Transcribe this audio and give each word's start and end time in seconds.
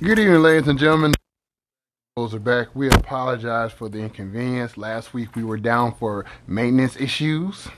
Good 0.00 0.18
evening, 0.18 0.42
ladies 0.42 0.66
and 0.66 0.76
gentlemen. 0.76 1.14
Those 2.16 2.34
are 2.34 2.40
back. 2.40 2.74
We 2.74 2.88
apologize 2.88 3.70
for 3.70 3.88
the 3.88 4.00
inconvenience. 4.00 4.76
Last 4.76 5.14
week 5.14 5.36
we 5.36 5.44
were 5.44 5.56
down 5.56 5.94
for 5.94 6.24
maintenance 6.48 6.96
issues. 6.96 7.68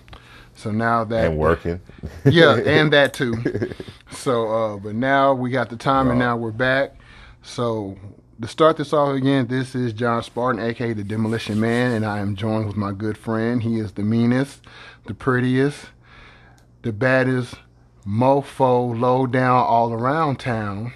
So 0.55 0.71
now 0.71 1.05
that 1.05 1.27
and 1.27 1.39
working. 1.39 1.79
yeah, 2.25 2.57
and 2.57 2.91
that 2.95 3.13
too. 3.13 3.35
So, 4.11 4.49
uh, 4.49 4.77
but 4.79 4.95
now 4.95 5.35
we 5.35 5.51
got 5.51 5.69
the 5.69 5.77
time, 5.77 6.09
and 6.09 6.19
now 6.19 6.39
we're 6.39 6.53
back. 6.53 6.97
So 7.43 7.99
to 8.41 8.49
start 8.49 8.79
this 8.79 8.95
off 8.95 9.15
again, 9.15 9.49
this 9.49 9.75
is 9.75 9.93
John 9.93 10.23
Spartan, 10.23 10.63
aka 10.63 10.95
the 10.95 11.05
Demolition 11.05 11.61
Man, 11.61 11.93
and 11.93 12.07
I 12.07 12.21
am 12.21 12.35
joined 12.35 12.67
with 12.67 12.77
my 12.77 12.93
good 12.93 13.19
friend. 13.19 13.63
He 13.63 13.79
is 13.79 13.93
the 13.93 14.03
meanest, 14.03 14.63
the 15.05 15.13
prettiest, 15.13 15.91
the 16.81 16.93
baddest 16.93 17.57
mofo, 18.07 18.99
low 18.99 19.27
down, 19.27 19.67
all 19.67 19.93
around 19.93 20.41
town. 20.41 20.95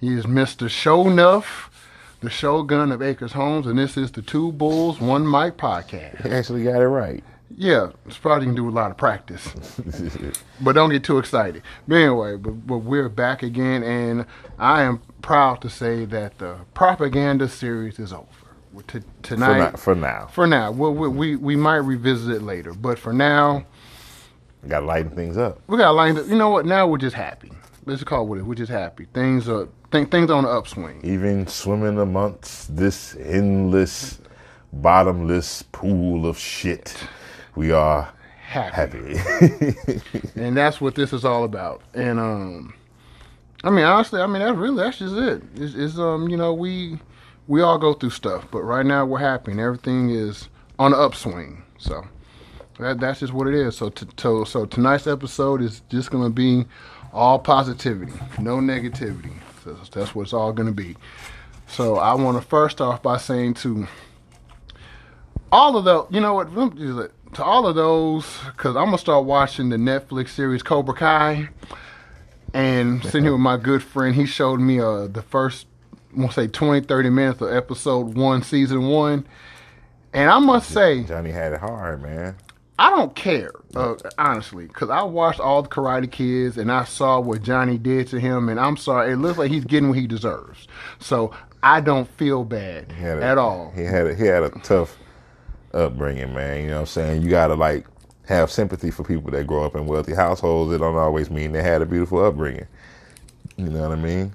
He 0.00 0.12
is 0.14 0.26
Mr. 0.26 0.68
Show 0.68 1.04
Nuff, 1.08 1.70
the 2.20 2.30
Shogun 2.30 2.92
of 2.92 3.00
Acres 3.02 3.32
Homes, 3.32 3.66
and 3.66 3.78
this 3.78 3.96
is 3.96 4.12
the 4.12 4.22
Two 4.22 4.52
Bulls, 4.52 5.00
One 5.00 5.24
Mic 5.30 5.56
podcast. 5.56 6.22
He 6.22 6.30
actually 6.30 6.64
got 6.64 6.82
it 6.82 6.88
right. 6.88 7.24
Yeah, 7.56 7.90
it's 8.04 8.18
probably 8.18 8.46
can 8.46 8.54
do 8.54 8.68
a 8.68 8.70
lot 8.70 8.90
of 8.90 8.98
practice, 8.98 9.48
but 10.60 10.72
don't 10.72 10.90
get 10.90 11.04
too 11.04 11.16
excited. 11.18 11.62
But 11.88 11.94
anyway, 11.96 12.36
but, 12.36 12.50
but 12.66 12.78
we're 12.78 13.08
back 13.08 13.42
again, 13.42 13.82
and 13.82 14.26
I 14.58 14.82
am 14.82 15.00
proud 15.22 15.62
to 15.62 15.70
say 15.70 16.04
that 16.06 16.36
the 16.38 16.56
propaganda 16.74 17.48
series 17.48 17.98
is 17.98 18.12
over. 18.12 18.26
T- 18.88 18.98
for, 18.98 19.04
tonight, 19.22 19.58
now, 19.58 19.70
for 19.70 19.94
now. 19.94 20.26
for 20.30 20.46
now, 20.46 20.70
well, 20.70 20.92
we, 20.92 21.08
we 21.08 21.36
we 21.36 21.56
might 21.56 21.76
revisit 21.76 22.36
it 22.36 22.42
later, 22.42 22.74
but 22.74 22.98
for 22.98 23.14
now, 23.14 23.64
we 24.62 24.68
Got 24.68 24.80
to 24.80 24.86
lighten 24.86 25.12
things 25.12 25.38
up. 25.38 25.60
we 25.66 25.78
gotta 25.78 25.92
lighten. 25.96 26.18
up. 26.18 26.26
You 26.28 26.36
know 26.36 26.50
what? 26.50 26.66
Now 26.66 26.86
we're 26.86 26.98
just 26.98 27.16
happy. 27.16 27.50
Let's 27.86 28.02
call 28.04 28.22
it 28.22 28.26
what 28.26 28.38
it. 28.38 28.42
We're 28.44 28.54
just 28.56 28.70
happy. 28.72 29.06
Things 29.14 29.48
are 29.48 29.68
th- 29.92 30.08
things 30.08 30.30
on 30.30 30.44
the 30.44 30.50
upswing. 30.50 31.00
Even 31.04 31.46
swimming 31.46 31.98
amongst 31.98 32.76
this 32.76 33.14
endless, 33.16 34.18
bottomless 34.72 35.62
pool 35.70 36.26
of 36.26 36.36
shit, 36.36 36.96
we 37.54 37.70
are 37.70 38.12
Happy. 38.40 39.16
happy. 39.16 40.00
and 40.36 40.56
that's 40.56 40.80
what 40.80 40.94
this 40.96 41.12
is 41.12 41.24
all 41.24 41.44
about. 41.44 41.80
And 41.94 42.18
um, 42.18 42.74
I 43.64 43.70
mean, 43.70 43.84
honestly, 43.84 44.20
I 44.20 44.26
mean 44.26 44.42
that's 44.42 44.56
really 44.58 44.76
that's 44.76 44.98
just 44.98 45.14
it. 45.16 45.42
It's, 45.54 45.74
it's 45.74 45.98
um, 45.98 46.28
you 46.28 46.36
know, 46.36 46.52
we 46.54 46.98
we 47.48 47.62
all 47.62 47.78
go 47.78 47.94
through 47.94 48.10
stuff, 48.10 48.46
but 48.50 48.62
right 48.62 48.84
now 48.84 49.06
we're 49.06 49.18
happy 49.20 49.52
and 49.52 49.60
everything 49.60 50.10
is 50.10 50.48
on 50.78 50.90
the 50.90 50.96
upswing. 50.96 51.62
So 51.78 52.04
that 52.80 52.98
that's 53.00 53.20
just 53.20 53.32
what 53.32 53.46
it 53.46 53.54
is. 53.54 53.76
So 53.76 53.90
t- 53.90 54.06
so 54.16 54.44
so 54.44 54.64
tonight's 54.66 55.06
episode 55.06 55.62
is 55.62 55.82
just 55.88 56.10
gonna 56.10 56.30
be 56.30 56.64
all 57.16 57.38
positivity, 57.38 58.12
no 58.38 58.58
negativity. 58.58 59.32
So 59.64 59.76
that's 59.90 60.14
what 60.14 60.22
it's 60.22 60.32
all 60.32 60.52
gonna 60.52 60.72
be. 60.72 60.96
So 61.66 61.96
I 61.96 62.14
want 62.14 62.40
to 62.40 62.46
first 62.46 62.80
off 62.80 63.02
by 63.02 63.16
saying 63.16 63.54
to 63.54 63.88
all 65.50 65.76
of 65.76 65.84
those, 65.84 66.06
you 66.10 66.20
know 66.20 66.34
what? 66.34 66.54
let 66.54 66.74
me 66.74 66.80
just 66.80 66.92
let- 66.96 67.10
To 67.34 67.44
all 67.44 67.66
of 67.66 67.74
those, 67.74 68.24
because 68.46 68.76
I'm 68.76 68.86
gonna 68.86 68.98
start 68.98 69.24
watching 69.24 69.68
the 69.68 69.76
Netflix 69.76 70.28
series 70.30 70.62
Cobra 70.62 70.94
Kai, 70.94 71.48
and 72.54 73.02
sitting 73.04 73.24
here 73.24 73.32
with 73.32 73.40
my 73.40 73.56
good 73.56 73.82
friend, 73.82 74.14
he 74.14 74.26
showed 74.26 74.60
me 74.60 74.78
uh 74.80 75.06
the 75.08 75.22
first, 75.22 75.66
I 76.16 76.20
want 76.20 76.32
to 76.32 76.40
say 76.42 76.46
20, 76.46 76.86
30 76.86 77.10
minutes 77.10 77.40
of 77.40 77.52
episode 77.52 78.16
one, 78.16 78.42
season 78.42 78.86
one, 78.88 79.26
and 80.12 80.30
I 80.30 80.38
must 80.38 80.70
say, 80.70 81.02
Johnny 81.02 81.30
had 81.32 81.52
it 81.52 81.60
hard, 81.60 82.02
man. 82.02 82.36
I 82.78 82.90
don't 82.90 83.14
care, 83.14 83.52
uh, 83.74 83.94
honestly, 84.18 84.66
because 84.66 84.90
I 84.90 85.02
watched 85.02 85.40
all 85.40 85.62
the 85.62 85.68
Karate 85.68 86.10
Kids 86.10 86.58
and 86.58 86.70
I 86.70 86.84
saw 86.84 87.18
what 87.20 87.42
Johnny 87.42 87.78
did 87.78 88.08
to 88.08 88.20
him, 88.20 88.50
and 88.50 88.60
I'm 88.60 88.76
sorry, 88.76 89.12
it 89.12 89.16
looks 89.16 89.38
like 89.38 89.50
he's 89.50 89.64
getting 89.64 89.88
what 89.88 89.98
he 89.98 90.06
deserves. 90.06 90.68
So 90.98 91.34
I 91.62 91.80
don't 91.80 92.08
feel 92.18 92.44
bad 92.44 92.92
a, 93.00 93.22
at 93.22 93.38
all. 93.38 93.72
He 93.74 93.84
had 93.84 94.06
a, 94.06 94.14
he 94.14 94.26
had 94.26 94.42
a 94.42 94.50
tough 94.62 94.98
upbringing, 95.72 96.34
man. 96.34 96.62
You 96.62 96.66
know 96.68 96.74
what 96.74 96.80
I'm 96.80 96.86
saying? 96.86 97.22
You 97.22 97.30
got 97.30 97.48
to 97.48 97.54
like 97.54 97.86
have 98.26 98.50
sympathy 98.50 98.90
for 98.90 99.04
people 99.04 99.30
that 99.30 99.46
grow 99.46 99.64
up 99.64 99.74
in 99.74 99.86
wealthy 99.86 100.14
households. 100.14 100.72
It 100.74 100.78
don't 100.78 100.96
always 100.96 101.30
mean 101.30 101.52
they 101.52 101.62
had 101.62 101.80
a 101.80 101.86
beautiful 101.86 102.22
upbringing. 102.22 102.66
You 103.56 103.70
know 103.70 103.88
what 103.88 103.92
I 103.92 104.00
mean? 104.00 104.34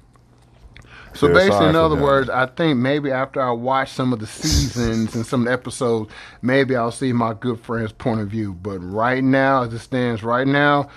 So 1.13 1.27
basically, 1.33 1.69
in 1.69 1.75
other 1.75 1.95
words, 1.95 2.29
I 2.29 2.45
think 2.45 2.77
maybe 2.79 3.11
after 3.11 3.41
I 3.41 3.51
watch 3.51 3.91
some 3.91 4.13
of 4.13 4.19
the 4.19 4.27
seasons 4.27 5.15
and 5.15 5.25
some 5.25 5.41
of 5.41 5.45
the 5.47 5.51
episodes, 5.51 6.11
maybe 6.41 6.75
I'll 6.75 6.91
see 6.91 7.13
my 7.13 7.33
good 7.33 7.59
friend's 7.59 7.91
point 7.91 8.21
of 8.21 8.29
view. 8.29 8.53
But 8.53 8.79
right 8.79 9.23
now, 9.23 9.63
as 9.63 9.73
it 9.73 9.79
stands 9.79 10.23
right 10.23 10.47
now, 10.47 10.89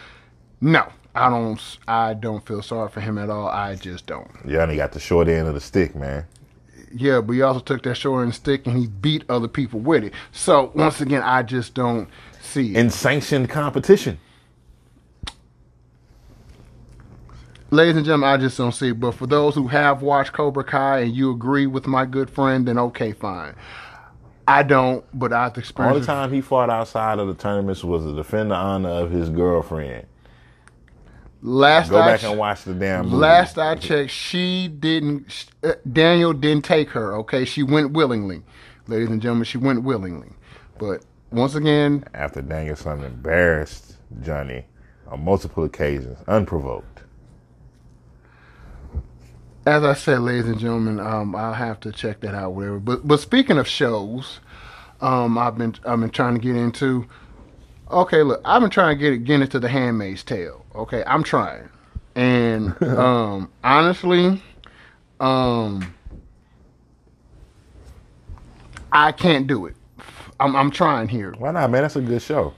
no, 0.60 0.86
I 1.14 1.30
don't. 1.30 1.60
I 1.86 2.14
don't 2.14 2.47
feel 2.47 2.62
sorry 2.62 2.88
for 2.88 3.00
him 3.00 3.19
at 3.19 3.30
all. 3.30 3.48
I 3.48 3.75
just 3.76 4.06
don't. 4.06 4.28
Johnny 4.48 4.76
got 4.76 4.92
the 4.92 5.00
short 5.00 5.28
end 5.28 5.48
of 5.48 5.54
the 5.54 5.60
stick, 5.60 5.94
man. 5.94 6.26
Yeah, 6.96 7.20
but 7.20 7.32
he 7.32 7.42
also 7.42 7.60
took 7.60 7.82
that 7.82 7.96
short 7.96 8.22
end 8.25 8.34
stick 8.34 8.66
and 8.66 8.78
he 8.78 8.86
beat 8.86 9.25
other 9.28 9.48
people 9.48 9.81
with 9.81 10.04
it. 10.04 10.12
So 10.31 10.70
once 10.75 11.00
again, 11.00 11.22
I 11.22 11.42
just 11.42 11.75
don't 11.75 12.08
see 12.41 12.70
it. 12.70 12.76
In 12.76 12.91
sanctioned 12.91 13.48
competition. 13.48 14.19
Ladies 17.74 17.96
and 17.96 18.04
gentlemen, 18.06 18.28
I 18.28 18.36
just 18.36 18.56
don't 18.56 18.70
see 18.70 18.90
it. 18.90 19.00
But 19.00 19.16
for 19.16 19.26
those 19.26 19.56
who 19.56 19.66
have 19.66 20.00
watched 20.00 20.32
Cobra 20.32 20.62
Kai 20.62 21.00
and 21.00 21.12
you 21.12 21.32
agree 21.32 21.66
with 21.66 21.88
my 21.88 22.04
good 22.06 22.30
friend, 22.30 22.68
then 22.68 22.78
okay, 22.78 23.10
fine. 23.10 23.56
I 24.46 24.62
don't, 24.62 25.04
but 25.12 25.32
I've 25.32 25.56
All 25.78 25.98
the 25.98 26.06
time 26.06 26.32
he 26.32 26.40
fought 26.40 26.70
outside 26.70 27.18
of 27.18 27.26
the 27.26 27.34
tournaments 27.34 27.82
was 27.82 28.04
to 28.04 28.14
defend 28.14 28.52
the 28.52 28.54
honor 28.54 28.90
of 28.90 29.10
his 29.10 29.28
girlfriend. 29.28 30.06
Last 31.42 31.90
Go 31.90 32.00
I 32.00 32.06
back 32.06 32.22
and 32.22 32.38
watch 32.38 32.62
the 32.62 32.74
damn 32.74 33.06
movie. 33.06 33.16
last 33.16 33.58
I 33.58 33.74
checked, 33.74 34.12
she 34.12 34.68
didn't. 34.68 35.46
Uh, 35.64 35.72
Daniel 35.90 36.32
didn't 36.32 36.64
take 36.64 36.90
her. 36.90 37.16
Okay, 37.16 37.44
she 37.44 37.64
went 37.64 37.90
willingly. 37.90 38.42
Ladies 38.86 39.08
and 39.08 39.20
gentlemen, 39.20 39.46
she 39.46 39.58
went 39.58 39.82
willingly. 39.82 40.30
But 40.78 41.04
once 41.32 41.56
again, 41.56 42.04
After 42.14 42.40
Daniel-san 42.40 43.02
embarrassed 43.02 43.96
Johnny 44.22 44.64
on 45.08 45.24
multiple 45.24 45.64
occasions, 45.64 46.18
unprovoked. 46.28 46.94
As 49.66 49.82
I 49.84 49.94
said, 49.94 50.20
ladies 50.20 50.47
and 50.47 50.58
gentlemen, 50.58 51.00
um, 51.00 51.34
I'll 51.34 51.54
have 51.54 51.80
to 51.80 51.92
check 51.92 52.20
that 52.20 52.34
out. 52.34 52.52
Whatever. 52.54 52.78
But 52.78 53.06
but 53.06 53.20
speaking 53.20 53.58
of 53.58 53.66
shows, 53.69 54.41
um, 55.00 55.38
I've 55.38 55.56
been 55.58 55.75
I've 55.86 56.00
been 56.00 56.10
trying 56.10 56.34
to 56.34 56.41
get 56.41 56.56
into. 56.56 57.06
Okay, 57.91 58.22
look, 58.22 58.41
I've 58.44 58.60
been 58.60 58.70
trying 58.70 58.98
to 58.98 59.02
get 59.10 59.25
get 59.25 59.41
into 59.41 59.58
the 59.60 59.69
Handmaid's 59.69 60.22
Tale. 60.25 60.64
Okay, 60.75 61.04
I'm 61.06 61.22
trying, 61.22 61.69
and 62.14 62.80
um, 62.82 63.50
honestly, 63.62 64.42
um, 65.20 65.94
I 68.92 69.12
can't 69.12 69.46
do 69.46 69.66
it. 69.66 69.76
I'm 70.41 70.56
I'm 70.56 70.70
trying 70.70 71.08
here. 71.08 71.32
Why 71.38 71.52
not, 71.52 71.70
man? 71.70 71.82
That's 71.82 71.96
a 71.96 72.00
good 72.02 72.22
show. 72.22 72.54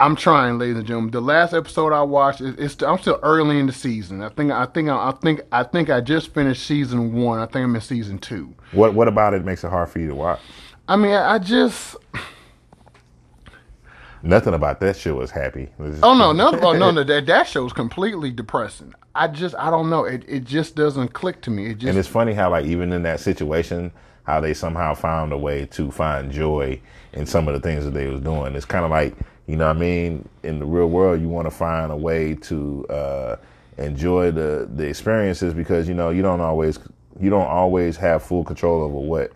I'm 0.00 0.16
trying, 0.16 0.58
ladies 0.58 0.76
and 0.76 0.86
gentlemen. 0.86 1.12
The 1.12 1.20
last 1.20 1.54
episode 1.54 1.92
I 1.92 2.02
watched, 2.02 2.40
it, 2.40 2.58
it's 2.58 2.82
I'm 2.82 2.98
still 2.98 3.20
early 3.22 3.58
in 3.58 3.66
the 3.66 3.72
season. 3.72 4.22
I 4.22 4.28
think 4.28 4.50
I 4.50 4.66
think 4.66 4.88
I 4.88 5.12
think 5.12 5.42
I 5.52 5.62
think 5.62 5.90
I 5.90 6.00
just 6.00 6.34
finished 6.34 6.66
season 6.66 7.14
one. 7.14 7.38
I 7.38 7.46
think 7.46 7.64
I'm 7.64 7.74
in 7.74 7.80
season 7.80 8.18
two. 8.18 8.54
What 8.72 8.94
What 8.94 9.08
about 9.08 9.34
it 9.34 9.44
makes 9.44 9.62
it 9.62 9.70
hard 9.70 9.88
for 9.88 10.00
you 10.00 10.08
to 10.08 10.14
watch? 10.14 10.40
I 10.88 10.96
mean, 10.96 11.12
I, 11.12 11.34
I 11.34 11.38
just 11.38 11.96
Nothing 14.24 14.54
about 14.54 14.80
that 14.80 14.96
show 14.96 15.20
is 15.20 15.30
happy. 15.30 15.64
It's- 15.78 16.00
oh 16.02 16.14
no 16.14 16.32
no 16.32 16.58
oh, 16.60 16.72
no 16.72 16.90
no 16.90 17.04
that 17.04 17.26
that 17.26 17.46
show's 17.46 17.74
completely 17.74 18.30
depressing. 18.30 18.94
I 19.14 19.28
just 19.28 19.54
I 19.56 19.70
don't 19.70 19.90
know. 19.90 20.04
It 20.04 20.24
it 20.26 20.44
just 20.44 20.74
doesn't 20.74 21.12
click 21.12 21.42
to 21.42 21.50
me. 21.50 21.70
It 21.70 21.82
And 21.84 21.98
it's 21.98 22.08
funny 22.08 22.32
how, 22.32 22.50
like, 22.50 22.64
even 22.64 22.92
in 22.92 23.02
that 23.02 23.20
situation, 23.20 23.92
how 24.24 24.40
they 24.40 24.54
somehow 24.54 24.94
found 24.94 25.32
a 25.32 25.38
way 25.38 25.66
to 25.66 25.90
find 25.90 26.32
joy 26.32 26.80
in 27.12 27.26
some 27.26 27.46
of 27.46 27.54
the 27.54 27.60
things 27.60 27.84
that 27.84 27.92
they 27.92 28.08
was 28.08 28.20
doing. 28.20 28.56
It's 28.56 28.64
kind 28.64 28.84
of 28.84 28.90
like, 28.90 29.14
you 29.46 29.56
know 29.56 29.66
what 29.66 29.76
I 29.76 29.80
mean? 29.80 30.28
In 30.42 30.58
the 30.58 30.66
real 30.66 30.88
world, 30.88 31.20
you 31.20 31.28
want 31.28 31.46
to 31.46 31.50
find 31.50 31.92
a 31.92 31.96
way 31.96 32.34
to 32.34 32.86
uh, 32.88 33.36
enjoy 33.78 34.30
the, 34.30 34.68
the 34.74 34.84
experiences 34.86 35.52
because, 35.54 35.86
you 35.88 35.94
know, 35.94 36.10
you 36.10 36.22
don't 36.22 36.40
always, 36.40 36.78
you 37.20 37.30
don't 37.30 37.46
always 37.46 37.96
have 37.96 38.22
full 38.22 38.44
control 38.44 38.82
over 38.82 38.98
what 38.98 39.32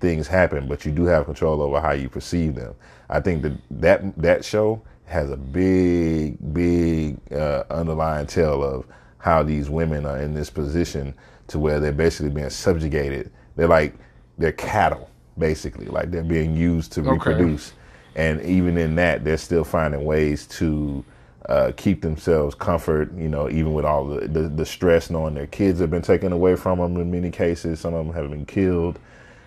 things 0.00 0.26
happen, 0.28 0.68
but 0.68 0.84
you 0.84 0.92
do 0.92 1.04
have 1.04 1.24
control 1.26 1.60
over 1.62 1.80
how 1.80 1.92
you 1.92 2.08
perceive 2.08 2.54
them. 2.54 2.74
I 3.08 3.20
think 3.20 3.42
that 3.42 3.52
that, 3.70 4.16
that 4.22 4.44
show 4.44 4.82
has 5.06 5.30
a 5.30 5.36
big, 5.36 6.36
big 6.54 7.18
uh, 7.32 7.64
underlying 7.70 8.26
tale 8.26 8.62
of 8.62 8.86
how 9.18 9.42
these 9.42 9.68
women 9.68 10.06
are 10.06 10.18
in 10.22 10.32
this 10.32 10.48
position 10.48 11.12
to 11.48 11.58
where 11.58 11.80
they're 11.80 11.92
basically 11.92 12.30
being 12.30 12.48
subjugated. 12.50 13.30
They're 13.56 13.66
like 13.68 13.94
they're 14.38 14.52
cattle, 14.52 15.10
basically, 15.36 15.86
like 15.86 16.10
they're 16.10 16.22
being 16.22 16.56
used 16.56 16.92
to 16.92 17.00
Okay. 17.00 17.10
reproduce. 17.10 17.72
And 18.20 18.42
even 18.42 18.76
in 18.76 18.96
that, 18.96 19.24
they're 19.24 19.38
still 19.38 19.64
finding 19.64 20.04
ways 20.04 20.46
to 20.58 21.02
uh, 21.48 21.72
keep 21.74 22.02
themselves 22.02 22.54
comfort. 22.54 23.10
You 23.16 23.30
know, 23.30 23.48
even 23.48 23.72
with 23.72 23.86
all 23.86 24.04
the, 24.06 24.28
the 24.28 24.42
the 24.42 24.66
stress, 24.66 25.08
knowing 25.08 25.34
their 25.34 25.46
kids 25.46 25.80
have 25.80 25.90
been 25.90 26.02
taken 26.02 26.30
away 26.30 26.54
from 26.56 26.80
them 26.80 26.98
in 26.98 27.10
many 27.10 27.30
cases. 27.30 27.80
Some 27.80 27.94
of 27.94 28.04
them 28.04 28.14
have 28.14 28.30
been 28.30 28.44
killed. 28.44 28.98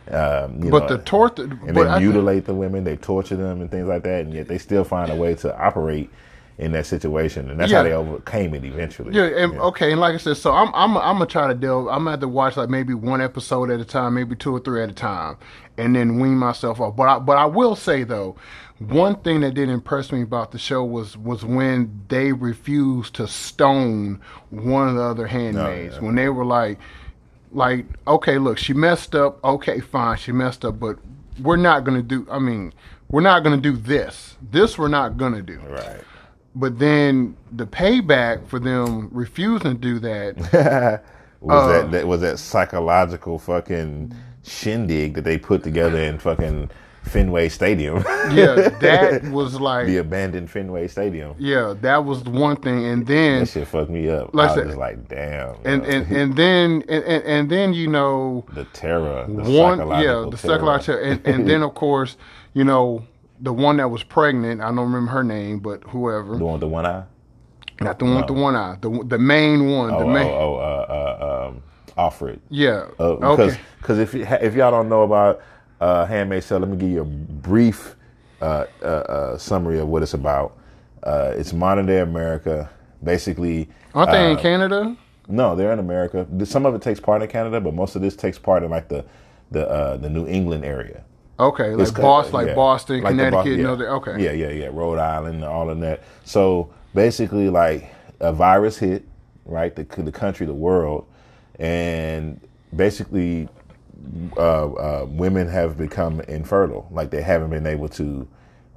Um, 0.10 0.64
you 0.64 0.72
but 0.72 0.90
know, 0.90 0.98
the 0.98 1.04
torture. 1.04 1.44
and 1.44 1.78
they 1.78 1.86
I, 1.86 2.00
mutilate 2.00 2.46
the 2.46 2.56
women, 2.56 2.84
they 2.84 2.98
torture 2.98 3.36
them 3.36 3.62
and 3.62 3.70
things 3.70 3.88
like 3.88 4.04
that, 4.04 4.25
and 4.25 4.34
yet 4.34 4.48
they 4.48 4.58
still 4.58 4.84
find 4.84 5.12
a 5.12 5.16
way 5.16 5.36
to 5.36 5.56
operate 5.58 6.10
in 6.58 6.72
that 6.74 6.86
situation, 6.86 7.50
and 7.50 7.60
that's 7.60 7.72
Yeah. 7.72 7.78
how 7.78 7.84
they 7.84 7.94
overcame 7.94 8.54
it 8.54 8.64
eventually. 8.64 9.14
Yeah, 9.14 9.44
and 9.44 9.60
okay, 9.60 9.92
and 9.92 10.00
like 10.00 10.14
I 10.14 10.18
said, 10.18 10.38
so 10.38 10.52
I'm 10.52 10.70
I'm 10.76 10.96
I'm 10.98 11.16
gonna 11.16 11.26
try 11.26 11.48
to 11.48 11.54
delve. 11.54 11.88
I'm 11.88 12.00
gonna 12.00 12.12
have 12.12 12.20
to 12.20 12.28
watch 12.28 12.58
like 12.58 12.70
maybe 12.70 12.94
one 12.94 13.22
episode 13.22 13.72
at 13.72 13.80
a 13.80 13.86
time, 13.86 14.14
maybe 14.14 14.36
two 14.36 14.56
or 14.56 14.60
three 14.60 14.84
at 14.84 14.90
a 14.90 14.94
time, 14.94 15.38
and 15.78 15.96
then 15.96 16.20
wean 16.20 16.36
myself 16.36 16.80
off. 16.80 16.96
But 16.96 17.10
I, 17.10 17.20
but 17.20 17.38
I 17.38 17.46
will 17.46 17.76
say 17.76 18.04
though, 18.04 18.36
one 18.80 19.16
thing 19.22 19.42
that 19.42 19.56
did 19.56 19.70
impress 19.70 20.12
me 20.12 20.22
about 20.22 20.52
the 20.52 20.60
show 20.60 20.84
was 20.84 21.18
was 21.18 21.44
when 21.44 22.04
they 22.10 22.34
refused 22.34 23.16
to 23.16 23.28
stone 23.28 24.22
one 24.52 24.90
of 24.90 24.96
the 24.96 25.04
other 25.04 25.26
oh, 25.26 25.30
handmaids 25.30 25.96
yeah. 25.96 26.02
when 26.02 26.14
they 26.16 26.30
were 26.30 26.46
like, 26.46 26.78
like 27.52 27.86
okay, 28.06 28.38
look, 28.38 28.60
she 28.60 28.74
messed 28.74 29.16
up. 29.16 29.44
Okay, 29.44 29.80
fine, 29.80 30.18
she 30.18 30.32
messed 30.32 30.64
up, 30.64 30.80
but 30.80 31.00
we're 31.42 31.58
not 31.58 31.84
gonna 31.84 32.04
do. 32.04 32.28
I 32.30 32.38
mean, 32.38 32.74
we're 33.10 33.22
not 33.22 33.44
gonna 33.44 33.58
do 33.58 33.76
this. 33.76 34.36
This 34.52 34.78
we're 34.78 34.88
not 34.88 35.18
gonna 35.18 35.42
do. 35.42 35.60
Right. 35.68 36.02
But 36.56 36.78
then 36.80 37.36
the 37.52 37.66
payback 37.66 38.46
for 38.48 38.60
them 38.60 39.10
refusing 39.12 39.74
to 39.74 39.78
do 39.78 40.00
that, 40.00 41.02
was 41.42 41.64
Uh, 41.64 41.68
that, 41.68 41.92
that 41.92 42.08
was 42.08 42.22
that 42.22 42.38
psychological 42.40 43.40
fucking 43.40 44.14
shindig 44.44 45.16
that 45.16 45.24
they 45.24 45.38
put 45.38 45.64
together 45.64 45.98
in 46.00 46.20
fucking 46.20 46.70
Fenway 47.04 47.50
Stadium, 47.50 47.98
yeah, 48.32 48.70
that 48.80 49.24
was 49.32 49.60
like, 49.60 49.88
the 49.88 49.98
abandoned 49.98 50.50
Fenway 50.50 50.88
Stadium. 50.88 51.36
yeah, 51.38 51.74
that 51.82 52.06
was 52.06 52.24
the 52.24 52.30
one 52.30 52.56
thing. 52.56 52.86
And 52.86 53.06
then, 53.06 53.40
That 53.42 53.50
shit 53.50 53.68
fucked 53.68 53.90
me 53.90 54.10
up. 54.10 54.34
Like 54.34 54.52
I 54.52 54.56
was 54.56 54.66
just 54.68 54.78
like, 54.78 55.10
damn. 55.10 55.56
and 55.66 55.84
and 55.86 56.10
and 56.16 56.36
then 56.38 56.84
and, 56.88 57.04
and, 57.04 57.50
then 57.50 57.74
you 57.74 57.88
know 57.88 58.46
the 58.54 58.64
terror, 58.66 59.26
the 59.28 59.44
one, 59.44 59.80
yeah, 60.02 60.26
the 60.30 60.38
terror. 60.38 60.56
psychological, 60.56 61.04
and, 61.04 61.28
and 61.28 61.48
then 61.48 61.62
of 61.62 61.74
course 61.76 62.16
you 62.54 62.64
know 62.64 63.04
the 63.40 63.54
one 63.54 63.78
that 63.78 63.90
was 63.90 64.04
pregnant. 64.04 64.62
I 64.62 64.66
don't 64.68 64.80
remember 64.80 65.12
her 65.12 65.24
name, 65.24 65.60
but 65.60 65.84
whoever, 65.86 66.38
the 66.38 66.44
one 66.44 66.54
with 66.54 66.62
the 66.62 66.68
one 66.68 66.86
eye. 66.86 67.04
not 67.82 68.00
the 68.00 68.06
one 68.06 68.18
with 68.18 68.28
the 68.28 68.34
one 68.34 68.56
eye, 68.56 68.78
the 68.82 69.04
the 69.06 69.18
main 69.18 69.70
one, 69.70 69.92
Oh, 69.92 70.00
the 70.00 70.06
main, 70.08 70.28
oh, 70.28 70.32
oh, 70.32 70.56
uh, 70.56 71.46
uh, 71.46 71.48
um, 71.50 71.64
Offred. 71.98 72.40
yeah, 72.50 72.86
Uh, 73.00 73.16
because 73.16 73.54
okay, 73.54 73.60
cause 73.82 74.00
if 74.00 74.16
if 74.16 74.56
y'all 74.56 74.72
don't 74.72 74.90
know 74.90 75.04
about 75.04 75.42
uh, 75.82 76.06
Handmaid's 76.06 76.48
Tale, 76.48 76.60
let 76.60 76.70
me 76.70 76.78
give 76.78 76.90
you 76.90 77.02
a 77.02 77.06
brief 77.06 77.96
uh, 78.42 78.66
uh, 78.82 78.86
uh, 78.86 79.38
summary 79.38 79.80
of 79.80 79.88
what 79.88 80.02
it's 80.04 80.14
about. 80.14 80.58
Uh, 81.04 81.34
it's 81.36 81.52
modern 81.54 81.86
day 81.86 82.00
America, 82.00 82.70
basically. 83.04 83.70
aren't 83.94 84.12
they 84.12 84.32
in 84.32 84.38
Canada? 84.38 84.96
No, 85.28 85.56
they're 85.56 85.72
in 85.74 85.80
America. 85.80 86.26
Some 86.46 86.66
of 86.66 86.74
it 86.76 86.82
takes 86.82 87.00
part 87.00 87.22
in 87.22 87.28
Canada, 87.30 87.60
but 87.62 87.74
most 87.74 87.96
of 87.96 88.02
this 88.02 88.16
takes 88.16 88.38
part 88.40 88.64
in 88.64 88.70
like 88.70 88.88
the 88.90 89.04
the 89.52 89.70
uh, 89.70 89.98
the 89.98 90.10
New 90.10 90.26
England 90.28 90.64
area. 90.66 91.04
Okay, 91.40 91.76
like 91.76 91.94
Boston, 91.96 92.34
like 92.34 92.48
yeah. 92.48 92.56
Boston, 92.56 93.02
Like 93.02 93.18
the 93.18 93.30
Bo- 93.32 93.44
Connecticut, 93.44 93.60
yeah. 93.82 93.88
okay, 93.88 94.24
Yeah, 94.24 94.32
yeah, 94.34 94.50
yeah. 94.52 94.70
Rhode 94.72 95.00
Island, 95.00 95.44
all 95.44 95.70
of 95.70 95.80
that. 95.82 96.04
So 96.26 96.72
basically, 96.94 97.50
like 97.50 97.94
a 98.20 98.32
virus 98.32 98.78
hit, 98.78 99.04
right? 99.46 99.76
The 99.76 99.84
the 100.04 100.12
country, 100.12 100.46
the 100.46 100.54
world, 100.54 101.06
and 101.60 102.40
basically, 102.76 103.50
uh, 104.38 104.42
uh, 104.74 105.06
women 105.10 105.48
have 105.48 105.78
become 105.78 106.22
infertile. 106.22 106.88
Like 106.92 107.10
they 107.10 107.22
haven't 107.22 107.50
been 107.50 107.66
able 107.68 107.90
to, 107.90 108.28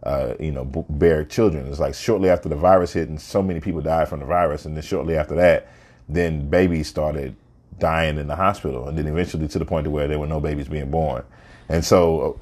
uh, 0.03 0.35
you 0.41 0.53
know, 0.53 0.65
b- 0.65 0.85
bear 0.89 1.25
children. 1.25 1.67
It's 1.69 1.79
like 1.81 1.95
shortly 1.95 2.31
after 2.31 2.49
the 2.49 2.57
virus 2.57 2.93
hit, 2.95 3.09
and 3.09 3.21
so 3.21 3.43
many 3.43 3.61
people 3.61 3.81
died 3.83 4.09
from 4.09 4.21
the 4.21 4.27
virus, 4.27 4.65
and 4.65 4.75
then 4.77 4.83
shortly 4.83 5.17
after 5.17 5.35
that, 5.37 5.69
then 6.09 6.49
babies 6.49 6.89
started 6.89 7.37
dying 7.79 8.19
in 8.19 8.27
the 8.29 8.37
hospital, 8.37 8.89
and 8.89 8.97
then 8.97 9.07
eventually 9.07 9.47
to 9.49 9.59
the 9.59 9.65
point 9.67 9.85
to 9.85 9.91
where 9.91 10.09
there 10.09 10.19
were 10.19 10.27
no 10.27 10.41
babies 10.41 10.69
being 10.69 10.91
born, 10.91 11.23
and 11.69 11.85
so 11.85 12.41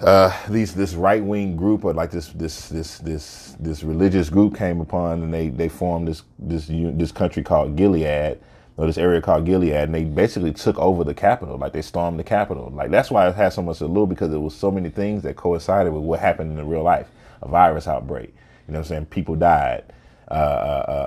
uh, 0.00 0.34
these 0.48 0.74
this 0.74 0.94
right 0.94 1.22
wing 1.22 1.56
group 1.56 1.84
or 1.84 1.92
like 1.92 2.10
this 2.10 2.28
this 2.28 2.68
this 2.68 2.98
this 2.98 3.56
this 3.60 3.82
religious 3.82 4.30
group 4.30 4.56
came 4.56 4.80
upon 4.80 5.22
and 5.22 5.32
they 5.34 5.48
they 5.48 5.68
formed 5.68 6.08
this 6.08 6.22
this 6.38 6.66
this 6.68 7.12
country 7.12 7.42
called 7.42 7.76
Gilead 7.76 8.38
or 8.76 8.86
this 8.86 8.96
area 8.96 9.20
called 9.20 9.44
Gilead 9.44 9.74
and 9.74 9.94
they 9.94 10.04
basically 10.04 10.52
took 10.52 10.78
over 10.78 11.04
the 11.04 11.14
capital 11.14 11.58
like 11.58 11.72
they 11.72 11.82
stormed 11.82 12.18
the 12.18 12.24
capital. 12.24 12.70
Like 12.74 12.90
that's 12.90 13.10
why 13.10 13.28
it 13.28 13.34
had 13.34 13.52
so 13.52 13.62
much 13.62 13.80
allure 13.82 14.06
because 14.06 14.30
there 14.30 14.40
was 14.40 14.54
so 14.54 14.70
many 14.70 14.88
things 14.88 15.22
that 15.24 15.36
coincided 15.36 15.92
with 15.92 16.02
what 16.02 16.20
happened 16.20 16.50
in 16.50 16.56
the 16.56 16.64
real 16.64 16.82
life 16.82 17.08
a 17.42 17.48
virus 17.48 17.86
outbreak 17.86 18.34
you 18.66 18.72
know 18.72 18.78
what 18.80 18.86
I'm 18.86 18.88
saying? 18.88 19.06
People 19.06 19.34
died 19.36 19.84
uh, 20.30 20.34
uh, 20.34 20.36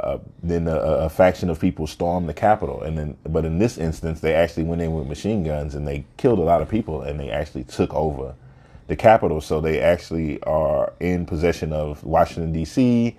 uh, 0.03 0.19
then 0.41 0.67
a, 0.67 0.75
a 0.75 1.09
faction 1.09 1.49
of 1.49 1.59
people 1.59 1.87
stormed 1.87 2.27
the 2.27 2.33
Capitol, 2.33 2.81
and 2.81 2.97
then, 2.97 3.17
but 3.29 3.45
in 3.45 3.57
this 3.57 3.77
instance, 3.77 4.19
they 4.19 4.33
actually 4.33 4.63
went 4.63 4.81
in 4.81 4.93
with 4.93 5.07
machine 5.07 5.43
guns 5.43 5.75
and 5.75 5.87
they 5.87 6.05
killed 6.17 6.39
a 6.39 6.43
lot 6.43 6.61
of 6.61 6.69
people, 6.69 7.01
and 7.01 7.19
they 7.19 7.29
actually 7.29 7.63
took 7.63 7.93
over 7.93 8.35
the 8.87 8.95
Capitol. 8.95 9.39
So 9.39 9.61
they 9.61 9.79
actually 9.79 10.41
are 10.43 10.91
in 10.99 11.25
possession 11.25 11.71
of 11.71 12.03
Washington 12.03 12.51
D.C., 12.51 13.15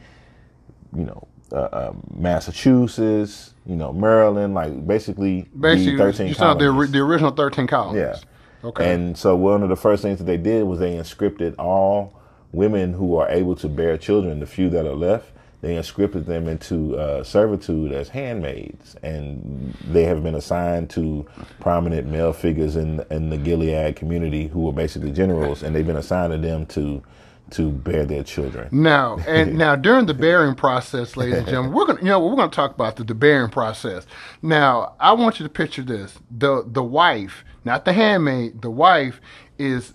you 0.94 1.04
know, 1.04 1.26
uh, 1.52 1.92
Massachusetts, 2.14 3.54
you 3.66 3.76
know, 3.76 3.92
Maryland, 3.92 4.54
like 4.54 4.86
basically, 4.86 5.48
Basically, 5.58 5.92
the 5.92 5.98
thirteen 5.98 6.28
you 6.28 6.34
saw 6.34 6.54
the, 6.54 6.70
the 6.90 6.98
original 6.98 7.30
thirteen 7.30 7.66
colonies. 7.66 8.02
Yeah. 8.02 8.68
Okay. 8.68 8.92
And 8.92 9.16
so 9.16 9.36
one 9.36 9.62
of 9.62 9.68
the 9.68 9.76
first 9.76 10.02
things 10.02 10.18
that 10.18 10.24
they 10.24 10.38
did 10.38 10.64
was 10.64 10.78
they 10.78 10.94
inscripted 10.96 11.54
all 11.58 12.18
women 12.52 12.94
who 12.94 13.16
are 13.16 13.28
able 13.28 13.56
to 13.56 13.68
bear 13.68 13.96
children, 13.98 14.40
the 14.40 14.46
few 14.46 14.70
that 14.70 14.86
are 14.86 14.94
left, 14.94 15.30
they 15.60 15.76
inscripted 15.76 16.26
them 16.26 16.48
into 16.48 16.96
uh, 16.96 17.24
servitude 17.24 17.92
as 17.92 18.08
handmaids, 18.08 18.96
and 19.02 19.74
they 19.86 20.04
have 20.04 20.22
been 20.22 20.34
assigned 20.34 20.90
to 20.90 21.26
prominent 21.60 22.08
male 22.08 22.32
figures 22.32 22.76
in 22.76 23.04
in 23.10 23.30
the 23.30 23.38
Gilead 23.38 23.96
community 23.96 24.48
who 24.48 24.62
were 24.62 24.72
basically 24.72 25.12
generals, 25.12 25.62
and 25.62 25.74
they've 25.74 25.86
been 25.86 25.96
assigned 25.96 26.32
to 26.32 26.38
them 26.38 26.66
to 26.66 27.02
to 27.50 27.70
bear 27.70 28.04
their 28.04 28.24
children. 28.24 28.68
Now 28.72 29.18
and 29.26 29.56
now 29.58 29.76
during 29.76 30.06
the 30.06 30.14
bearing 30.14 30.54
process, 30.54 31.16
ladies 31.16 31.36
and 31.38 31.46
gentlemen, 31.46 31.72
we're 31.72 31.86
gonna 31.86 32.00
you 32.00 32.06
know 32.06 32.20
we're 32.20 32.36
gonna 32.36 32.50
talk 32.50 32.74
about 32.74 32.96
the, 32.96 33.04
the 33.04 33.14
bearing 33.14 33.50
process. 33.50 34.06
Now 34.42 34.94
I 35.00 35.12
want 35.12 35.38
you 35.40 35.44
to 35.44 35.50
picture 35.52 35.82
this: 35.82 36.18
the 36.30 36.64
the 36.66 36.82
wife, 36.82 37.44
not 37.64 37.84
the 37.84 37.92
handmaid, 37.92 38.62
the 38.62 38.70
wife 38.70 39.20
is 39.58 39.94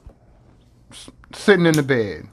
sitting 1.33 1.65
in 1.65 1.75
the 1.75 1.83
bed. 1.83 2.27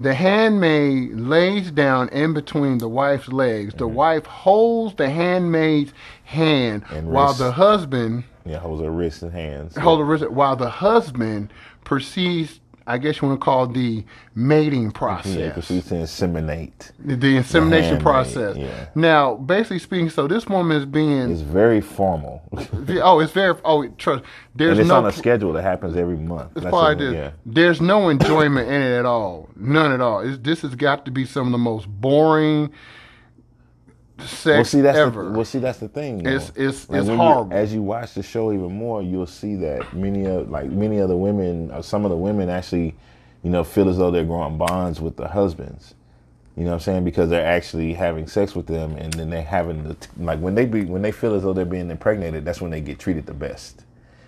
The 0.00 0.14
handmaid 0.14 1.12
lays 1.14 1.70
down 1.70 2.08
in 2.08 2.34
between 2.34 2.78
the 2.78 2.88
wife's 2.88 3.28
legs. 3.28 3.74
The 3.74 3.86
mm-hmm. 3.86 3.94
wife 3.94 4.26
holds 4.26 4.96
the 4.96 5.08
handmaid's 5.08 5.92
hand 6.24 6.82
And 6.90 7.08
while 7.08 7.28
wrist. 7.28 7.38
the 7.38 7.52
husband 7.52 8.24
Yeah, 8.44 8.58
holds 8.58 8.82
her 8.82 8.90
wrists 8.90 9.22
and 9.22 9.32
hands. 9.32 9.76
hold 9.76 10.00
the 10.00 10.04
wrist 10.04 10.30
while 10.30 10.56
the 10.56 10.68
husband 10.70 11.52
proceeds. 11.84 12.60
I 12.86 12.98
guess 12.98 13.20
you 13.20 13.28
want 13.28 13.40
to 13.40 13.44
call 13.44 13.66
the 13.66 14.04
mating 14.34 14.90
process. 14.90 15.36
Yeah, 15.36 15.52
proceeds 15.52 15.88
to 15.88 15.94
inseminate. 15.94 16.92
The, 16.98 17.16
the 17.16 17.36
insemination 17.36 17.96
handmaid, 17.96 18.02
process. 18.02 18.56
yeah. 18.56 18.88
Now, 18.94 19.36
basically 19.36 19.78
speaking, 19.78 20.10
so 20.10 20.28
this 20.28 20.46
woman 20.46 20.76
is 20.76 20.84
being. 20.84 21.30
It's 21.30 21.40
very 21.40 21.80
formal, 21.80 22.42
oh, 23.02 23.20
it's 23.20 23.32
very. 23.32 23.58
Oh, 23.64 23.88
trust. 23.96 24.24
There's 24.54 24.72
and 24.72 24.80
it's 24.80 24.88
no. 24.88 24.96
on 24.96 25.06
a 25.06 25.12
schedule 25.12 25.52
that 25.54 25.62
happens 25.62 25.96
every 25.96 26.16
month. 26.16 26.52
it's 26.54 26.64
That's 26.64 26.72
probably 26.72 27.06
this. 27.06 27.14
yeah. 27.14 27.30
There's 27.46 27.80
no 27.80 28.10
enjoyment 28.10 28.68
in 28.68 28.82
it 28.82 28.98
at 28.98 29.06
all. 29.06 29.48
None 29.56 29.92
at 29.92 30.00
all. 30.00 30.20
It's, 30.20 30.38
this 30.42 30.60
has 30.60 30.74
got 30.74 31.04
to 31.06 31.10
be 31.10 31.24
some 31.24 31.46
of 31.46 31.52
the 31.52 31.58
most 31.58 31.88
boring 31.88 32.70
sex 34.28 34.46
Well, 34.46 34.64
see 34.64 34.80
that's 34.80 34.98
ever. 34.98 35.24
The, 35.24 35.30
well, 35.30 35.44
see 35.44 35.58
that's 35.58 35.78
the 35.78 35.88
thing. 35.88 36.22
though. 36.22 36.30
It's- 36.30 36.50
it's- 36.56 36.88
Like, 36.88 37.00
it's 37.00 37.08
when 37.08 37.18
you- 37.18 37.24
horrible. 37.24 37.52
as 37.56 37.72
you 37.74 37.82
watch 37.82 38.14
the 38.14 38.22
show 38.22 38.52
even 38.52 38.72
more, 38.76 39.02
you'll 39.02 39.26
see 39.26 39.54
that 39.56 39.94
many 39.94 40.24
of 40.26 40.50
like 40.50 40.70
many 40.70 40.98
of 40.98 41.08
the 41.08 41.16
women, 41.16 41.70
or 41.72 41.82
some 41.82 42.04
of 42.04 42.10
the 42.10 42.16
women 42.16 42.48
actually, 42.48 42.94
you 43.42 43.50
know, 43.50 43.64
feel 43.64 43.88
as 43.88 43.98
though 43.98 44.10
they're 44.10 44.24
growing 44.24 44.58
bonds 44.58 45.00
with 45.00 45.16
the 45.16 45.28
husbands. 45.28 45.94
You 46.56 46.62
know 46.64 46.70
what 46.70 46.74
I'm 46.74 46.80
saying? 46.80 47.04
Because 47.04 47.30
they're 47.30 47.44
actually 47.44 47.94
having 47.94 48.28
sex 48.28 48.54
with 48.54 48.66
them, 48.68 48.94
and 48.96 49.12
then 49.12 49.28
they're 49.30 49.42
having 49.42 49.82
the 49.84 49.96
like 50.18 50.38
when 50.38 50.54
they 50.54 50.66
be 50.66 50.84
when 50.84 51.02
they 51.02 51.10
feel 51.12 51.34
as 51.34 51.42
though 51.42 51.52
they're 51.52 51.64
being 51.64 51.90
impregnated. 51.90 52.44
That's 52.44 52.60
when 52.60 52.70
they 52.70 52.80
get 52.80 52.98
treated 53.00 53.26
the 53.26 53.34
best, 53.34 53.82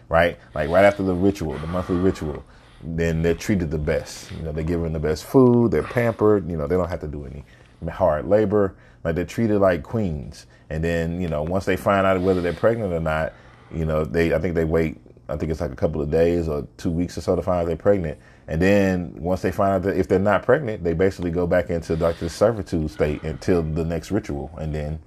right? 0.08 0.36
Like 0.54 0.68
right 0.70 0.84
after 0.84 1.02
the 1.04 1.14
ritual, 1.14 1.52
the 1.58 1.68
monthly 1.68 1.96
ritual, 1.96 2.42
then 2.82 3.22
they're 3.22 3.34
treated 3.34 3.70
the 3.70 3.78
best. 3.78 4.32
You 4.32 4.42
know, 4.42 4.50
they're 4.52 4.64
given 4.64 4.92
the 4.92 4.98
best 4.98 5.24
food. 5.24 5.70
They're 5.70 5.84
pampered. 5.84 6.50
You 6.50 6.56
know, 6.56 6.66
they 6.66 6.74
don't 6.76 6.88
have 6.88 7.00
to 7.00 7.06
do 7.08 7.24
any 7.26 7.44
hard 7.90 8.26
labor. 8.26 8.76
Like 9.04 9.14
they're 9.16 9.24
treated 9.24 9.60
like 9.60 9.82
queens. 9.82 10.46
And 10.70 10.82
then 10.84 11.20
you 11.20 11.28
know, 11.28 11.42
once 11.42 11.64
they 11.64 11.76
find 11.76 12.06
out 12.06 12.20
whether 12.20 12.40
they're 12.40 12.52
pregnant 12.52 12.92
or 12.92 13.00
not, 13.00 13.34
you 13.72 13.84
know, 13.86 14.04
they 14.04 14.34
I 14.34 14.38
think 14.38 14.54
they 14.54 14.64
wait. 14.64 14.98
I 15.28 15.36
think 15.36 15.50
it's 15.52 15.60
like 15.60 15.72
a 15.72 15.76
couple 15.76 16.02
of 16.02 16.10
days 16.10 16.48
or 16.48 16.66
two 16.78 16.90
weeks 16.90 17.18
or 17.18 17.20
so 17.22 17.36
to 17.36 17.42
find 17.42 17.60
out 17.60 17.66
they're 17.66 17.76
pregnant. 17.76 18.18
And 18.48 18.62
then 18.62 19.14
once 19.18 19.42
they 19.42 19.52
find 19.52 19.72
out 19.74 19.82
that 19.84 19.98
if 19.98 20.08
they're 20.08 20.18
not 20.20 20.44
pregnant, 20.44 20.84
they 20.84 20.94
basically 20.94 21.32
go 21.32 21.46
back 21.46 21.70
into 21.70 21.96
like 21.96 22.18
this 22.18 22.34
servitude 22.34 22.90
state 22.90 23.22
until 23.24 23.62
the 23.62 23.84
next 23.84 24.10
ritual. 24.12 24.52
And 24.58 24.74
then 24.74 25.00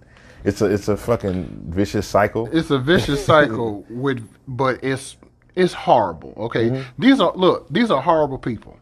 it's 0.43 0.61
a 0.61 0.65
it's 0.67 0.87
a 0.89 0.97
fucking 0.97 1.65
vicious 1.69 2.07
cycle. 2.07 2.49
it's 2.53 2.71
a 2.71 2.79
vicious 2.79 3.23
cycle 3.23 3.85
with 3.89 4.27
but 4.47 4.83
it's 4.83 5.17
it's 5.55 5.73
horrible 5.73 6.33
okay 6.37 6.71
Mm-hmm. 6.71 7.01
these 7.01 7.19
are 7.21 7.33
look 7.35 7.67
these 7.69 7.91
are 7.91 8.01
horrible 8.01 8.37
people 8.39 8.78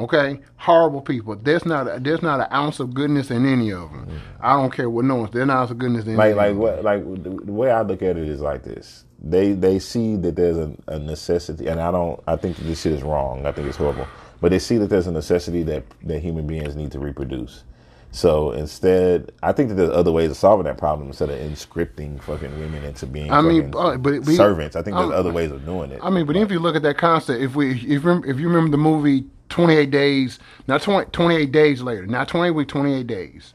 okay 0.00 0.40
horrible 0.56 1.00
people 1.00 1.36
there's 1.36 1.64
not 1.64 1.86
a, 1.86 1.98
there's 2.00 2.22
not 2.22 2.40
an 2.40 2.46
ounce 2.52 2.80
of 2.80 2.94
goodness 2.94 3.30
in 3.30 3.46
any 3.46 3.70
of 3.72 3.90
them 3.90 4.20
i 4.40 4.52
don't 4.54 4.72
care 4.72 4.88
what 4.90 5.04
no 5.04 5.16
one's 5.16 5.30
there's 5.30 5.46
not 5.46 5.54
an 5.54 5.60
ounce 5.60 5.70
of 5.70 5.78
goodness 5.78 6.06
in 6.06 6.16
like 6.16 6.30
any 6.30 6.34
like 6.36 6.50
of 6.50 6.56
them. 6.56 6.62
what 6.62 6.82
like 6.82 7.22
the 7.22 7.50
the 7.50 7.52
way 7.52 7.70
I 7.70 7.82
look 7.82 8.02
at 8.02 8.16
it 8.16 8.28
is 8.28 8.40
like 8.40 8.62
this. 8.62 9.04
They 9.22 9.52
they 9.52 9.78
see 9.78 10.16
that 10.16 10.36
there's 10.36 10.56
a, 10.56 10.74
a 10.88 10.98
necessity, 10.98 11.66
and 11.66 11.80
I 11.80 11.90
don't. 11.90 12.22
I 12.26 12.36
think 12.36 12.56
this 12.58 12.82
shit 12.82 12.92
is 12.92 13.02
wrong. 13.02 13.46
I 13.46 13.52
think 13.52 13.68
it's 13.68 13.76
horrible. 13.76 14.06
But 14.40 14.50
they 14.50 14.58
see 14.58 14.78
that 14.78 14.88
there's 14.88 15.06
a 15.06 15.12
necessity 15.12 15.62
that 15.64 15.84
that 16.04 16.20
human 16.20 16.46
beings 16.46 16.76
need 16.76 16.92
to 16.92 16.98
reproduce. 16.98 17.64
So 18.12 18.50
instead, 18.50 19.30
I 19.42 19.52
think 19.52 19.68
that 19.68 19.76
there's 19.76 19.90
other 19.90 20.10
ways 20.10 20.30
of 20.30 20.36
solving 20.36 20.64
that 20.64 20.78
problem 20.78 21.08
instead 21.08 21.30
of 21.30 21.38
inscripting 21.38 22.20
fucking 22.22 22.58
women 22.58 22.84
into 22.84 23.06
being 23.06 23.30
I 23.30 23.40
mean, 23.40 23.72
uh, 23.74 23.96
but- 23.96 24.24
but- 24.24 24.34
servants. 24.34 24.74
I 24.74 24.82
think 24.82 24.96
there's 24.96 25.10
um, 25.10 25.12
other 25.12 25.32
ways 25.32 25.52
of 25.52 25.64
doing 25.64 25.92
it. 25.92 26.00
I 26.02 26.10
mean, 26.10 26.26
but 26.26 26.36
if 26.36 26.50
you 26.50 26.58
look 26.58 26.74
at 26.74 26.82
that 26.82 26.98
concept, 26.98 27.40
if 27.40 27.54
we, 27.54 27.70
if 27.72 27.82
you 27.82 28.00
remember, 28.00 28.26
if 28.26 28.40
you 28.40 28.48
remember 28.48 28.70
the 28.70 28.78
movie 28.78 29.24
Twenty 29.48 29.76
Eight 29.76 29.90
Days, 29.90 30.38
not 30.66 30.82
20, 30.82 31.10
28 31.10 31.52
days 31.52 31.82
later, 31.82 32.06
not 32.06 32.28
twenty 32.28 32.50
week, 32.50 32.68
twenty 32.68 32.94
eight 32.94 33.06
days, 33.06 33.54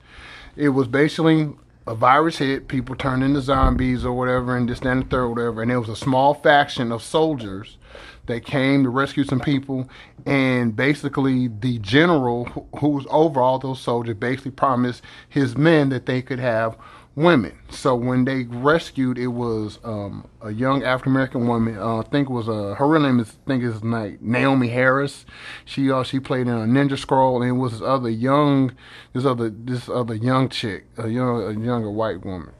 it 0.56 0.70
was 0.70 0.88
basically 0.88 1.54
a 1.88 1.96
virus 1.96 2.38
hit, 2.38 2.68
people 2.68 2.96
turned 2.96 3.24
into 3.24 3.42
zombies 3.42 4.04
or 4.06 4.14
whatever, 4.14 4.58
and 4.58 4.68
this, 4.68 4.80
that, 4.80 4.90
and 4.90 5.04
the 5.04 5.08
third, 5.08 5.30
whatever, 5.30 5.62
and 5.62 5.70
there 5.70 5.80
was 5.80 5.90
a 5.90 5.96
small 5.96 6.34
faction 6.34 6.92
of 6.92 7.04
soldiers 7.04 7.78
that 8.28 8.46
came 8.46 8.84
to 8.84 8.90
rescue 8.90 9.24
some 9.24 9.40
people, 9.40 9.90
and 10.26 10.76
basically 10.76 11.48
the 11.48 11.78
general 11.80 12.46
who- 12.80 12.90
was 12.90 13.06
over 13.10 13.40
all 13.42 13.60
those 13.60 13.80
soldiers 13.82 14.16
basically 14.16 14.52
promised 14.52 15.02
his 15.30 15.58
men 15.58 15.90
that 15.90 16.06
they 16.06 16.22
could 16.22 16.40
have 16.40 16.78
women. 17.16 17.54
So 17.70 17.96
when 17.96 18.26
they 18.26 18.44
rescued, 18.44 19.18
it 19.18 19.28
was 19.28 19.80
um, 19.86 20.28
a 20.42 20.52
young 20.52 20.84
African 20.84 21.14
American 21.14 21.48
woman. 21.48 21.78
Uh, 21.78 22.00
I 22.00 22.04
think 22.04 22.30
it 22.30 22.34
was 22.34 22.50
uh, 22.50 22.76
her 22.78 22.88
real 22.88 23.02
name 23.04 23.20
is 23.20 23.30
I 23.46 23.48
think 23.48 23.64
is 23.64 23.84
Na- 23.84 24.18
Naomie 24.22 24.72
Harris. 24.72 25.26
She 25.64 25.92
uh, 25.92 26.04
she 26.04 26.20
played 26.20 26.48
in 26.48 26.54
a 26.54 26.66
Ninja 26.66 26.98
Scroll, 26.98 27.42
and 27.42 27.50
it 27.50 27.54
was 27.54 27.72
this 27.74 27.82
other 27.82 28.10
young 28.10 28.74
this 29.14 29.24
other 29.26 29.50
this 29.50 29.88
other 29.88 30.16
young 30.16 30.50
chick, 30.50 30.86
a 30.98 31.08
young 31.08 31.42
a 31.44 31.52
younger 31.66 31.90
white 31.92 32.26
woman. 32.26 32.52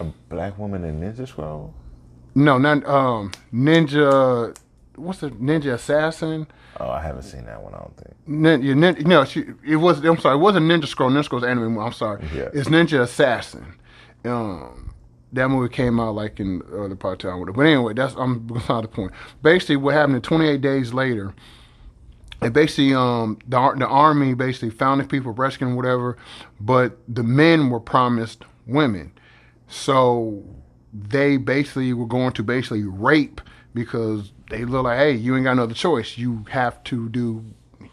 a 0.00 0.04
black 0.28 0.58
woman 0.58 0.84
in 0.84 1.00
Ninja 1.00 1.28
Scroll. 1.28 1.72
No, 2.34 2.58
not 2.58 2.84
um 2.86 3.30
Ninja. 3.52 4.56
What's 5.00 5.20
the 5.20 5.30
Ninja 5.30 5.74
Assassin? 5.74 6.46
Oh, 6.78 6.88
I 6.88 7.02
haven't 7.02 7.22
seen 7.22 7.46
that 7.46 7.62
one. 7.62 7.74
I 7.74 7.78
don't 7.78 7.96
think. 7.96 8.16
Nin, 8.26 8.62
yeah, 8.62 8.74
nin, 8.74 8.96
no, 9.06 9.24
she, 9.24 9.44
it 9.66 9.76
was. 9.76 10.04
I'm 10.04 10.18
sorry, 10.18 10.36
it 10.36 10.40
wasn't 10.40 10.66
Ninja 10.66 10.86
Scroll. 10.86 11.10
Ninja 11.10 11.24
Scroll's 11.24 11.44
anime. 11.44 11.78
I'm 11.78 11.92
sorry. 11.92 12.24
Yeah. 12.34 12.48
It's 12.52 12.68
Ninja 12.68 13.00
Assassin. 13.02 13.74
Um, 14.24 14.94
that 15.32 15.48
movie 15.48 15.72
came 15.72 16.00
out 16.00 16.14
like 16.14 16.40
in 16.40 16.58
the 16.58 16.64
early 16.66 16.96
part 16.96 17.24
of 17.24 17.30
time. 17.30 17.44
But 17.52 17.60
anyway, 17.62 17.94
that's 17.94 18.14
I'm 18.16 18.40
beside 18.46 18.84
the 18.84 18.88
point. 18.88 19.12
Basically, 19.42 19.76
what 19.76 19.94
happened 19.94 20.22
28 20.24 20.60
days 20.60 20.92
later. 20.92 21.34
And 22.42 22.54
basically, 22.54 22.94
um, 22.94 23.38
the 23.46 23.74
the 23.76 23.86
army 23.86 24.34
basically 24.34 24.70
found 24.70 25.00
the 25.00 25.04
people 25.04 25.32
rescuing 25.32 25.76
whatever, 25.76 26.16
but 26.58 26.96
the 27.06 27.22
men 27.22 27.68
were 27.68 27.80
promised 27.80 28.44
women, 28.66 29.12
so 29.68 30.42
they 30.92 31.36
basically 31.36 31.92
were 31.92 32.06
going 32.06 32.32
to 32.32 32.42
basically 32.42 32.84
rape 32.84 33.42
because 33.74 34.32
they 34.50 34.64
look 34.64 34.84
like, 34.84 34.98
hey, 34.98 35.12
you 35.12 35.34
ain't 35.36 35.44
got 35.44 35.56
no 35.56 35.62
other 35.62 35.74
choice. 35.74 36.18
You 36.18 36.44
have 36.50 36.82
to 36.84 37.08
do, 37.08 37.44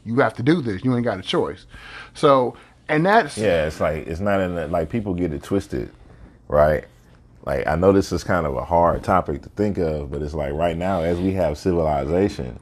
you 0.04 0.20
have 0.20 0.34
to 0.36 0.44
do 0.44 0.62
this. 0.62 0.84
You 0.84 0.96
ain't 0.96 1.06
got 1.06 1.20
a 1.20 1.24
choice. 1.24 1.66
So, 2.14 2.58
and 2.90 3.06
that's 3.06 3.38
Yeah, 3.38 3.68
it's 3.68 3.80
like 3.80 4.08
it's 4.08 4.20
not 4.20 4.42
in 4.42 4.56
the, 4.56 4.68
like 4.68 4.90
people 4.90 5.14
get 5.14 5.32
it 5.34 5.44
twisted, 5.44 5.92
right? 6.48 6.86
Like 7.46 7.66
I 7.68 7.76
know 7.76 7.94
this 7.94 8.12
is 8.12 8.24
kind 8.24 8.46
of 8.46 8.56
a 8.56 8.66
hard 8.66 9.04
topic 9.04 9.44
to 9.44 9.50
think 9.50 9.78
of, 9.78 10.12
but 10.12 10.22
it's 10.22 10.34
like 10.34 10.54
right 10.54 10.76
now 10.76 11.02
as 11.02 11.20
we 11.20 11.34
have 11.34 11.58
civilization, 11.58 12.60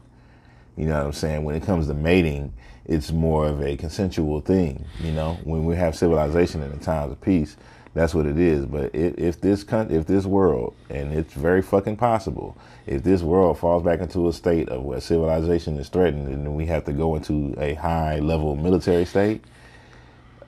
you 0.77 0.85
know 0.85 0.97
what 0.97 1.05
I'm 1.05 1.13
saying, 1.13 1.43
when 1.43 1.55
it 1.55 1.63
comes 1.63 1.87
to 1.87 1.93
mating, 1.93 2.53
it's 2.85 3.11
more 3.11 3.47
of 3.47 3.61
a 3.61 3.77
consensual 3.77 4.41
thing, 4.41 4.85
you 4.99 5.11
know? 5.11 5.39
When 5.43 5.65
we 5.65 5.75
have 5.75 5.95
civilization 5.95 6.61
in 6.61 6.71
the 6.71 6.77
times 6.77 7.11
of 7.11 7.21
peace, 7.21 7.57
that's 7.95 8.13
what 8.13 8.25
it 8.27 8.37
is. 8.37 8.65
But 8.65 8.93
if, 8.93 9.17
if 9.17 9.41
this 9.41 9.63
coun- 9.63 9.89
if 9.89 10.05
this 10.05 10.25
world, 10.25 10.75
and 10.89 11.13
it's 11.13 11.33
very 11.33 11.61
fucking 11.61 11.95
possible, 11.95 12.57
if 12.85 13.03
this 13.03 13.23
world 13.23 13.57
falls 13.57 13.83
back 13.83 14.01
into 14.01 14.27
a 14.27 14.33
state 14.33 14.69
of 14.69 14.83
where 14.83 14.99
civilization 15.01 15.79
is 15.79 15.89
threatened 15.89 16.27
and 16.27 16.55
we 16.55 16.65
have 16.67 16.83
to 16.85 16.93
go 16.93 17.15
into 17.15 17.55
a 17.57 17.73
high 17.75 18.19
level 18.19 18.57
military 18.57 19.05
state, 19.05 19.45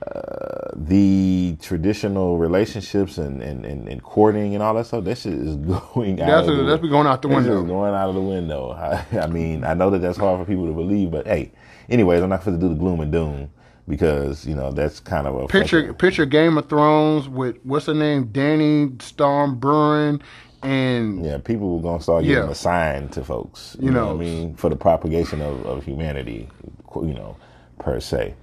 uh, 0.06 0.70
the 0.76 1.56
traditional 1.62 2.36
relationships 2.36 3.16
and, 3.16 3.42
and, 3.42 3.64
and, 3.64 3.88
and 3.88 4.02
courting 4.02 4.54
and 4.54 4.62
all 4.62 4.74
that 4.74 4.86
stuff, 4.86 5.04
that 5.04 5.16
shit 5.16 5.32
is 5.32 5.56
going 5.94 6.20
out. 6.20 6.26
That's 6.26 6.48
of 6.48 6.56
the, 6.58 6.62
that's 6.64 6.82
going 6.82 7.06
out 7.06 7.22
the 7.22 7.28
window. 7.28 7.62
is 7.62 7.66
going 7.66 7.94
out 7.94 8.10
of 8.10 8.14
the 8.14 8.20
window. 8.20 8.70
I, 9.12 9.20
I 9.20 9.26
mean, 9.26 9.64
I 9.64 9.72
know 9.72 9.88
that 9.88 10.00
that's 10.00 10.18
hard 10.18 10.38
for 10.38 10.44
people 10.44 10.66
to 10.66 10.74
believe, 10.74 11.10
but 11.10 11.26
hey, 11.26 11.50
anyways, 11.88 12.22
I'm 12.22 12.28
not 12.28 12.44
going 12.44 12.60
to 12.60 12.62
do 12.62 12.68
the 12.68 12.78
gloom 12.78 13.00
and 13.00 13.10
doom 13.10 13.50
because 13.88 14.46
you 14.46 14.54
know 14.54 14.70
that's 14.70 15.00
kind 15.00 15.26
of 15.26 15.34
a 15.34 15.46
Picture 15.48 15.80
fucking- 15.80 15.94
picture 15.96 16.26
Game 16.26 16.58
of 16.58 16.68
Thrones 16.68 17.28
with 17.28 17.56
what's 17.64 17.86
her 17.86 17.94
name, 17.94 18.26
Danny 18.26 18.88
Stormborn, 18.98 20.20
and 20.62 21.24
Yeah, 21.24 21.38
people 21.38 21.76
were 21.76 21.82
gonna 21.82 22.02
start 22.02 22.24
getting 22.24 22.44
Yeah. 22.44 22.50
a 22.50 22.54
sign 22.54 23.08
to 23.10 23.24
folks. 23.24 23.76
You, 23.80 23.86
You 23.86 23.90
know, 23.92 24.00
know. 24.00 24.06
what 24.16 24.16
I 24.16 24.24
mean, 24.24 24.54
for 24.54 24.68
the 24.70 24.76
propagation 24.76 25.40
of, 25.40 25.64
of 25.66 25.84
humanity, 25.84 26.48
you 26.96 27.14
know, 27.14 27.36
per 27.78 28.00
se. 28.00 28.34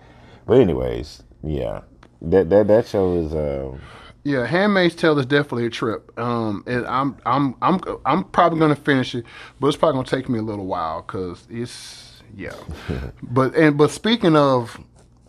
But 0.46 0.60
anyways, 0.60 1.24
yeah, 1.44 1.82
that 2.22 2.50
that 2.50 2.68
that 2.68 2.88
show 2.88 3.14
is. 3.16 3.34
Um, 3.34 3.80
Yeah, 4.24 4.48
Handmaid's 4.48 4.96
Tale 4.96 5.20
is 5.20 5.28
definitely 5.28 5.68
a 5.68 5.70
trip. 5.70 6.12
Um, 6.20 6.64
and 6.66 6.86
I'm 6.88 7.16
I'm 7.28 7.56
I'm 7.62 7.80
I'm 8.06 8.24
probably 8.24 8.60
gonna 8.60 8.75
finish 8.75 9.14
it, 9.14 9.24
but 9.60 9.68
it's 9.68 9.78
probably 9.78 9.98
gonna 9.98 10.08
take 10.08 10.30
me 10.30 10.40
a 10.40 10.42
little 10.42 10.66
while 10.66 11.04
because 11.04 11.46
it's 11.50 12.22
yeah. 12.36 12.54
but 13.24 13.54
and 13.56 13.78
but 13.78 13.92
speaking 13.92 14.36
of 14.36 14.80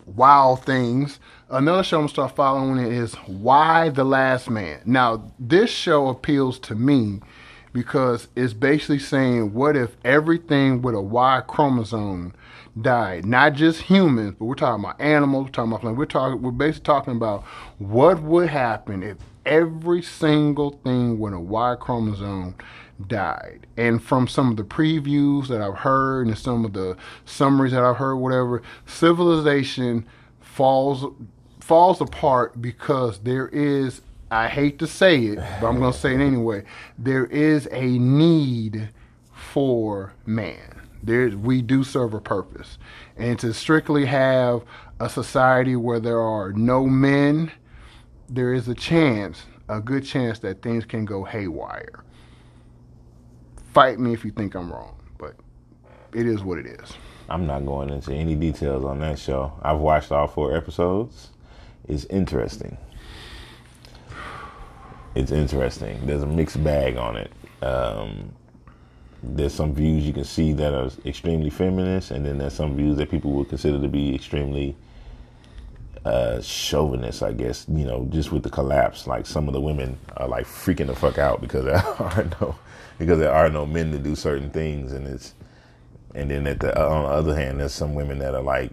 wild 0.06 0.64
things, 0.64 1.18
another 1.50 1.82
show 1.82 1.98
I'm 1.98 2.02
gonna 2.02 2.08
start 2.08 2.36
following 2.36 2.78
is 2.78 3.16
Y: 3.28 3.88
The 3.90 4.04
Last 4.04 4.48
Man. 4.48 4.80
Now 4.84 5.32
this 5.38 5.70
show 5.70 6.08
appeals 6.08 6.58
to 6.60 6.74
me 6.74 7.20
because 7.72 8.28
it's 8.36 8.54
basically 8.54 8.98
saying 8.98 9.52
what 9.52 9.76
if 9.76 9.96
everything 10.04 10.80
with 10.80 10.94
a 10.94 11.00
Y 11.00 11.42
chromosome 11.46 12.34
died? 12.80 13.26
Not 13.26 13.54
just 13.54 13.82
humans, 13.82 14.36
but 14.38 14.46
we're 14.46 14.54
talking 14.54 14.84
about 14.84 15.00
animals, 15.00 15.46
we're 15.46 15.50
talking 15.50 15.72
about 15.72 15.80
plants. 15.82 15.98
We're 15.98 16.06
talking 16.06 16.42
we're 16.42 16.50
basically 16.52 16.84
talking 16.84 17.16
about 17.16 17.44
what 17.78 18.22
would 18.22 18.48
happen 18.48 19.02
if 19.02 19.18
every 19.44 20.02
single 20.02 20.70
thing 20.84 21.18
with 21.18 21.34
a 21.34 21.40
Y 21.40 21.76
chromosome 21.80 22.54
died. 23.04 23.66
And 23.76 24.02
from 24.02 24.28
some 24.28 24.50
of 24.50 24.56
the 24.56 24.64
previews 24.64 25.48
that 25.48 25.60
I've 25.60 25.78
heard 25.78 26.26
and 26.26 26.38
some 26.38 26.64
of 26.64 26.72
the 26.72 26.96
summaries 27.24 27.72
that 27.72 27.82
I've 27.82 27.96
heard, 27.96 28.16
whatever, 28.16 28.62
civilization 28.86 30.06
falls 30.40 31.04
falls 31.60 32.00
apart 32.00 32.62
because 32.62 33.18
there 33.18 33.48
is 33.48 34.00
I 34.30 34.48
hate 34.48 34.78
to 34.80 34.86
say 34.86 35.24
it, 35.24 35.36
but 35.60 35.68
I'm 35.68 35.78
going 35.78 35.92
to 35.92 35.98
say 35.98 36.14
it 36.14 36.20
anyway. 36.20 36.64
There 36.98 37.26
is 37.26 37.68
a 37.70 37.98
need 37.98 38.90
for 39.32 40.14
man. 40.24 40.80
There, 41.02 41.28
we 41.30 41.62
do 41.62 41.84
serve 41.84 42.14
a 42.14 42.20
purpose, 42.20 42.78
and 43.16 43.38
to 43.38 43.54
strictly 43.54 44.06
have 44.06 44.62
a 44.98 45.08
society 45.08 45.76
where 45.76 46.00
there 46.00 46.20
are 46.20 46.52
no 46.52 46.86
men, 46.86 47.52
there 48.28 48.52
is 48.52 48.66
a 48.66 48.74
chance, 48.74 49.44
a 49.68 49.80
good 49.80 50.04
chance 50.04 50.40
that 50.40 50.62
things 50.62 50.84
can 50.84 51.04
go 51.04 51.22
haywire. 51.22 52.02
Fight 53.76 53.98
me 53.98 54.14
if 54.14 54.24
you 54.24 54.30
think 54.30 54.54
I'm 54.54 54.72
wrong, 54.72 54.96
but 55.18 55.34
it 56.14 56.26
is 56.26 56.42
what 56.42 56.56
it 56.56 56.64
is. 56.64 56.94
I'm 57.28 57.46
not 57.46 57.66
going 57.66 57.90
into 57.90 58.10
any 58.14 58.34
details 58.34 58.86
on 58.86 59.00
that 59.00 59.18
show. 59.18 59.52
I've 59.60 59.80
watched 59.80 60.10
all 60.10 60.26
four 60.28 60.56
episodes. 60.56 61.28
It's 61.86 62.06
interesting. 62.06 62.78
It's 65.14 65.30
interesting. 65.30 66.06
There's 66.06 66.22
a 66.22 66.26
mixed 66.26 66.64
bag 66.64 66.96
on 66.96 67.18
it. 67.18 67.30
Um, 67.60 68.32
there's 69.22 69.52
some 69.52 69.74
views 69.74 70.04
you 70.06 70.14
can 70.14 70.24
see 70.24 70.54
that 70.54 70.72
are 70.72 70.90
extremely 71.04 71.50
feminist, 71.50 72.12
and 72.12 72.24
then 72.24 72.38
there's 72.38 72.54
some 72.54 72.76
views 72.76 72.96
that 72.96 73.10
people 73.10 73.32
would 73.32 73.50
consider 73.50 73.78
to 73.78 73.88
be 73.88 74.14
extremely 74.14 74.74
uh, 76.06 76.40
chauvinist, 76.40 77.22
I 77.22 77.32
guess. 77.34 77.66
You 77.68 77.84
know, 77.84 78.06
just 78.08 78.32
with 78.32 78.42
the 78.42 78.48
collapse, 78.48 79.06
like 79.06 79.26
some 79.26 79.48
of 79.48 79.52
the 79.52 79.60
women 79.60 79.98
are 80.16 80.28
like 80.28 80.46
freaking 80.46 80.86
the 80.86 80.94
fuck 80.94 81.18
out 81.18 81.42
because 81.42 81.66
there 81.66 81.76
are 81.76 82.24
no 82.40 82.54
because 82.98 83.18
there 83.18 83.32
are 83.32 83.48
no 83.48 83.66
men 83.66 83.92
to 83.92 83.98
do 83.98 84.14
certain 84.14 84.50
things, 84.50 84.92
and 84.92 85.06
it's 85.06 85.34
and 86.14 86.30
then 86.30 86.46
at 86.46 86.60
the 86.60 86.78
on 86.80 87.02
the 87.02 87.08
other 87.08 87.36
hand, 87.36 87.60
there's 87.60 87.72
some 87.72 87.94
women 87.94 88.18
that 88.20 88.34
are 88.34 88.42
like 88.42 88.70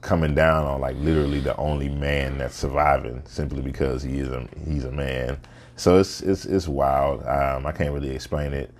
coming 0.00 0.34
down 0.34 0.64
on 0.66 0.80
like 0.80 0.96
literally 0.98 1.40
the 1.40 1.56
only 1.56 1.88
man 1.88 2.38
that's 2.38 2.54
surviving 2.54 3.22
simply 3.24 3.62
because 3.62 4.02
he 4.02 4.18
is 4.18 4.28
a 4.28 4.46
he's 4.64 4.84
a 4.84 4.92
man. 4.92 5.38
So 5.76 5.98
it's 5.98 6.20
it's 6.22 6.44
it's 6.44 6.68
wild. 6.68 7.24
Um, 7.26 7.66
I 7.66 7.72
can't 7.72 7.92
really 7.92 8.10
explain 8.10 8.52
it. 8.52 8.72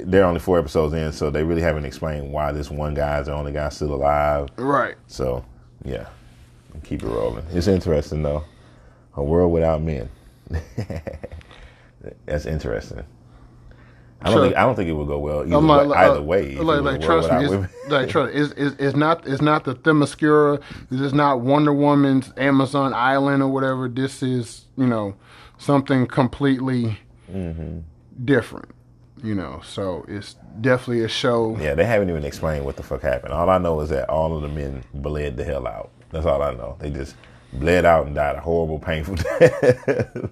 They're 0.00 0.24
only 0.24 0.40
four 0.40 0.58
episodes 0.58 0.94
in, 0.94 1.12
so 1.12 1.30
they 1.30 1.44
really 1.44 1.62
haven't 1.62 1.84
explained 1.84 2.32
why 2.32 2.52
this 2.52 2.70
one 2.70 2.94
guy 2.94 3.20
is 3.20 3.26
the 3.26 3.34
only 3.34 3.52
guy 3.52 3.68
still 3.68 3.94
alive. 3.94 4.48
Right. 4.56 4.96
So 5.08 5.44
yeah, 5.84 6.06
keep 6.84 7.02
it 7.02 7.08
rolling. 7.08 7.44
It's 7.50 7.66
interesting 7.66 8.22
though. 8.22 8.44
A 9.14 9.22
world 9.22 9.52
without 9.52 9.82
men. 9.82 10.08
That's 12.24 12.46
interesting. 12.46 13.04
I 14.24 14.26
don't 14.26 14.32
Sure. 14.34 14.44
think 14.44 14.56
I 14.56 14.62
don't 14.62 14.74
think 14.76 14.88
it 14.88 14.92
would 14.92 15.08
go 15.08 15.18
well 15.18 15.44
either, 15.44 15.56
I'm 15.56 15.66
way, 15.68 15.84
like, 15.84 15.98
either 15.98 16.18
uh, 16.18 16.22
way. 16.22 16.54
Like, 16.56 16.82
like 16.82 17.00
trust 17.00 17.30
me, 17.32 17.44
it's, 17.44 17.90
like, 17.90 18.08
trust, 18.08 18.34
it's, 18.34 18.52
it's, 18.56 18.76
it's 18.78 18.96
not 18.96 19.26
it's 19.26 19.42
not 19.42 19.64
the 19.64 19.74
Themyscira. 19.74 20.60
This 20.90 21.00
is 21.00 21.12
not 21.12 21.40
Wonder 21.40 21.72
Woman's 21.72 22.32
Amazon 22.36 22.94
Island 22.94 23.42
or 23.42 23.48
whatever. 23.48 23.88
This 23.88 24.22
is 24.22 24.66
you 24.76 24.86
know 24.86 25.14
something 25.58 26.06
completely 26.06 26.98
Mm-hmm. 27.32 27.78
different. 28.24 28.70
You 29.24 29.34
know, 29.36 29.60
so 29.64 30.04
it's 30.08 30.34
definitely 30.60 31.04
a 31.04 31.08
show. 31.08 31.56
Yeah, 31.58 31.74
they 31.76 31.84
haven't 31.84 32.10
even 32.10 32.24
explained 32.24 32.64
what 32.64 32.76
the 32.76 32.82
fuck 32.82 33.02
happened. 33.02 33.32
All 33.32 33.48
I 33.48 33.58
know 33.58 33.80
is 33.80 33.88
that 33.90 34.10
all 34.10 34.34
of 34.36 34.42
the 34.42 34.48
men 34.48 34.82
bled 34.92 35.36
the 35.36 35.44
hell 35.44 35.66
out. 35.66 35.90
That's 36.10 36.26
all 36.26 36.42
I 36.42 36.52
know. 36.54 36.76
They 36.80 36.90
just 36.90 37.14
bled 37.52 37.84
out 37.84 38.06
and 38.06 38.14
died 38.16 38.34
a 38.36 38.40
horrible, 38.40 38.78
painful 38.80 39.14
death 39.40 40.30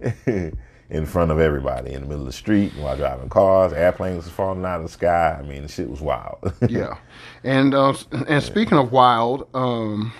in 0.92 1.06
front 1.06 1.30
of 1.30 1.40
everybody 1.40 1.94
in 1.94 2.02
the 2.02 2.06
middle 2.06 2.20
of 2.20 2.26
the 2.26 2.32
street 2.32 2.70
while 2.76 2.94
driving 2.96 3.30
cars. 3.30 3.72
Airplanes 3.72 4.24
was 4.24 4.32
falling 4.32 4.64
out 4.64 4.76
of 4.76 4.82
the 4.82 4.92
sky. 4.92 5.36
I 5.38 5.42
mean, 5.42 5.62
the 5.62 5.68
shit 5.68 5.88
was 5.88 6.02
wild. 6.02 6.52
yeah, 6.68 6.98
and 7.42 7.74
uh, 7.74 7.94
and 8.28 8.42
speaking 8.42 8.76
of 8.76 8.92
wild, 8.92 9.48
um, 9.54 10.12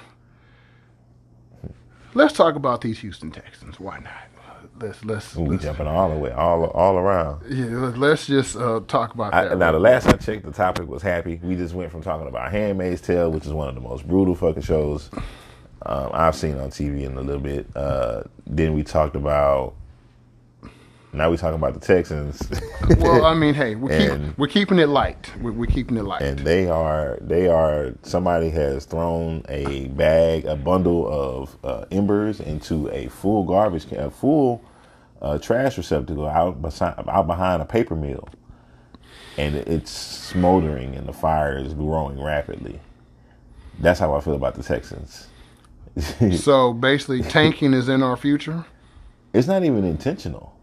let's 2.14 2.32
talk 2.32 2.56
about 2.56 2.80
these 2.80 2.98
Houston 3.00 3.30
Texans. 3.30 3.78
Why 3.78 3.98
not? 3.98 4.12
Let's 4.80 5.04
let's. 5.04 5.36
we 5.36 5.50
let's 5.50 5.62
jumping 5.62 5.86
all 5.86 6.08
the 6.08 6.16
way, 6.16 6.32
all 6.32 6.64
all 6.64 6.96
around. 6.96 7.42
yeah, 7.50 7.66
let's 7.94 8.26
just 8.26 8.56
uh, 8.56 8.80
talk 8.88 9.12
about 9.12 9.34
I, 9.34 9.48
that. 9.48 9.58
now 9.58 9.72
the 9.72 9.78
last 9.78 10.08
I 10.08 10.12
checked, 10.12 10.46
the 10.46 10.52
topic 10.52 10.88
was 10.88 11.02
happy. 11.02 11.38
We 11.42 11.54
just 11.54 11.74
went 11.74 11.92
from 11.92 12.02
talking 12.02 12.26
about 12.26 12.50
Handmaid's 12.50 13.02
Tale, 13.02 13.30
which 13.30 13.44
is 13.44 13.52
one 13.52 13.68
of 13.68 13.74
the 13.74 13.82
most 13.82 14.08
brutal 14.08 14.34
fucking 14.34 14.62
shows 14.62 15.10
um, 15.84 16.10
I've 16.14 16.34
seen 16.34 16.58
on 16.58 16.70
TV 16.70 17.02
in 17.02 17.18
a 17.18 17.20
little 17.20 17.42
bit. 17.42 17.66
Uh, 17.76 18.22
then 18.46 18.72
we 18.72 18.82
talked 18.82 19.16
about. 19.16 19.74
Now 21.14 21.28
we're 21.28 21.36
talking 21.36 21.56
about 21.56 21.74
the 21.74 21.80
Texans. 21.80 22.42
well, 22.98 23.26
I 23.26 23.34
mean, 23.34 23.52
hey, 23.52 23.74
we're, 23.74 23.98
keep, 23.98 24.38
we're 24.38 24.46
keeping 24.46 24.78
it 24.78 24.88
light. 24.88 25.30
We're, 25.40 25.52
we're 25.52 25.66
keeping 25.66 25.96
it 25.98 26.04
light. 26.04 26.22
and 26.22 26.38
they 26.38 26.68
are 26.68 27.18
they 27.20 27.48
are 27.48 27.94
somebody 28.02 28.48
has 28.50 28.86
thrown 28.86 29.44
a 29.48 29.88
bag 29.88 30.46
a 30.46 30.56
bundle 30.56 31.06
of 31.06 31.56
uh, 31.64 31.84
embers 31.90 32.40
into 32.40 32.88
a 32.90 33.08
full 33.08 33.44
garbage 33.44 33.88
can 33.88 33.98
a 33.98 34.10
full 34.10 34.64
uh, 35.20 35.38
trash 35.38 35.76
receptacle 35.76 36.26
out 36.26 36.62
beside, 36.62 36.94
out 37.08 37.26
behind 37.26 37.60
a 37.62 37.64
paper 37.64 37.94
mill 37.94 38.28
and 39.38 39.54
it's 39.54 39.90
smoldering 39.90 40.96
and 40.96 41.06
the 41.06 41.12
fire 41.12 41.56
is 41.56 41.74
growing 41.74 42.20
rapidly 42.20 42.80
that's 43.78 44.00
how 44.00 44.14
i 44.14 44.20
feel 44.20 44.34
about 44.34 44.56
the 44.56 44.62
texans 44.62 45.28
so 46.36 46.72
basically, 46.72 47.22
tanking 47.22 47.74
is 47.74 47.88
in 47.88 48.02
our 48.02 48.16
future. 48.16 48.64
it's 49.34 49.46
not 49.46 49.64
even 49.64 49.84
intentional. 49.84 50.54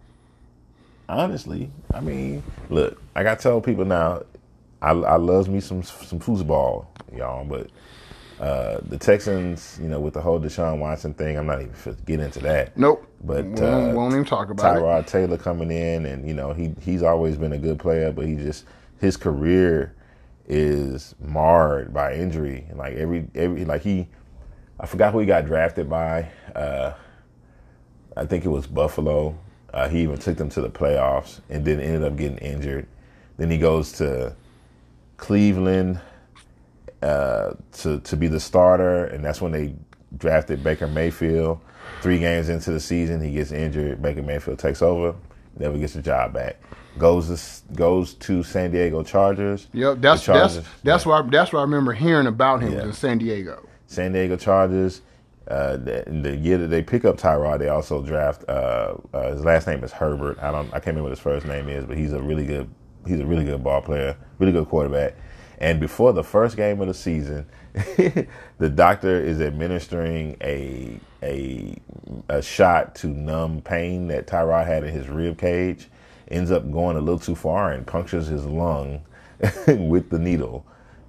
Honestly, 1.09 1.71
I 1.91 2.01
mean, 2.01 2.43
look, 2.69 3.01
like 3.15 3.25
I 3.25 3.33
tell 3.33 3.59
people 3.61 3.83
now, 3.83 4.21
I, 4.79 4.91
I 4.91 5.15
loves 5.15 5.49
me 5.49 5.59
some 5.59 5.81
some 5.81 6.19
foosball, 6.19 6.85
y'all, 7.11 7.43
but 7.45 7.71
uh, 8.39 8.79
the 8.87 8.97
Texans, 8.97 9.79
you 9.81 9.89
know, 9.89 9.99
with 9.99 10.13
the 10.13 10.21
whole 10.21 10.39
Deshaun 10.39 10.77
Watson 10.77 11.15
thing, 11.15 11.35
I'm 11.35 11.47
not 11.47 11.61
even 11.61 11.73
fit 11.73 11.97
to 11.97 12.03
get 12.03 12.19
into 12.19 12.39
that. 12.41 12.77
Nope. 12.77 13.05
But 13.23 13.43
won't, 13.43 13.59
uh, 13.59 13.91
won't 13.93 14.13
even 14.13 14.23
talk 14.23 14.49
about 14.49 14.77
it. 14.77 14.79
Tyrod 14.79 15.07
Taylor 15.07 15.37
coming 15.37 15.71
in, 15.71 16.05
and 16.05 16.27
you 16.27 16.35
know 16.35 16.53
he 16.53 16.73
he's 16.79 17.03
always 17.03 17.37
been 17.37 17.53
a 17.53 17.57
good 17.57 17.79
player, 17.79 18.11
but 18.11 18.25
he 18.25 18.35
just 18.35 18.65
his 18.99 19.17
career 19.17 19.95
is 20.47 21.15
marred 21.19 21.93
by 21.93 22.13
injury. 22.13 22.65
And 22.69 22.77
like 22.77 22.93
every 22.93 23.27
every 23.35 23.65
like 23.65 23.81
he, 23.81 24.07
I 24.79 24.85
forgot 24.85 25.11
who 25.11 25.19
he 25.19 25.25
got 25.25 25.45
drafted 25.45 25.89
by. 25.89 26.29
Uh, 26.55 26.93
I 28.15 28.25
think 28.25 28.45
it 28.45 28.49
was 28.49 28.67
Buffalo. 28.67 29.37
Uh, 29.73 29.87
he 29.89 30.01
even 30.01 30.17
took 30.17 30.37
them 30.37 30.49
to 30.49 30.61
the 30.61 30.69
playoffs, 30.69 31.39
and 31.49 31.63
then 31.65 31.79
ended 31.79 32.03
up 32.03 32.15
getting 32.17 32.37
injured. 32.39 32.87
Then 33.37 33.51
he 33.51 33.57
goes 33.57 33.91
to 33.93 34.35
Cleveland 35.17 35.99
uh, 37.01 37.51
to 37.73 37.99
to 37.99 38.17
be 38.17 38.27
the 38.27 38.39
starter, 38.39 39.05
and 39.05 39.23
that's 39.23 39.41
when 39.41 39.51
they 39.51 39.75
drafted 40.17 40.63
Baker 40.63 40.87
Mayfield. 40.87 41.59
Three 42.01 42.19
games 42.19 42.49
into 42.49 42.71
the 42.71 42.79
season, 42.79 43.21
he 43.21 43.31
gets 43.31 43.51
injured. 43.51 44.01
Baker 44.01 44.21
Mayfield 44.21 44.59
takes 44.59 44.81
over, 44.81 45.15
never 45.57 45.77
gets 45.77 45.93
the 45.93 46.01
job 46.01 46.33
back. 46.33 46.57
Goes 46.97 47.27
to, 47.27 47.73
goes 47.75 48.13
to 48.15 48.43
San 48.43 48.71
Diego 48.71 49.03
Chargers. 49.03 49.67
Yep, 49.73 49.97
that's 50.01 50.25
The 50.25 50.33
that's 50.33 50.53
Chargers, 50.55 50.69
that's 50.83 51.05
why 51.05 51.21
that's 51.23 51.53
what 51.53 51.59
I 51.59 51.63
remember 51.63 51.93
hearing 51.93 52.27
about 52.27 52.61
him 52.61 52.73
Yeah. 52.73 52.83
in 52.83 52.93
San 52.93 53.17
Diego. 53.17 53.67
San 53.87 54.11
Diego 54.13 54.35
Chargers. 54.35 55.01
Uh, 55.49 55.77
the, 55.77 56.07
in 56.07 56.21
the 56.21 56.35
year 56.35 56.57
that 56.57 56.67
they 56.67 56.81
pick 56.81 57.05
up 57.05 57.17
Tyrod, 57.17 57.59
they 57.59 57.69
also 57.69 58.03
draft. 58.03 58.45
Uh, 58.47 58.95
uh, 59.13 59.31
his 59.31 59.43
last 59.43 59.67
name 59.67 59.83
is 59.83 59.91
Herbert. 59.91 60.37
I 60.39 60.51
don't. 60.51 60.67
I 60.67 60.73
can't 60.73 60.87
remember 60.87 61.03
what 61.03 61.11
his 61.11 61.19
first 61.19 61.45
name 61.45 61.69
is, 61.69 61.85
but 61.85 61.97
he's 61.97 62.13
a 62.13 62.21
really 62.21 62.45
good. 62.45 62.69
He's 63.07 63.19
a 63.19 63.25
really 63.25 63.45
good 63.45 63.63
ball 63.63 63.81
player, 63.81 64.17
really 64.37 64.51
good 64.51 64.67
quarterback. 64.67 65.15
And 65.59 65.79
before 65.79 66.13
the 66.13 66.23
first 66.23 66.55
game 66.55 66.79
of 66.81 66.87
the 66.87 66.93
season, 66.93 67.45
the 67.73 68.69
doctor 68.69 69.19
is 69.19 69.41
administering 69.41 70.37
a 70.41 70.99
a 71.23 71.75
a 72.29 72.41
shot 72.41 72.95
to 72.95 73.07
numb 73.07 73.61
pain 73.61 74.07
that 74.07 74.27
Tyrod 74.27 74.65
had 74.67 74.83
in 74.83 74.93
his 74.93 75.07
rib 75.09 75.37
cage. 75.37 75.89
Ends 76.29 76.51
up 76.51 76.71
going 76.71 76.95
a 76.95 76.99
little 76.99 77.19
too 77.19 77.35
far 77.35 77.71
and 77.71 77.87
punctures 77.87 78.27
his 78.27 78.45
lung 78.45 79.01
with 79.67 80.11
the 80.11 80.19
needle. 80.19 80.65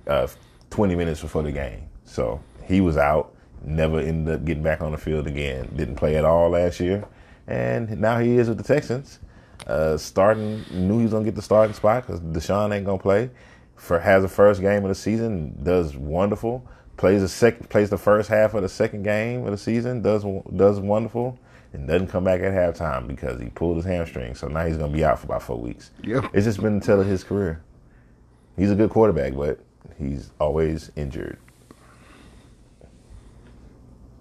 Uh, 0.07 0.26
20 0.70 0.94
minutes 0.94 1.20
before 1.20 1.42
the 1.42 1.53
game. 1.53 1.83
So 2.05 2.40
he 2.64 2.81
was 2.81 2.96
out, 2.96 3.35
never 3.62 4.01
ended 4.01 4.35
up 4.35 4.44
getting 4.44 4.62
back 4.62 4.81
on 4.81 4.92
the 4.92 4.99
field 4.99 5.27
again. 5.27 5.70
Didn't 5.75 5.96
play 5.96 6.16
at 6.16 6.25
all 6.25 6.51
last 6.51 6.81
year. 6.81 7.05
And 7.46 8.01
now 8.01 8.18
he 8.18 8.38
is 8.38 8.49
with 8.49 8.59
the 8.59 8.64
Texans. 8.64 9.18
Uh, 9.66 9.96
starting, 9.96 10.64
knew 10.70 10.99
he 10.99 11.03
was 11.03 11.12
going 11.12 11.25
to 11.25 11.31
get 11.31 11.37
the 11.37 11.42
starting 11.42 11.75
spot 11.75 12.07
because 12.07 12.20
Deshaun 12.20 12.75
ain't 12.75 12.87
going 12.87 12.99
to 12.99 13.03
play. 13.03 13.31
For 13.77 13.99
Has 13.99 14.23
the 14.23 14.29
first 14.29 14.61
game 14.61 14.85
of 14.85 14.88
the 14.88 14.94
season, 14.94 15.59
does 15.62 15.96
wonderful. 15.96 16.66
Plays 16.96 17.23
the 17.23 17.29
second, 17.29 17.70
plays 17.70 17.88
the 17.88 17.96
first 17.96 18.29
half 18.29 18.53
of 18.53 18.62
the 18.62 18.68
second 18.68 19.05
game 19.05 19.44
of 19.46 19.53
the 19.53 19.59
season, 19.59 20.03
does 20.03 20.23
does 20.55 20.79
wonderful, 20.79 21.38
and 21.73 21.88
doesn't 21.88 22.09
come 22.09 22.25
back 22.25 22.42
at 22.42 22.53
halftime 22.53 23.07
because 23.07 23.40
he 23.40 23.49
pulled 23.49 23.77
his 23.77 23.87
hamstring. 23.87 24.35
So 24.35 24.49
now 24.49 24.66
he's 24.66 24.77
going 24.77 24.92
to 24.92 24.96
be 24.96 25.03
out 25.03 25.18
for 25.18 25.27
about 25.27 25.42
four 25.42 25.59
weeks. 25.59 25.92
Yep. 26.03 26.27
It's 26.35 26.44
just 26.44 26.61
been 26.61 26.79
the 26.79 26.85
tell 26.85 27.01
of 27.01 27.07
his 27.07 27.25
career. 27.25 27.62
He's 28.59 28.70
a 28.70 28.75
good 28.75 28.90
quarterback, 28.90 29.35
but 29.35 29.61
he's 29.99 30.31
always 30.38 30.92
injured. 30.94 31.38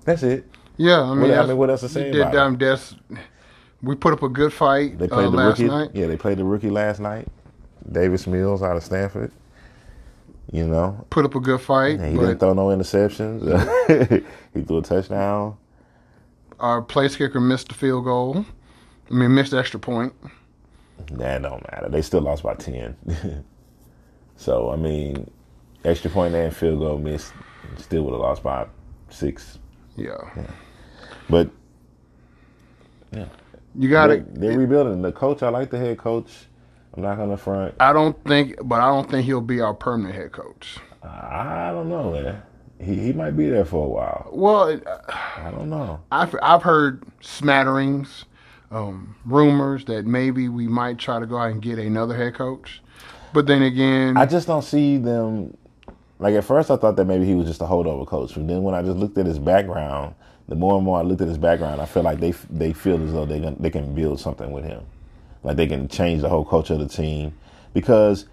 That's 0.10 0.24
it. 0.24 0.44
Yeah, 0.78 1.02
I 1.04 1.14
mean, 1.14 1.30
What- 1.30 1.38
I 1.40 1.46
mean, 1.46 1.58
what 1.58 1.70
else 1.70 1.82
to 1.82 1.90
say 1.90 2.06
he 2.06 2.12
did, 2.14 2.22
about 2.22 2.34
it? 2.34 2.40
um, 2.40 2.58
that's- 2.58 2.96
we 3.84 3.94
put 3.96 4.12
up 4.12 4.24
a 4.24 4.30
good 4.30 4.52
fight 4.52 4.98
They 4.98 5.08
played 5.08 5.28
uh, 5.28 5.30
the 5.30 5.38
last 5.38 5.60
rookie. 5.60 5.70
night. 5.72 5.92
Yeah, 5.94 6.08
they 6.08 6.18
played 6.18 6.40
the 6.40 6.44
rookie 6.46 6.72
last 6.72 7.00
night. 7.00 7.28
Davis 7.92 8.26
Mills 8.26 8.64
out 8.64 8.76
of 8.76 8.84
Stanford. 8.84 9.32
You 10.52 10.68
know, 10.68 11.06
Put 11.12 11.26
up 11.26 11.36
a 11.36 11.40
good 11.40 11.62
fight, 11.62 12.00
he 12.02 12.18
didn't 12.18 12.40
throw 12.40 12.54
no 12.54 12.70
interceptions. 12.70 13.44
he 14.56 14.62
threw 14.64 14.80
a 14.80 14.82
touchdown. 14.82 15.58
our 16.60 16.82
place 16.82 17.16
kicker 17.16 17.40
missed 17.40 17.68
the 17.68 17.76
field 17.76 18.06
goal. 18.06 18.44
I 19.12 19.14
mean, 19.14 19.36
missed 19.36 19.52
the 19.52 19.60
extra 19.60 19.80
point. 19.80 20.12
That 21.12 21.44
don't 21.44 21.62
matter. 21.72 21.88
They 21.90 22.02
still 22.02 22.22
lost 22.22 22.42
by 22.42 22.56
ten. 22.56 22.96
so 24.38 24.72
I 24.72 24.76
mean, 24.76 25.30
extra 25.86 26.10
point 26.10 26.34
and 26.34 26.54
field 26.56 26.80
goal 26.80 26.98
missed, 26.98 27.32
still 27.78 28.02
would 28.06 28.14
have 28.14 28.22
lost 28.22 28.42
by 28.42 28.66
six. 29.10 29.59
Yeah, 30.00 30.44
But 31.30 31.50
yeah. 33.12 33.26
you 33.76 33.90
got 33.90 34.08
they're, 34.08 34.26
they're 34.32 34.58
rebuilding. 34.58 35.02
The 35.02 35.12
coach, 35.12 35.44
I 35.44 35.50
like 35.50 35.70
the 35.70 35.78
head 35.78 35.98
coach. 35.98 36.32
I'm 36.96 37.04
not 37.04 37.18
gonna 37.18 37.38
front. 37.38 37.76
I 37.80 37.94
don't 37.94 38.22
think, 38.26 38.56
but 38.64 38.82
I 38.82 38.88
don't 38.88 39.10
think 39.10 39.26
he'll 39.26 39.42
be 39.42 39.62
our 39.62 39.74
permanent 39.74 40.16
head 40.16 40.32
coach. 40.32 40.78
I 41.04 41.72
don't 41.72 41.90
know, 41.90 42.12
man. 42.12 42.42
He 42.82 42.96
he 42.96 43.14
might 43.14 43.32
be 43.38 43.50
there 43.50 43.66
for 43.66 43.86
a 43.86 43.90
while. 43.90 44.30
Well, 44.32 44.68
it- 44.70 44.88
I 44.88 45.52
don't 45.52 45.70
know. 45.70 46.00
I've 46.12 46.34
I've 46.42 46.64
heard 46.64 47.04
smatterings, 47.22 48.26
um, 48.72 49.16
rumors 49.26 49.86
that 49.86 50.06
maybe 50.06 50.48
we 50.50 50.68
might 50.68 50.98
try 50.98 51.20
to 51.20 51.26
go 51.26 51.38
out 51.38 51.52
and 51.52 51.62
get 51.62 51.78
another 51.78 52.16
head 52.16 52.36
coach. 52.36 52.82
But 53.34 53.48
then 53.48 53.62
again, 53.62 54.18
I 54.18 54.26
just 54.26 54.48
don't 54.48 54.64
see 54.64 54.98
them. 54.98 55.56
Like 56.20 56.36
at 56.36 56.44
first, 56.44 56.70
I 56.70 56.76
thought 56.76 56.98
that 56.98 57.06
maybe 57.06 57.26
he 57.26 57.34
was 57.34 57.48
just 57.48 57.62
a 57.62 57.66
holdover 57.66 58.06
coach, 58.06 58.34
but 58.36 58.46
then 58.46 58.62
when 58.64 58.76
I 58.76 58.82
just 58.82 58.98
looked 58.98 59.18
at 59.18 59.26
his 59.26 59.40
background, 59.40 60.16
the 60.50 60.56
more 60.56 60.76
and 60.76 60.84
more 60.84 61.00
I 61.00 61.04
looked 61.04 61.22
at 61.22 61.30
his 61.30 61.38
background, 61.38 61.82
I 61.82 61.86
feel 61.86 62.04
like 62.04 62.20
they 62.20 62.32
they 62.50 62.74
feel 62.74 63.02
as 63.02 63.14
though 63.14 63.26
they 63.26 63.40
can 63.40 63.56
they 63.60 63.70
can 63.70 63.96
build 63.96 64.20
something 64.20 64.52
with 64.52 64.66
him, 64.66 64.84
like 65.44 65.56
they 65.56 65.68
can 65.68 65.88
change 65.88 66.22
the 66.22 66.30
whole 66.30 66.44
culture 66.44 66.74
of 66.74 66.80
the 66.80 66.90
team. 66.90 67.34
Because 67.74 68.26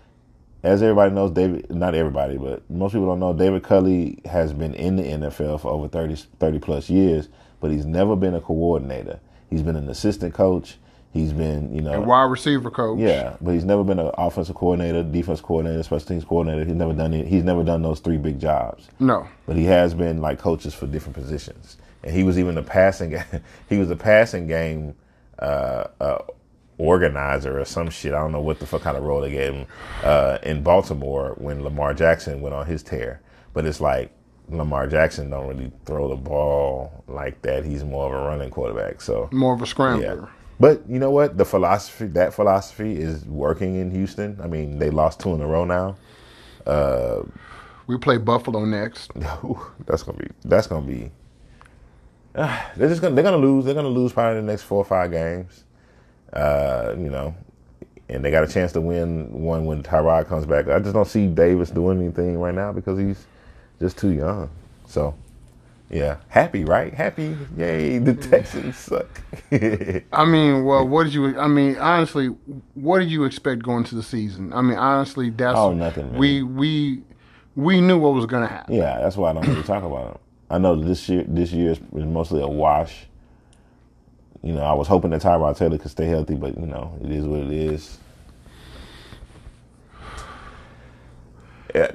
as 0.65 0.83
everybody 0.83 1.15
knows, 1.15 1.31
David 1.31 1.71
not 1.71 1.95
everybody, 1.95 2.39
but 2.39 2.69
most 2.69 2.93
people 2.93 3.07
don't 3.07 3.21
know 3.21 3.33
David 3.33 3.63
Culley 3.63 4.19
has 4.25 4.53
been 4.53 4.75
in 4.75 4.97
the 4.97 5.05
NFL 5.05 5.61
for 5.61 5.71
over 5.71 5.87
30, 5.87 6.17
30 6.41 6.59
plus 6.59 6.91
years, 6.91 7.29
but 7.61 7.71
he's 7.71 7.87
never 7.87 8.17
been 8.17 8.35
a 8.35 8.41
coordinator. 8.41 9.21
He's 9.49 9.63
been 9.63 9.77
an 9.77 9.89
assistant 9.89 10.35
coach. 10.35 10.79
He's 11.17 11.33
been 11.33 11.75
you 11.75 11.81
know 11.81 11.95
a 11.95 12.01
wide 12.01 12.31
receiver 12.31 12.71
coach. 12.71 12.99
yeah, 12.99 13.37
but 13.41 13.53
he's 13.53 13.65
never 13.65 13.83
been 13.83 13.99
an 13.99 14.11
offensive 14.19 14.55
coordinator, 14.55 15.03
defense 15.03 15.41
coordinator, 15.41 15.83
special 15.83 16.07
teams 16.09 16.25
coordinator. 16.25 16.65
He's 16.65 16.75
never 16.75 16.93
done 16.93 17.15
it. 17.15 17.27
He's 17.27 17.43
never 17.45 17.65
done 17.65 17.83
those 17.83 18.01
three 18.01 18.19
big 18.19 18.39
jobs. 18.39 18.89
No. 19.01 19.27
But 19.47 19.57
he 19.57 19.65
has 19.65 19.95
been 19.95 20.21
like 20.21 20.39
coaches 20.39 20.75
for 20.75 20.87
different 20.87 21.15
positions, 21.17 21.79
and 22.03 22.15
he 22.15 22.23
was 22.23 22.39
even 22.39 22.55
the 22.55 22.63
passing. 22.63 23.17
he 23.69 23.79
was 23.79 23.91
a 23.91 23.97
passing 23.97 24.47
game 24.47 24.95
uh, 25.39 25.85
uh, 26.01 26.19
organizer 26.79 27.59
or 27.59 27.65
some 27.65 27.91
shit. 27.91 28.13
I 28.13 28.19
don't 28.19 28.33
know 28.33 28.41
what 28.41 28.61
the 28.61 28.67
fuck 28.67 28.83
kind 28.83 28.97
of 28.97 29.03
role 29.05 29.21
they 29.23 29.31
gave 29.31 29.55
him 29.55 29.67
uh, 30.03 30.39
in 30.43 30.63
Baltimore 30.63 31.35
when 31.39 31.63
Lamar 31.63 31.95
Jackson 31.95 32.41
went 32.41 32.55
on 32.55 32.67
his 32.67 32.83
tear. 32.83 33.21
But 33.55 33.65
it's 33.65 33.81
like 33.81 34.13
Lamar 34.49 34.87
Jackson 34.87 35.31
don't 35.31 35.49
really 35.49 35.73
throw 35.87 36.09
the 36.09 36.17
ball 36.17 37.05
like 37.09 37.41
that. 37.43 37.65
He's 37.65 37.83
more 37.85 38.07
of 38.07 38.13
a 38.13 38.27
running 38.29 38.51
quarterback. 38.51 39.01
So 39.01 39.29
More 39.33 39.55
of 39.55 39.61
a 39.61 39.65
yeah. 39.65 39.71
scrambler. 39.71 40.29
But 40.59 40.89
you 40.89 40.99
know 40.99 41.11
what? 41.11 41.37
The 41.39 41.45
philosophy, 41.45 42.07
that 42.09 42.33
philosophy 42.35 42.97
is 42.97 43.25
working 43.27 43.77
in 43.77 43.91
Houston. 43.91 44.39
I 44.43 44.47
mean, 44.47 44.79
they 44.79 44.91
lost 44.91 45.21
two 45.21 45.35
in 45.35 45.41
a 45.43 45.47
row 45.47 45.65
now. 45.65 45.97
Uh, 46.67 47.23
We 47.87 47.99
play 47.99 48.19
Buffalo 48.19 48.65
next. 48.65 49.13
That's 49.87 50.03
gonna 50.03 50.19
be 50.19 50.29
that's 50.45 50.67
gonna 50.67 50.87
be. 50.87 51.11
Uh, 52.35 52.61
they're 52.77 52.89
just 52.89 53.01
gonna 53.03 53.15
they're 53.15 53.25
gonna 53.25 53.37
lose. 53.37 53.65
They're 53.65 53.75
gonna 53.75 53.89
lose 53.89 54.13
probably 54.13 54.41
the 54.41 54.47
next 54.47 54.63
four 54.65 54.79
or 54.79 54.85
five 54.85 55.11
games. 55.13 55.65
Uh, 56.33 56.95
you 56.99 57.11
know, 57.11 57.35
and 58.09 58.25
they 58.25 58.31
got 58.31 58.45
a 58.45 58.49
chance 58.49 58.73
to 58.73 58.81
win 58.81 59.33
one 59.33 59.67
when 59.67 59.83
Tyrod 59.83 60.27
comes 60.27 60.47
back. 60.47 60.69
I 60.69 60.79
just 60.81 60.95
don't 60.95 61.07
see 61.09 61.29
Davis 61.29 61.71
doing 61.71 62.01
anything 62.01 62.39
right 62.39 62.55
now 62.55 62.73
because 62.73 62.99
he's 62.99 63.27
just 63.81 63.99
too 63.99 64.11
young. 64.11 64.51
So, 64.87 65.15
yeah, 65.91 66.17
happy, 66.29 66.65
right? 66.65 66.93
Happy, 66.93 67.37
yay! 67.57 67.99
The 67.99 68.13
mm-hmm. 68.13 68.31
Texans 68.31 68.77
suck. 68.77 69.23
I 70.13 70.25
mean, 70.25 70.65
well, 70.65 70.87
what 70.87 71.05
did 71.05 71.15
you? 71.15 71.39
I 71.39 71.47
mean, 71.47 71.77
honestly, 71.77 72.27
what 72.75 72.99
did 72.99 73.11
you 73.11 73.25
expect 73.25 73.63
going 73.63 73.85
to 73.85 73.95
the 73.95 74.03
season? 74.03 74.53
I 74.53 74.63
mean, 74.63 74.77
honestly, 74.79 75.31
that's 75.31 75.57
Oh, 75.57 75.73
nothing, 75.73 76.11
man. 76.11 76.19
We 76.19 76.43
we 76.43 77.03
we 77.55 77.81
knew 77.81 77.99
what 77.99 78.15
was 78.15 78.27
going 78.27 78.43
to 78.43 78.53
happen. 78.53 78.75
yeah, 78.75 78.99
that's 79.01 79.17
why 79.17 79.31
I 79.31 79.33
don't 79.35 79.47
really 79.47 79.63
talk 79.63 79.85
about 79.85 80.13
him. 80.13 80.19
I 80.51 80.59
know 80.59 80.77
that 80.77 80.87
this 80.87 81.09
year 81.09 81.25
this 81.27 81.53
year 81.53 81.71
is, 81.73 81.79
is 81.79 82.05
mostly 82.05 82.43
a 82.43 82.49
wash. 82.49 83.07
You 84.43 84.53
know, 84.53 84.63
I 84.63 84.73
was 84.75 84.87
hoping 84.89 85.11
that 85.11 85.23
Tyrod 85.23 85.57
Taylor 85.57 85.79
could 85.79 85.91
stay 85.91 86.07
healthy, 86.07 86.35
but 86.35 86.59
you 86.59 86.67
know, 86.67 86.99
it 87.03 87.11
is 87.11 87.25
what 87.25 87.41
it 87.41 87.53
is. 87.53 87.99
Yeah, 91.75 91.93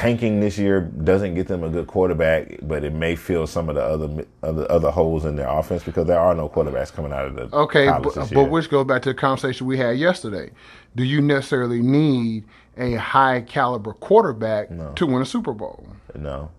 tanking 0.00 0.40
this 0.40 0.56
year 0.56 0.80
doesn't 0.80 1.34
get 1.34 1.46
them 1.46 1.62
a 1.62 1.68
good 1.68 1.86
quarterback, 1.86 2.58
but 2.62 2.84
it 2.84 2.94
may 2.94 3.14
fill 3.14 3.46
some 3.46 3.68
of 3.68 3.74
the 3.74 3.82
other 3.82 4.24
other 4.42 4.70
other 4.72 4.90
holes 4.90 5.26
in 5.26 5.36
their 5.36 5.46
offense 5.46 5.84
because 5.84 6.06
there 6.06 6.18
are 6.18 6.34
no 6.34 6.48
quarterbacks 6.48 6.90
coming 6.90 7.12
out 7.12 7.26
of 7.26 7.34
the 7.34 7.54
Okay, 7.54 7.86
but, 8.02 8.30
but 8.32 8.44
which 8.44 8.70
goes 8.70 8.86
back 8.86 9.02
to 9.02 9.10
the 9.10 9.14
conversation 9.14 9.66
we 9.66 9.76
had 9.76 9.98
yesterday. 9.98 10.50
Do 10.96 11.04
you 11.04 11.20
necessarily 11.20 11.82
need 11.82 12.44
a 12.78 12.94
high 12.94 13.42
caliber 13.42 13.92
quarterback 13.92 14.70
to 14.96 15.06
win 15.06 15.20
a 15.20 15.26
Super 15.26 15.52
Bowl? 15.52 15.86
No. 16.14 16.50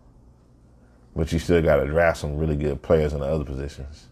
But 1.16 1.34
you 1.34 1.40
still 1.40 1.64
got 1.64 1.78
to 1.78 1.88
draft 1.88 2.20
some 2.20 2.38
really 2.38 2.56
good 2.56 2.84
players 2.84 3.12
in 3.12 3.22
the 3.22 3.26
other 3.26 3.44
positions. 3.44 4.08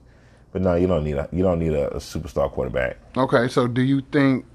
But 0.52 0.64
no, 0.64 0.74
you 0.74 0.88
don't 0.88 1.04
need 1.04 1.18
a 1.18 1.30
you 1.32 1.44
don't 1.44 1.60
need 1.60 1.74
a, 1.74 1.92
a 1.92 2.00
superstar 2.00 2.52
quarterback. 2.52 2.98
Okay, 3.16 3.48
so 3.48 3.68
do 3.68 3.84
you 3.84 4.02
think 4.02 4.46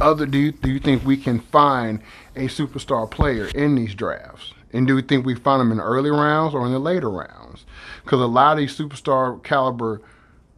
other 0.00 0.26
do 0.26 0.38
you 0.38 0.50
do 0.50 0.68
you 0.68 0.80
think 0.80 1.04
we 1.04 1.16
can 1.16 1.38
find 1.38 2.00
a 2.34 2.48
superstar 2.48 3.10
player 3.10 3.46
in 3.48 3.74
these 3.74 3.94
drafts? 3.94 4.52
And 4.72 4.86
do 4.86 4.96
you 4.96 5.02
think 5.02 5.26
we 5.26 5.34
find 5.34 5.60
them 5.60 5.70
in 5.70 5.78
the 5.78 5.84
early 5.84 6.10
rounds 6.10 6.54
or 6.54 6.64
in 6.66 6.72
the 6.72 6.78
later 6.78 7.10
rounds? 7.10 7.66
Because 8.04 8.20
a 8.20 8.26
lot 8.26 8.52
of 8.52 8.58
these 8.58 8.76
superstar 8.76 9.42
caliber 9.42 10.00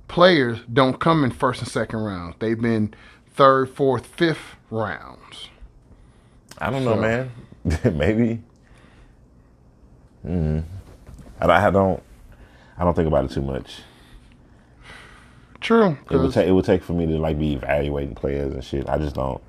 players 0.09 0.61
don't 0.73 1.01
come 1.01 1.25
in 1.25 1.31
first 1.31 1.61
and 1.61 1.71
second 1.71 2.01
rounds. 2.01 2.37
They've 2.39 2.61
been 2.61 2.95
third, 3.35 3.71
fourth, 3.71 4.07
fifth 4.07 4.57
rounds. 4.71 5.49
I 6.59 6.71
don't 6.71 6.85
know, 6.85 6.97
man. 6.97 7.33
Maybe. 7.85 8.43
Mm. 10.25 10.65
I, 11.41 11.67
I 11.67 11.71
don't. 11.71 12.03
I 12.77 12.85
don't 12.85 12.95
think 12.95 13.09
about 13.09 13.27
it 13.27 13.31
too 13.31 13.43
much. 13.43 13.83
True. 15.61 15.97
It 16.11 16.17
would 16.17 16.33
take. 16.33 16.49
It 16.49 16.53
would 16.53 16.65
take 16.65 16.83
for 16.83 16.93
me 16.93 17.07
to 17.07 17.19
like 17.19 17.39
be 17.39 17.55
evaluating 17.55 18.15
players 18.15 18.53
and 18.53 18.65
shit. 18.65 18.89
I 18.89 18.99
just 18.99 19.17
don't. 19.17 19.43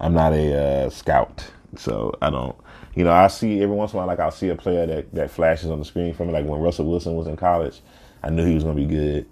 I'm 0.00 0.14
not 0.14 0.32
a 0.32 0.86
uh, 0.86 0.90
scout, 0.90 1.52
so 1.76 2.14
I 2.22 2.30
don't. 2.30 2.56
You 2.94 3.04
know, 3.04 3.12
I 3.12 3.28
see 3.28 3.62
every 3.62 3.74
once 3.76 3.92
in 3.92 3.96
a 3.96 4.00
while, 4.00 4.08
like 4.08 4.20
I'll 4.20 4.30
see 4.30 4.48
a 4.50 4.56
player 4.56 4.86
that 4.86 5.14
that 5.14 5.30
flashes 5.30 5.70
on 5.70 5.78
the 5.78 5.84
screen 5.84 6.14
for 6.14 6.24
me. 6.26 6.32
Like 6.32 6.46
when 6.46 6.60
Russell 6.60 6.86
Wilson 6.90 7.16
was 7.16 7.26
in 7.26 7.36
college, 7.36 7.80
I 8.22 8.30
knew 8.30 8.46
he 8.46 8.54
was 8.54 8.64
gonna 8.64 8.76
be 8.76 8.86
good. 8.86 9.26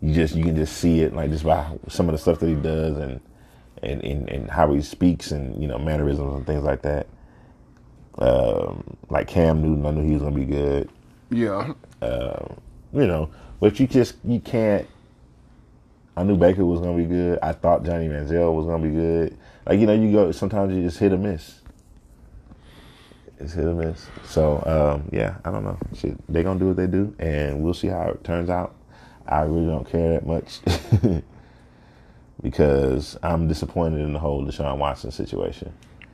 You 0.00 0.14
just 0.14 0.34
you 0.36 0.44
can 0.44 0.56
just 0.56 0.78
see 0.78 1.00
it, 1.02 1.14
like 1.14 1.30
just 1.30 1.44
by 1.44 1.78
some 1.88 2.08
of 2.08 2.12
the 2.14 2.18
stuff 2.18 2.40
that 2.40 2.48
he 2.48 2.54
does 2.56 2.98
and 2.98 3.20
and 3.82 4.02
and, 4.04 4.28
and 4.30 4.50
how 4.50 4.72
he 4.72 4.82
speaks 4.82 5.32
and 5.32 5.60
you 5.62 5.68
know 5.68 5.78
mannerisms 5.78 6.34
and 6.34 6.46
things 6.46 6.64
like 6.64 6.82
that. 6.82 7.08
Um, 8.18 8.96
like 9.10 9.28
Cam 9.28 9.62
Newton, 9.62 9.86
I 9.86 9.90
knew 9.92 10.04
he 10.06 10.14
was 10.14 10.22
gonna 10.22 10.36
be 10.36 10.44
good. 10.46 10.90
yeah. 12.02 12.38
You 12.92 13.06
know, 13.06 13.30
but 13.60 13.80
you 13.80 13.86
just 13.88 14.16
you 14.24 14.40
can't. 14.40 14.88
I 16.16 16.24
knew 16.24 16.36
Baker 16.36 16.64
was 16.66 16.80
gonna 16.80 16.96
be 16.98 17.06
good. 17.06 17.38
I 17.42 17.52
thought 17.54 17.84
Johnny 17.84 18.08
Manziel 18.08 18.54
was 18.54 18.66
gonna 18.66 18.84
be 18.84 18.90
good. 18.94 19.38
Like 19.66 19.80
you 19.80 19.86
know, 19.86 19.94
you 19.94 20.12
go 20.12 20.32
sometimes 20.32 20.74
you 20.76 20.82
just 20.84 20.98
hit 20.98 21.12
or 21.14 21.18
miss. 21.18 21.61
It's 23.42 23.52
hit 23.52 23.64
or 23.64 23.74
miss. 23.74 24.06
So 24.24 24.62
um, 24.66 25.08
yeah, 25.12 25.36
I 25.44 25.50
don't 25.50 25.64
know. 25.64 25.76
Shit, 25.94 26.16
they 26.32 26.42
gonna 26.42 26.60
do 26.60 26.68
what 26.68 26.76
they 26.76 26.86
do, 26.86 27.14
and 27.18 27.62
we'll 27.62 27.74
see 27.74 27.88
how 27.88 28.10
it 28.10 28.22
turns 28.22 28.48
out. 28.48 28.74
I 29.26 29.42
really 29.42 29.66
don't 29.66 29.88
care 29.88 30.10
that 30.12 30.26
much 30.26 30.60
because 32.42 33.16
I'm 33.22 33.48
disappointed 33.48 34.00
in 34.00 34.12
the 34.12 34.18
whole 34.18 34.44
Deshaun 34.44 34.78
Watson 34.78 35.10
situation. 35.10 35.72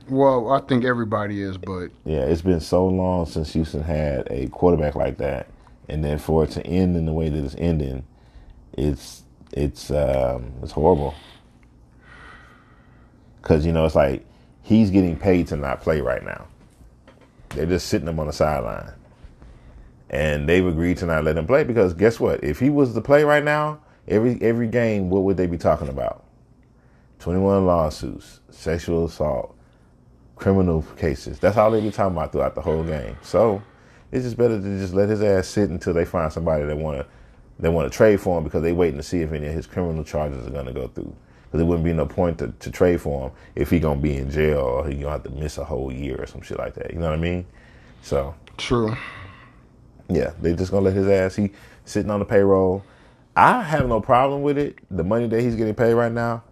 Well, 0.09 0.51
I 0.51 0.61
think 0.61 0.85
everybody 0.85 1.41
is, 1.41 1.57
but 1.57 1.89
Yeah, 2.03 2.21
it's 2.21 2.41
been 2.41 2.61
so 2.61 2.87
long 2.87 3.27
since 3.27 3.53
Houston 3.53 3.83
had 3.83 4.27
a 4.31 4.47
quarterback 4.47 4.95
like 4.95 5.17
that, 5.17 5.47
and 5.87 6.03
then 6.03 6.17
for 6.17 6.43
it 6.43 6.51
to 6.51 6.65
end 6.65 6.97
in 6.97 7.05
the 7.05 7.13
way 7.13 7.29
that 7.29 7.43
it's 7.43 7.55
ending, 7.59 8.03
it's 8.73 9.23
it's 9.51 9.91
um, 9.91 10.51
it's 10.63 10.71
horrible. 10.71 11.13
Because 13.41 13.65
you 13.67 13.71
know 13.71 13.85
it's 13.85 13.95
like 13.95 14.25
he's 14.63 14.89
getting 14.89 15.15
paid 15.15 15.47
to 15.47 15.57
not 15.57 15.81
play 15.81 16.01
right 16.01 16.23
now. 16.23 16.47
They're 17.49 17.65
just 17.65 17.87
sitting 17.87 18.07
him 18.07 18.19
on 18.19 18.27
the 18.27 18.33
sideline, 18.33 18.93
and 20.09 20.47
they've 20.47 20.65
agreed 20.65 20.97
to 20.97 21.05
not 21.05 21.23
let 21.23 21.37
him 21.37 21.47
play 21.47 21.63
because 21.63 21.93
guess 21.93 22.19
what? 22.19 22.43
If 22.43 22.59
he 22.59 22.69
was 22.69 22.93
to 22.93 23.01
play 23.01 23.23
right 23.23 23.43
now, 23.43 23.79
every 24.07 24.39
every 24.41 24.67
game, 24.67 25.09
what 25.09 25.23
would 25.23 25.37
they 25.37 25.47
be 25.47 25.57
talking 25.57 25.89
about? 25.89 26.23
Twenty 27.19 27.39
one 27.39 27.65
lawsuits, 27.65 28.39
sexual 28.49 29.05
assault, 29.05 29.55
criminal 30.35 30.83
cases. 30.97 31.39
That's 31.39 31.57
all 31.57 31.71
they 31.71 31.81
be 31.81 31.91
talking 31.91 32.15
about 32.15 32.31
throughout 32.31 32.55
the 32.55 32.61
whole 32.61 32.83
game. 32.83 33.17
So 33.21 33.61
it's 34.11 34.25
just 34.25 34.37
better 34.37 34.59
to 34.59 34.79
just 34.79 34.93
let 34.93 35.09
his 35.09 35.21
ass 35.21 35.47
sit 35.47 35.69
until 35.69 35.93
they 35.93 36.05
find 36.05 36.31
somebody 36.31 36.65
that 36.65 36.77
want 36.77 36.99
to 36.99 37.05
they 37.59 37.69
want 37.69 37.91
to 37.91 37.95
trade 37.95 38.21
for 38.21 38.37
him 38.37 38.43
because 38.43 38.63
they 38.63 38.71
waiting 38.71 38.97
to 38.97 39.03
see 39.03 39.21
if 39.21 39.33
any 39.33 39.47
of 39.47 39.53
his 39.53 39.67
criminal 39.67 40.03
charges 40.03 40.47
are 40.47 40.51
going 40.51 40.65
to 40.65 40.73
go 40.73 40.87
through. 40.87 41.15
Because 41.49 41.59
there 41.59 41.65
wouldn't 41.65 41.85
be 41.85 41.93
no 41.93 42.05
point 42.05 42.37
to, 42.39 42.49
to 42.59 42.69
trade 42.69 43.01
for 43.01 43.27
him 43.27 43.31
if 43.55 43.71
he 43.71 43.79
gonna 43.79 43.99
be 43.99 44.15
in 44.15 44.29
jail 44.29 44.59
or 44.59 44.87
he 44.87 44.95
gonna 44.95 45.09
have 45.09 45.23
to 45.23 45.31
miss 45.31 45.57
a 45.57 45.63
whole 45.65 45.91
year 45.91 46.21
or 46.21 46.27
some 46.27 46.41
shit 46.41 46.59
like 46.59 46.75
that. 46.75 46.93
You 46.93 46.99
know 46.99 47.07
what 47.09 47.17
I 47.17 47.21
mean? 47.21 47.45
So 48.03 48.35
true. 48.57 48.95
yeah, 50.09 50.31
they 50.41 50.53
just 50.53 50.69
gonna 50.71 50.85
let 50.85 50.93
his 50.95 51.07
ass. 51.07 51.35
He 51.35 51.51
sitting 51.85 52.11
on 52.11 52.19
the 52.19 52.25
payroll. 52.25 52.83
I 53.35 53.63
have 53.63 53.87
no 53.87 53.99
problem 53.99 54.43
with 54.43 54.57
it. 54.57 54.77
The 54.91 55.03
money 55.03 55.27
that 55.27 55.41
he's 55.41 55.55
getting 55.55 55.73
paid 55.73 55.93
right 55.93 56.11
now, 56.11 56.43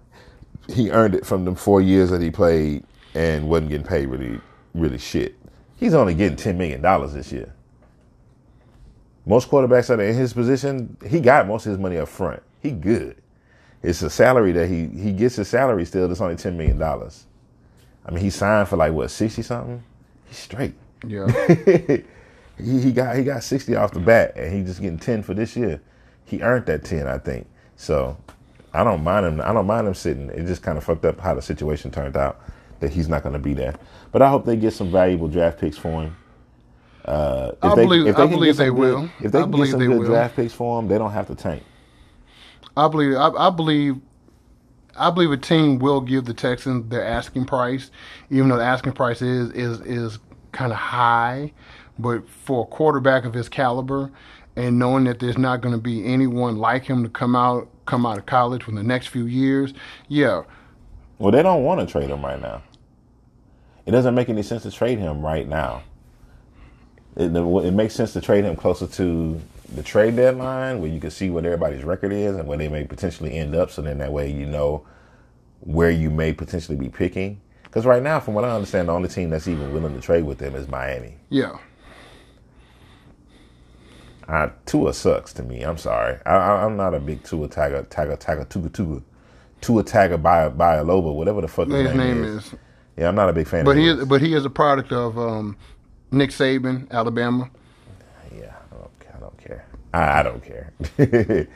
he 0.68 0.90
earned 0.90 1.16
it 1.16 1.26
from 1.26 1.46
the 1.46 1.56
four 1.56 1.82
years 1.82 2.10
that 2.10 2.22
he 2.22 2.32
played 2.32 2.84
and 3.14 3.50
wasn't 3.50 3.70
getting 3.70 3.86
paid 3.86 4.08
really, 4.08 4.40
really 4.74 4.98
shit. 4.98 5.36
He's 5.76 5.94
only 5.94 6.16
getting 6.16 6.38
ten 6.38 6.58
million 6.58 6.82
dollars 6.82 7.14
this 7.14 7.32
year. 7.32 7.54
Most 9.26 9.50
quarterbacks 9.50 9.88
that 9.88 10.00
are 10.00 10.04
in 10.04 10.16
his 10.16 10.34
position, 10.34 10.98
he 11.06 11.20
got 11.20 11.48
most 11.48 11.66
of 11.66 11.72
his 11.72 11.80
money 11.80 11.98
up 11.98 12.08
front. 12.08 12.42
He 12.62 12.72
good. 12.72 13.22
It's 13.84 14.02
a 14.02 14.10
salary 14.10 14.52
that 14.54 14.68
he 14.68 14.88
he 14.88 15.12
gets 15.14 15.36
his 15.36 15.48
salary 15.48 15.86
still. 15.86 16.08
That's 16.08 16.22
only 16.22 16.36
ten 16.36 16.58
million 16.58 16.78
dollars. 16.78 17.26
I 18.06 18.12
mean, 18.12 18.24
he 18.24 18.30
signed 18.30 18.68
for 18.68 18.78
like 18.78 18.94
what 18.94 19.10
sixty 19.12 19.42
something. 19.42 19.84
He's 20.28 20.38
straight 20.38 20.74
Yeah. 21.06 21.28
he, 22.58 22.82
he 22.82 22.92
got 22.92 23.16
he 23.16 23.24
got 23.24 23.44
sixty 23.44 23.76
off 23.76 23.92
the 23.92 24.00
bat, 24.00 24.34
and 24.36 24.54
he 24.54 24.64
just 24.64 24.82
getting 24.82 24.98
ten 25.00 25.22
for 25.24 25.34
this 25.34 25.56
year. 25.56 25.80
He 26.26 26.42
earned 26.42 26.66
that 26.66 26.84
ten, 26.84 27.08
I 27.08 27.18
think. 27.20 27.48
So 27.76 28.18
I 28.74 28.84
don't 28.84 29.04
mind 29.04 29.26
him. 29.26 29.42
I 29.42 29.54
don't 29.54 29.68
mind 29.68 29.88
him 29.88 29.94
sitting. 29.94 30.30
It 30.30 30.46
just 30.48 30.62
kind 30.64 30.78
of 30.78 30.84
fucked 30.84 31.06
up 31.06 31.20
how 31.20 31.36
the 31.36 31.42
situation 31.42 31.92
turned 31.92 32.18
out 32.18 32.42
that 32.80 32.92
he's 32.92 33.08
not 33.08 33.24
going 33.24 33.34
to 33.34 33.40
be 33.40 33.54
there. 33.54 33.76
But 34.12 34.22
I 34.22 34.30
hope 34.30 34.46
they 34.46 34.56
get 34.56 34.74
some 34.74 34.92
valuable 34.92 35.28
draft 35.28 35.60
picks 35.60 35.78
for 35.78 36.04
him. 36.04 36.16
Uh, 37.06 37.52
if 37.54 37.64
I 37.64 37.76
they, 37.76 37.84
believe- 37.84 38.08
if 38.08 38.16
they 38.18 38.24
I 38.24 38.28
believe 38.28 38.58
they 38.58 38.66
good- 38.66 38.74
will. 38.74 39.10
If 39.22 39.32
they 39.32 39.40
I 39.40 39.42
can 39.44 39.52
get 39.52 39.52
believe 39.52 39.72
some 39.72 39.80
they 39.80 39.86
good 39.88 40.00
will. 40.00 40.08
draft 40.08 40.36
picks 40.36 40.54
for 40.54 40.80
him, 40.80 40.88
they 40.88 40.98
don't 40.98 41.12
have 41.12 41.28
to 41.28 41.36
tank. 41.36 41.64
I 42.78 42.90
believe 42.90 43.16
I, 43.16 43.30
I 43.30 43.50
believe 43.52 43.98
I 44.98 45.12
believe 45.12 45.32
a 45.32 45.38
team 45.38 45.80
will 45.80 46.02
give 46.02 46.26
the 46.26 46.36
Texans 46.36 46.90
their 46.90 47.06
asking 47.06 47.46
price, 47.46 47.92
even 48.32 48.50
though 48.50 48.58
the 48.58 48.66
asking 48.66 48.94
price 48.94 49.22
is 49.22 49.52
is 49.52 49.82
is 49.82 50.20
kind 50.54 50.72
of 50.74 50.80
high. 50.80 51.54
But 52.00 52.30
for 52.30 52.64
a 52.64 52.68
quarterback 52.68 53.26
of 53.26 53.34
his 53.36 53.50
caliber, 53.50 54.12
and 54.56 54.80
knowing 54.80 55.06
that 55.06 55.20
there's 55.20 55.38
not 55.38 55.62
going 55.62 55.74
to 55.76 55.82
be 55.82 56.06
anyone 56.06 56.58
like 56.58 56.86
him 56.86 57.04
to 57.04 57.10
come 57.10 57.36
out 57.36 57.70
come 57.86 58.06
out 58.06 58.20
of 58.20 58.28
college 58.28 58.64
for 58.64 58.72
the 58.72 58.84
next 58.84 59.08
few 59.08 59.26
years, 59.28 59.74
yeah, 60.10 60.44
Well, 61.20 61.32
they 61.32 61.44
don't 61.44 61.64
want 61.64 61.82
to 61.82 61.88
trade 61.88 62.10
him 62.10 62.24
right 62.26 62.42
now. 62.42 62.64
It 63.86 63.92
doesn't 63.92 64.16
make 64.16 64.30
any 64.30 64.44
sense 64.44 64.64
to 64.64 64.72
trade 64.72 65.00
him 65.00 65.22
right 65.26 65.48
now. 65.48 65.84
It, 67.16 67.36
it 67.36 67.72
makes 67.74 67.96
sense 67.96 68.14
to 68.14 68.22
trade 68.22 68.46
him 68.46 68.56
closer 68.56 68.88
to 68.88 69.42
the 69.74 69.84
trade 69.84 70.16
deadline 70.16 70.80
where 70.80 70.90
you 70.90 71.00
can 71.00 71.12
see 71.12 71.30
what 71.30 71.46
everybody's 71.46 71.84
record 71.84 72.14
is 72.14 72.36
and 72.36 72.48
where 72.48 72.58
they 72.58 72.70
may 72.70 72.86
potentially 72.86 73.34
end 73.34 73.56
up. 73.56 73.70
So 73.72 73.82
then 73.82 73.98
that 74.00 74.12
way 74.12 74.32
you 74.32 74.46
know 74.46 74.86
where 75.62 75.92
you 75.92 76.10
may 76.10 76.34
potentially 76.34 76.78
be 76.78 76.90
picking. 76.90 77.42
Because 77.64 77.86
right 77.86 78.02
now, 78.02 78.20
from 78.20 78.34
what 78.34 78.46
I 78.46 78.52
understand, 78.52 78.88
the 78.88 78.94
only 78.94 79.10
team 79.10 79.30
that's 79.30 79.48
even 79.48 79.74
willing 79.74 79.94
to 79.94 80.02
trade 80.02 80.24
with 80.24 80.40
him 80.40 80.56
is 80.56 80.68
Miami. 80.68 81.16
yeah. 81.30 81.58
Uh, 84.28 84.50
Tua 84.66 84.94
sucks 84.94 85.32
to 85.34 85.44
me. 85.44 85.62
I'm 85.62 85.78
sorry. 85.78 86.20
I, 86.26 86.36
I, 86.36 86.66
I'm 86.66 86.76
not 86.76 86.94
a 86.94 87.00
big 87.00 87.24
Tua 87.24 87.48
tagger, 87.48 87.88
tagger, 87.88 88.20
tagger, 88.20 88.48
Tua, 88.50 88.68
Tua, 88.70 89.02
Tua 89.62 89.84
tagger 89.86 90.22
by 90.22 90.50
by 90.50 90.76
a 90.76 90.84
Loba, 90.84 91.14
whatever 91.16 91.40
the 91.40 91.48
fuck 91.48 91.70
his, 91.70 91.88
His 91.88 91.96
name 91.96 92.24
is 92.26 92.54
Yeah, 92.98 93.08
I'm 93.08 93.16
not 93.16 93.30
a 93.30 93.34
big 93.34 93.48
fan. 93.48 93.64
But 93.64 93.72
of 93.72 93.78
he 93.78 93.88
is, 93.88 94.06
but 94.06 94.22
he 94.22 94.34
is 94.34 94.44
a 94.44 94.50
product 94.50 94.92
of 94.92 95.18
um, 95.18 95.56
Nick 96.12 96.32
Saban, 96.32 96.92
Alabama. 96.92 97.50
Yeah, 98.38 98.54
I 98.72 98.76
don't, 98.76 98.92
I 99.16 99.20
don't 99.20 99.38
care. 99.38 99.66
I, 99.98 100.20
I 100.20 100.24
don't 100.24 100.44
care. 100.44 100.74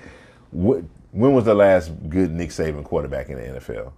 what, 0.52 0.84
when 1.12 1.34
was 1.34 1.46
the 1.46 1.56
last 1.56 1.92
good 2.10 2.32
Nick 2.32 2.50
Saban 2.52 2.84
quarterback 2.86 3.30
in 3.30 3.38
the 3.38 3.60
NFL? 3.60 3.94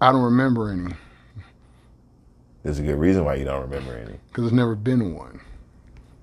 I 0.00 0.12
don't 0.12 0.22
remember 0.22 0.70
any 0.70 0.94
There's 2.62 2.78
a 2.78 2.82
good 2.82 2.98
reason 2.98 3.24
why 3.24 3.36
you 3.36 3.44
don't 3.44 3.62
remember 3.62 3.96
any. 3.96 4.18
because 4.28 4.44
there's 4.44 4.52
never 4.52 4.74
been 4.76 5.14
one. 5.14 5.40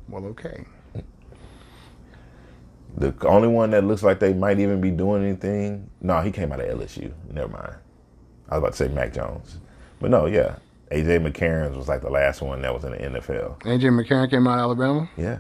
Well, 0.10 0.26
okay. 0.28 0.66
The 2.98 3.14
only 3.28 3.48
one 3.50 3.72
that 3.72 3.86
looks 3.86 4.04
like 4.04 4.20
they 4.20 4.34
might 4.34 4.60
even 4.60 4.82
be 4.82 4.92
doing 4.92 5.24
anything. 5.24 5.90
No, 6.02 6.22
he 6.22 6.32
came 6.32 6.52
out 6.52 6.62
of 6.62 6.80
LSU. 6.80 7.14
Never 7.32 7.50
mind. 7.50 7.76
I 8.50 8.58
was 8.58 8.60
about 8.60 8.72
to 8.74 8.78
say 8.78 8.88
Mac 8.90 9.14
Jones, 9.14 9.60
but 10.00 10.12
no, 10.12 10.28
yeah. 10.28 10.58
AJ 10.94 11.28
McCarron 11.28 11.76
was 11.76 11.88
like 11.88 12.02
the 12.02 12.10
last 12.10 12.42
one 12.42 12.62
that 12.62 12.74
was 12.74 12.84
in 12.84 12.92
the 12.92 12.98
NFL. 12.98 13.60
AJ 13.62 13.82
McCarron 14.00 14.30
came 14.30 14.48
out 14.48 14.56
of 14.60 14.60
Alabama. 14.60 15.10
Yeah, 15.18 15.40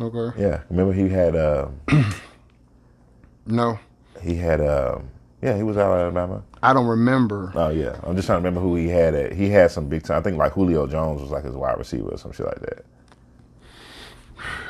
Okay. 0.00 0.40
yeah. 0.42 0.62
Remember 0.70 0.92
he 0.92 1.08
had 1.08 1.34
uh, 1.36 1.68
No, 3.46 3.78
he 4.20 4.34
had 4.36 4.60
um, 4.60 5.08
yeah, 5.42 5.56
he 5.56 5.62
was 5.62 5.76
out 5.76 5.92
of 5.92 5.98
Alabama. 5.98 6.42
I 6.62 6.72
don't 6.72 6.86
remember. 6.86 7.52
Oh 7.54 7.70
yeah, 7.70 7.98
I'm 8.02 8.14
just 8.16 8.26
trying 8.26 8.42
to 8.42 8.48
remember 8.48 8.60
who 8.60 8.76
he 8.76 8.88
had. 8.88 9.14
At. 9.14 9.32
He 9.32 9.48
had 9.48 9.70
some 9.70 9.88
big 9.88 10.02
time. 10.04 10.18
I 10.18 10.22
think 10.22 10.36
like 10.36 10.52
Julio 10.52 10.86
Jones 10.86 11.20
was 11.22 11.30
like 11.30 11.44
his 11.44 11.54
wide 11.54 11.78
receiver 11.78 12.10
or 12.10 12.18
some 12.18 12.32
shit 12.32 12.46
like 12.46 12.60
that. 12.60 12.84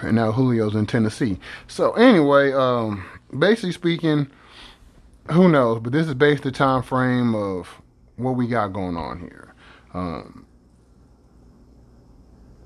and 0.03 0.15
now 0.17 0.33
Julio's 0.33 0.75
in 0.75 0.87
Tennessee. 0.87 1.39
So 1.69 1.93
anyway, 1.93 2.53
um, 2.53 3.05
basically 3.37 3.73
speaking, 3.73 4.29
who 5.33 5.49
knows? 5.49 5.81
But 5.81 5.93
this 5.93 6.07
is 6.07 6.15
based 6.15 6.43
the 6.45 6.53
time 6.53 6.83
frame 6.83 7.35
of 7.35 7.80
what 8.21 8.37
we 8.37 8.47
got 8.47 8.73
going 8.73 8.97
on 8.97 9.21
here. 9.21 9.55
Um, 9.95 10.47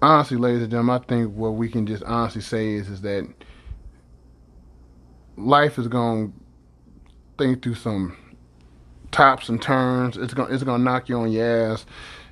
honestly, 0.02 0.36
ladies 0.36 0.62
and 0.62 0.70
gentlemen, 0.70 1.00
I 1.02 1.04
think 1.04 1.34
what 1.34 1.50
we 1.50 1.68
can 1.68 1.86
just 1.86 2.02
honestly 2.04 2.42
say 2.42 2.72
is 2.72 2.88
is 2.88 3.00
that 3.02 3.28
life 5.36 5.78
is 5.78 5.88
going 5.88 6.32
to 6.32 7.44
think 7.44 7.62
through 7.62 7.76
some 7.76 8.16
tops 9.10 9.48
and 9.48 9.60
turns. 9.60 10.16
It's 10.16 10.34
going 10.34 10.52
it's 10.52 10.62
going 10.62 10.80
to 10.80 10.84
knock 10.84 11.08
you 11.08 11.18
on 11.18 11.32
your 11.32 11.72
ass. 11.72 11.86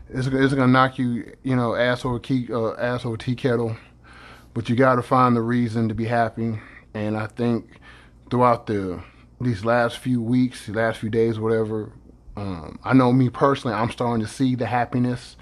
It's, 0.09 0.27
it's 0.27 0.55
going 0.55 0.67
to 0.67 0.67
knock 0.67 0.99
you, 0.99 1.35
you 1.43 1.57
know, 1.57 1.75
ass 1.75 2.05
over 2.05 2.19
key, 2.19 2.49
uh, 2.53 2.75
ass 2.75 3.07
over 3.07 3.17
tea 3.17 3.35
kettle 3.35 3.77
but 4.55 4.69
you 4.69 4.77
got 4.77 4.97
to 4.97 5.03
find 5.03 5.37
the 5.37 5.43
reason 5.43 5.89
to 5.89 5.95
be 5.95 6.05
happy. 6.05 6.59
And 6.95 7.17
I 7.17 7.27
think 7.27 7.81
throughout 8.31 8.67
the 8.67 9.03
these 9.41 9.65
last 9.65 9.99
few 9.99 10.23
weeks, 10.23 10.67
the 10.67 10.73
last 10.73 11.01
few 11.01 11.11
days, 11.11 11.39
whatever, 11.41 11.91
um, 12.37 12.79
I 12.85 12.93
know 12.95 13.13
me 13.13 13.29
personally, 13.29 13.77
I'm 13.77 13.91
starting 13.91 14.25
to 14.25 14.31
see 14.31 14.55
the 14.55 14.67
happiness. 14.67 15.37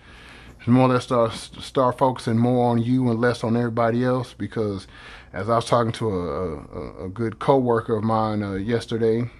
More 0.66 0.90
or 0.90 0.92
less 0.92 1.04
start 1.04 1.32
start 1.32 1.96
focusing 1.96 2.36
more 2.36 2.68
on 2.70 2.78
you 2.82 3.08
and 3.10 3.18
less 3.18 3.42
on 3.42 3.56
everybody 3.56 4.04
else. 4.04 4.34
Because 4.34 4.86
as 5.32 5.48
I 5.48 5.56
was 5.56 5.64
talking 5.64 5.92
to 5.92 6.10
a 6.10 6.56
a, 6.56 7.04
a 7.06 7.08
good 7.08 7.38
coworker 7.38 7.96
of 7.96 8.04
mine 8.04 8.42
uh, 8.42 8.54
yesterday, 8.54 9.30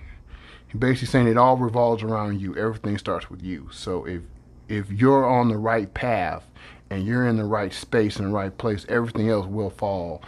he 0.69 0.79
basically 0.79 1.09
saying 1.09 1.29
it 1.29 1.37
all 1.37 1.59
revolves 1.59 2.03
around 2.03 2.41
you. 2.41 2.57
Everything 2.57 2.97
starts 2.97 3.29
with 3.29 3.43
you. 3.43 3.69
So 3.71 4.07
if 4.07 4.23
if 4.69 4.91
you're 4.91 5.27
on 5.27 5.49
the 5.49 5.59
right 5.59 5.93
path 5.93 6.45
and 6.89 7.05
you're 7.05 7.27
in 7.27 7.37
the 7.37 7.45
right 7.45 7.73
space 7.73 8.17
and 8.17 8.29
the 8.29 8.33
right 8.33 8.57
place, 8.57 8.87
everything 8.89 9.29
else 9.29 9.47
will 9.47 9.71
fall 9.71 10.23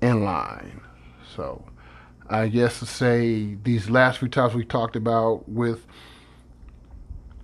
in 0.00 0.24
line. 0.24 0.80
So 1.36 1.62
I 2.28 2.48
guess 2.48 2.78
to 2.78 2.86
say 2.86 3.56
these 3.62 3.90
last 3.90 4.18
few 4.18 4.28
times 4.28 4.54
we 4.54 4.64
talked 4.64 4.96
about 4.96 5.48
with 5.48 5.86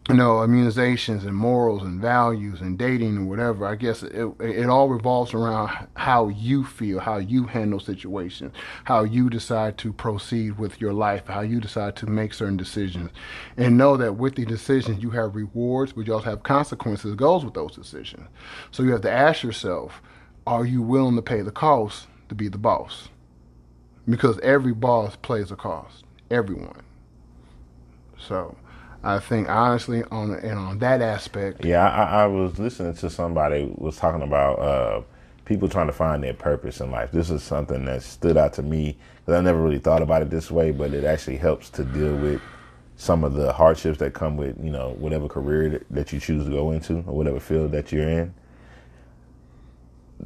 you 0.09 0.15
know 0.15 0.37
immunizations 0.37 1.25
and 1.25 1.35
morals 1.35 1.83
and 1.83 1.99
values 1.99 2.61
and 2.61 2.79
dating 2.79 3.17
and 3.17 3.29
whatever. 3.29 3.67
I 3.67 3.75
guess 3.75 4.03
it, 4.03 4.27
it 4.39 4.67
all 4.67 4.89
revolves 4.89 5.33
around 5.33 5.89
how 5.95 6.29
you 6.29 6.65
feel 6.65 7.01
how 7.01 7.17
you 7.17 7.45
handle 7.45 7.81
situations 7.81 8.53
how 8.85 9.03
you 9.03 9.31
decide 9.31 9.79
to 9.79 9.93
proceed 9.95 10.59
with 10.59 10.79
your 10.79 10.93
life 10.93 11.27
how 11.27 11.41
you 11.41 11.59
decide 11.59 11.97
to 11.97 12.07
make 12.07 12.35
certain 12.35 12.59
decisions. 12.59 13.11
And 13.57 13.79
know 13.79 13.97
that 13.97 14.17
with 14.17 14.35
the 14.35 14.45
decisions 14.45 15.03
you 15.03 15.11
have 15.11 15.35
rewards 15.35 15.93
but 15.95 16.07
you 16.07 16.13
also 16.13 16.31
have 16.31 16.43
consequences 16.43 17.13
that 17.13 17.17
goes 17.17 17.45
with 17.45 17.55
those 17.55 17.75
decisions. 17.75 18.29
So 18.73 18.83
you 18.83 18.93
have 18.93 19.03
to 19.03 19.11
ask 19.11 19.43
yourself 19.43 20.03
are 20.47 20.67
you 20.67 20.83
willing 20.83 21.17
to 21.17 21.23
pay 21.23 21.41
the 21.41 21.51
cost 21.51 22.09
to 22.29 22.35
be 22.35 22.49
the 22.49 22.59
boss? 22.59 23.09
Because 24.07 24.39
every 24.41 24.75
boss 24.75 25.17
plays 25.17 25.51
a 25.51 25.57
cost. 25.57 26.05
Everyone. 26.31 26.83
So 28.19 28.55
I 29.05 29.19
think 29.19 29.51
honestly 29.51 30.03
on 30.11 30.33
and 30.33 30.59
on 30.59 30.79
that 30.79 31.03
aspect, 31.03 31.63
Yeah, 31.63 31.87
I, 31.87 32.23
I 32.23 32.27
was 32.27 32.59
listening 32.59 32.95
to 32.95 33.11
somebody 33.11 33.71
was 33.77 33.99
talking 33.99 34.23
about 34.23 34.59
uh, 34.59 35.03
people 35.45 35.69
trying 35.69 35.89
to 35.89 35.93
find 35.93 36.23
their 36.23 36.33
purpose 36.33 36.81
in 36.81 36.91
life. 36.91 37.13
This 37.13 37.29
is 37.29 37.43
something 37.43 37.85
that 37.85 38.03
stood 38.03 38.39
out 38.39 38.55
to 38.55 38.63
me 38.63 38.97
because 39.19 39.39
I 39.39 39.43
never 39.43 39.61
really 39.61 39.79
thought 39.79 40.01
about 40.01 40.23
it 40.23 40.31
this 40.31 40.51
way, 40.51 40.71
but 40.71 40.95
it 40.95 41.05
actually 41.05 41.37
helps 41.37 41.69
to 41.71 41.85
deal 41.85 42.17
with 42.17 42.41
some 42.97 43.25
of 43.25 43.35
the 43.35 43.53
hardships 43.53 43.99
that 43.99 44.15
come 44.15 44.39
with 44.39 44.57
you 44.65 44.71
know 44.71 44.95
whatever 44.99 45.29
career 45.29 45.85
that, 45.91 46.13
you 46.13 46.19
choose 46.19 46.47
to 46.47 46.51
go 46.51 46.71
into 46.71 46.99
or 47.07 47.15
whatever 47.15 47.41
field 47.41 47.73
that 47.73 47.93
you're 47.93 48.09
in. 48.09 48.33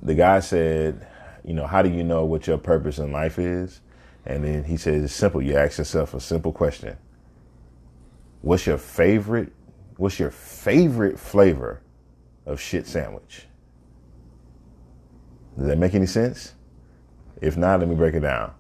The 0.03 0.15
guy 0.15 0.39
said, 0.39 1.05
you 1.45 1.55
know, 1.55 1.67
how 1.67 1.83
do 1.83 1.89
you 1.91 2.05
know 2.05 2.25
what 2.25 2.47
your 2.47 2.59
purpose 2.59 2.99
in 2.99 3.11
life 3.11 3.41
is? 3.41 3.81
And 4.25 4.45
then 4.45 4.63
he 4.63 4.77
said, 4.77 5.03
it's 5.03 5.15
simple. 5.15 5.43
You 5.43 5.57
ask 5.57 5.79
yourself 5.79 6.15
a 6.15 6.21
simple 6.21 6.53
question 6.53 6.97
what's 8.43 8.67
your 8.67 8.79
favorite 8.79 9.53
what's 9.97 10.19
your 10.19 10.31
favorite 10.31 11.19
flavor 11.19 11.83
of 12.47 12.61
shit 12.61 12.87
sandwich? 12.87 13.47
Does 15.57 15.67
that 15.67 15.79
make 15.79 15.95
any 15.95 16.07
sense? 16.07 16.55
If 17.41 17.57
not 17.57 17.81
let 17.81 17.89
me 17.89 17.95
break 17.95 18.15
it 18.15 18.21
down. 18.21 18.53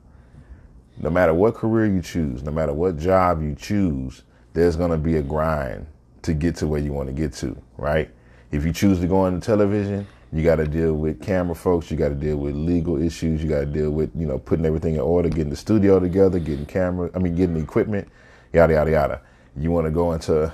No 1.00 1.10
matter 1.10 1.32
what 1.32 1.54
career 1.54 1.86
you 1.86 2.02
choose 2.02 2.42
no 2.42 2.50
matter 2.50 2.72
what 2.72 2.98
job 2.98 3.42
you 3.42 3.54
choose 3.54 4.22
there's 4.52 4.76
going 4.76 4.90
to 4.90 4.98
be 4.98 5.16
a 5.16 5.22
grind 5.22 5.86
to 6.22 6.34
get 6.34 6.56
to 6.56 6.66
where 6.66 6.80
you 6.80 6.92
want 6.92 7.08
to 7.08 7.14
get 7.14 7.32
to 7.34 7.56
right? 7.76 8.10
If 8.50 8.64
you 8.64 8.72
choose 8.72 8.98
to 9.00 9.06
go 9.06 9.26
into 9.26 9.44
television 9.44 10.06
you 10.32 10.42
got 10.42 10.56
to 10.56 10.66
deal 10.66 10.94
with 10.94 11.22
camera 11.22 11.54
folks 11.54 11.90
you 11.90 11.96
got 11.96 12.08
to 12.10 12.14
deal 12.14 12.36
with 12.36 12.54
legal 12.54 13.00
issues 13.00 13.42
you 13.42 13.48
got 13.48 13.60
to 13.60 13.66
deal 13.66 13.90
with 13.90 14.10
you 14.14 14.26
know 14.26 14.38
putting 14.38 14.66
everything 14.66 14.94
in 14.94 15.00
order 15.00 15.28
getting 15.28 15.50
the 15.50 15.56
studio 15.56 15.98
together 15.98 16.38
getting 16.38 16.66
camera 16.66 17.10
i 17.14 17.18
mean 17.18 17.34
getting 17.34 17.56
equipment 17.56 18.06
yada 18.52 18.74
yada 18.74 18.90
yada 18.90 19.20
you 19.60 19.70
want 19.70 19.86
to 19.86 19.90
go 19.90 20.12
into 20.12 20.52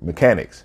mechanics. 0.00 0.64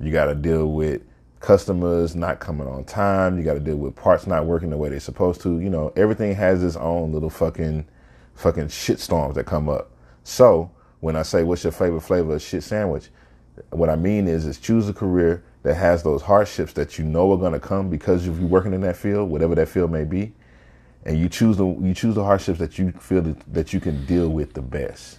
You 0.00 0.12
got 0.12 0.26
to 0.26 0.34
deal 0.34 0.70
with 0.72 1.02
customers 1.40 2.14
not 2.14 2.40
coming 2.40 2.66
on 2.66 2.84
time. 2.84 3.38
You 3.38 3.44
got 3.44 3.54
to 3.54 3.60
deal 3.60 3.76
with 3.76 3.94
parts 3.96 4.26
not 4.26 4.46
working 4.46 4.70
the 4.70 4.76
way 4.76 4.88
they're 4.88 5.00
supposed 5.00 5.40
to. 5.42 5.60
You 5.60 5.70
know, 5.70 5.92
everything 5.96 6.34
has 6.34 6.62
its 6.62 6.76
own 6.76 7.12
little 7.12 7.30
fucking, 7.30 7.86
fucking 8.34 8.68
shit 8.68 9.00
storms 9.00 9.34
that 9.36 9.44
come 9.44 9.68
up. 9.68 9.90
So 10.24 10.70
when 11.00 11.16
I 11.16 11.22
say 11.22 11.44
what's 11.44 11.64
your 11.64 11.72
favorite 11.72 12.00
flavor 12.00 12.34
of 12.34 12.42
shit 12.42 12.62
sandwich, 12.62 13.08
what 13.70 13.88
I 13.88 13.96
mean 13.96 14.26
is, 14.26 14.46
is 14.46 14.58
choose 14.58 14.88
a 14.88 14.92
career 14.92 15.44
that 15.62 15.74
has 15.74 16.02
those 16.02 16.22
hardships 16.22 16.72
that 16.74 16.98
you 16.98 17.04
know 17.04 17.32
are 17.32 17.38
going 17.38 17.52
to 17.52 17.60
come 17.60 17.88
because 17.88 18.26
of 18.26 18.40
you 18.40 18.46
working 18.46 18.72
in 18.72 18.80
that 18.82 18.96
field, 18.96 19.30
whatever 19.30 19.54
that 19.54 19.68
field 19.68 19.90
may 19.90 20.04
be, 20.04 20.32
and 21.04 21.18
you 21.18 21.28
choose 21.28 21.56
the 21.56 21.66
you 21.66 21.94
choose 21.94 22.14
the 22.14 22.24
hardships 22.24 22.58
that 22.58 22.78
you 22.78 22.90
feel 22.92 23.22
that, 23.22 23.54
that 23.54 23.72
you 23.72 23.80
can 23.80 24.04
deal 24.06 24.28
with 24.28 24.54
the 24.54 24.62
best 24.62 25.18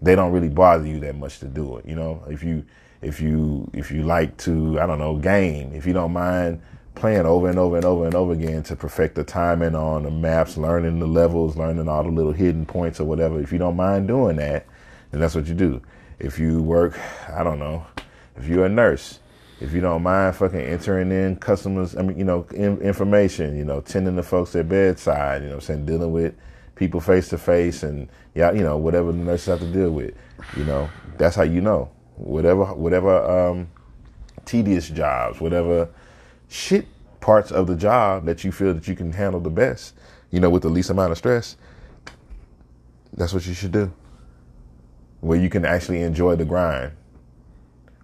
they 0.00 0.14
don't 0.14 0.32
really 0.32 0.48
bother 0.48 0.86
you 0.86 1.00
that 1.00 1.16
much 1.16 1.40
to 1.40 1.46
do 1.46 1.76
it. 1.78 1.86
You 1.86 1.96
know, 1.96 2.22
if 2.28 2.42
you 2.42 2.64
if 3.02 3.20
you 3.20 3.70
if 3.72 3.90
you 3.90 4.02
like 4.02 4.36
to 4.38 4.78
I 4.80 4.86
don't 4.86 4.98
know 4.98 5.16
game, 5.16 5.72
if 5.74 5.86
you 5.86 5.92
don't 5.92 6.12
mind 6.12 6.60
playing 6.94 7.26
over 7.26 7.48
and 7.48 7.58
over 7.58 7.76
and 7.76 7.84
over 7.84 8.06
and 8.06 8.14
over 8.14 8.32
again 8.32 8.62
to 8.64 8.74
perfect 8.74 9.14
the 9.14 9.22
timing 9.22 9.74
on 9.74 10.02
the 10.02 10.10
maps, 10.10 10.56
learning 10.56 10.98
the 10.98 11.06
levels, 11.06 11.56
learning 11.56 11.88
all 11.88 12.02
the 12.02 12.10
little 12.10 12.32
hidden 12.32 12.66
points 12.66 12.98
or 12.98 13.04
whatever. 13.04 13.40
If 13.40 13.52
you 13.52 13.58
don't 13.58 13.76
mind 13.76 14.08
doing 14.08 14.36
that, 14.36 14.66
then 15.10 15.20
that's 15.20 15.34
what 15.34 15.46
you 15.46 15.54
do. 15.54 15.80
If 16.18 16.38
you 16.38 16.60
work, 16.60 16.98
I 17.28 17.44
don't 17.44 17.60
know, 17.60 17.86
if 18.36 18.48
you're 18.48 18.66
a 18.66 18.68
nurse, 18.68 19.20
if 19.60 19.72
you 19.72 19.80
don't 19.80 20.02
mind 20.02 20.34
fucking 20.36 20.60
entering 20.60 21.12
in 21.12 21.36
customers, 21.36 21.96
I 21.96 22.02
mean, 22.02 22.18
you 22.18 22.24
know, 22.24 22.46
in, 22.52 22.80
information, 22.80 23.56
you 23.56 23.64
know, 23.64 23.80
tending 23.80 24.16
to 24.16 24.22
folks 24.24 24.54
at 24.56 24.68
bedside, 24.68 25.42
you 25.42 25.48
know, 25.48 25.56
I'm 25.56 25.60
saying 25.60 25.86
dealing 25.86 26.10
with 26.10 26.34
people 26.78 27.00
face 27.00 27.28
to 27.28 27.38
face 27.38 27.82
and 27.82 28.08
yeah, 28.34 28.52
you 28.52 28.62
know, 28.62 28.76
whatever 28.76 29.12
the 29.12 29.18
nurses 29.18 29.46
have 29.46 29.60
to 29.60 29.72
deal 29.72 29.90
with. 29.90 30.14
You 30.56 30.64
know, 30.64 30.88
that's 31.16 31.36
how 31.36 31.42
you 31.42 31.60
know. 31.60 31.90
Whatever 32.16 32.64
whatever 32.74 33.50
um, 33.50 33.68
tedious 34.44 34.88
jobs, 34.88 35.40
whatever 35.40 35.88
shit 36.48 36.86
parts 37.20 37.50
of 37.50 37.66
the 37.66 37.76
job 37.76 38.24
that 38.26 38.44
you 38.44 38.52
feel 38.52 38.72
that 38.74 38.88
you 38.88 38.94
can 38.94 39.12
handle 39.12 39.40
the 39.40 39.50
best, 39.50 39.94
you 40.30 40.40
know, 40.40 40.50
with 40.50 40.62
the 40.62 40.68
least 40.68 40.90
amount 40.90 41.12
of 41.12 41.18
stress, 41.18 41.56
that's 43.12 43.32
what 43.32 43.46
you 43.46 43.54
should 43.54 43.72
do. 43.72 43.92
Where 45.20 45.38
you 45.38 45.50
can 45.50 45.64
actually 45.64 46.02
enjoy 46.02 46.36
the 46.36 46.44
grind. 46.44 46.92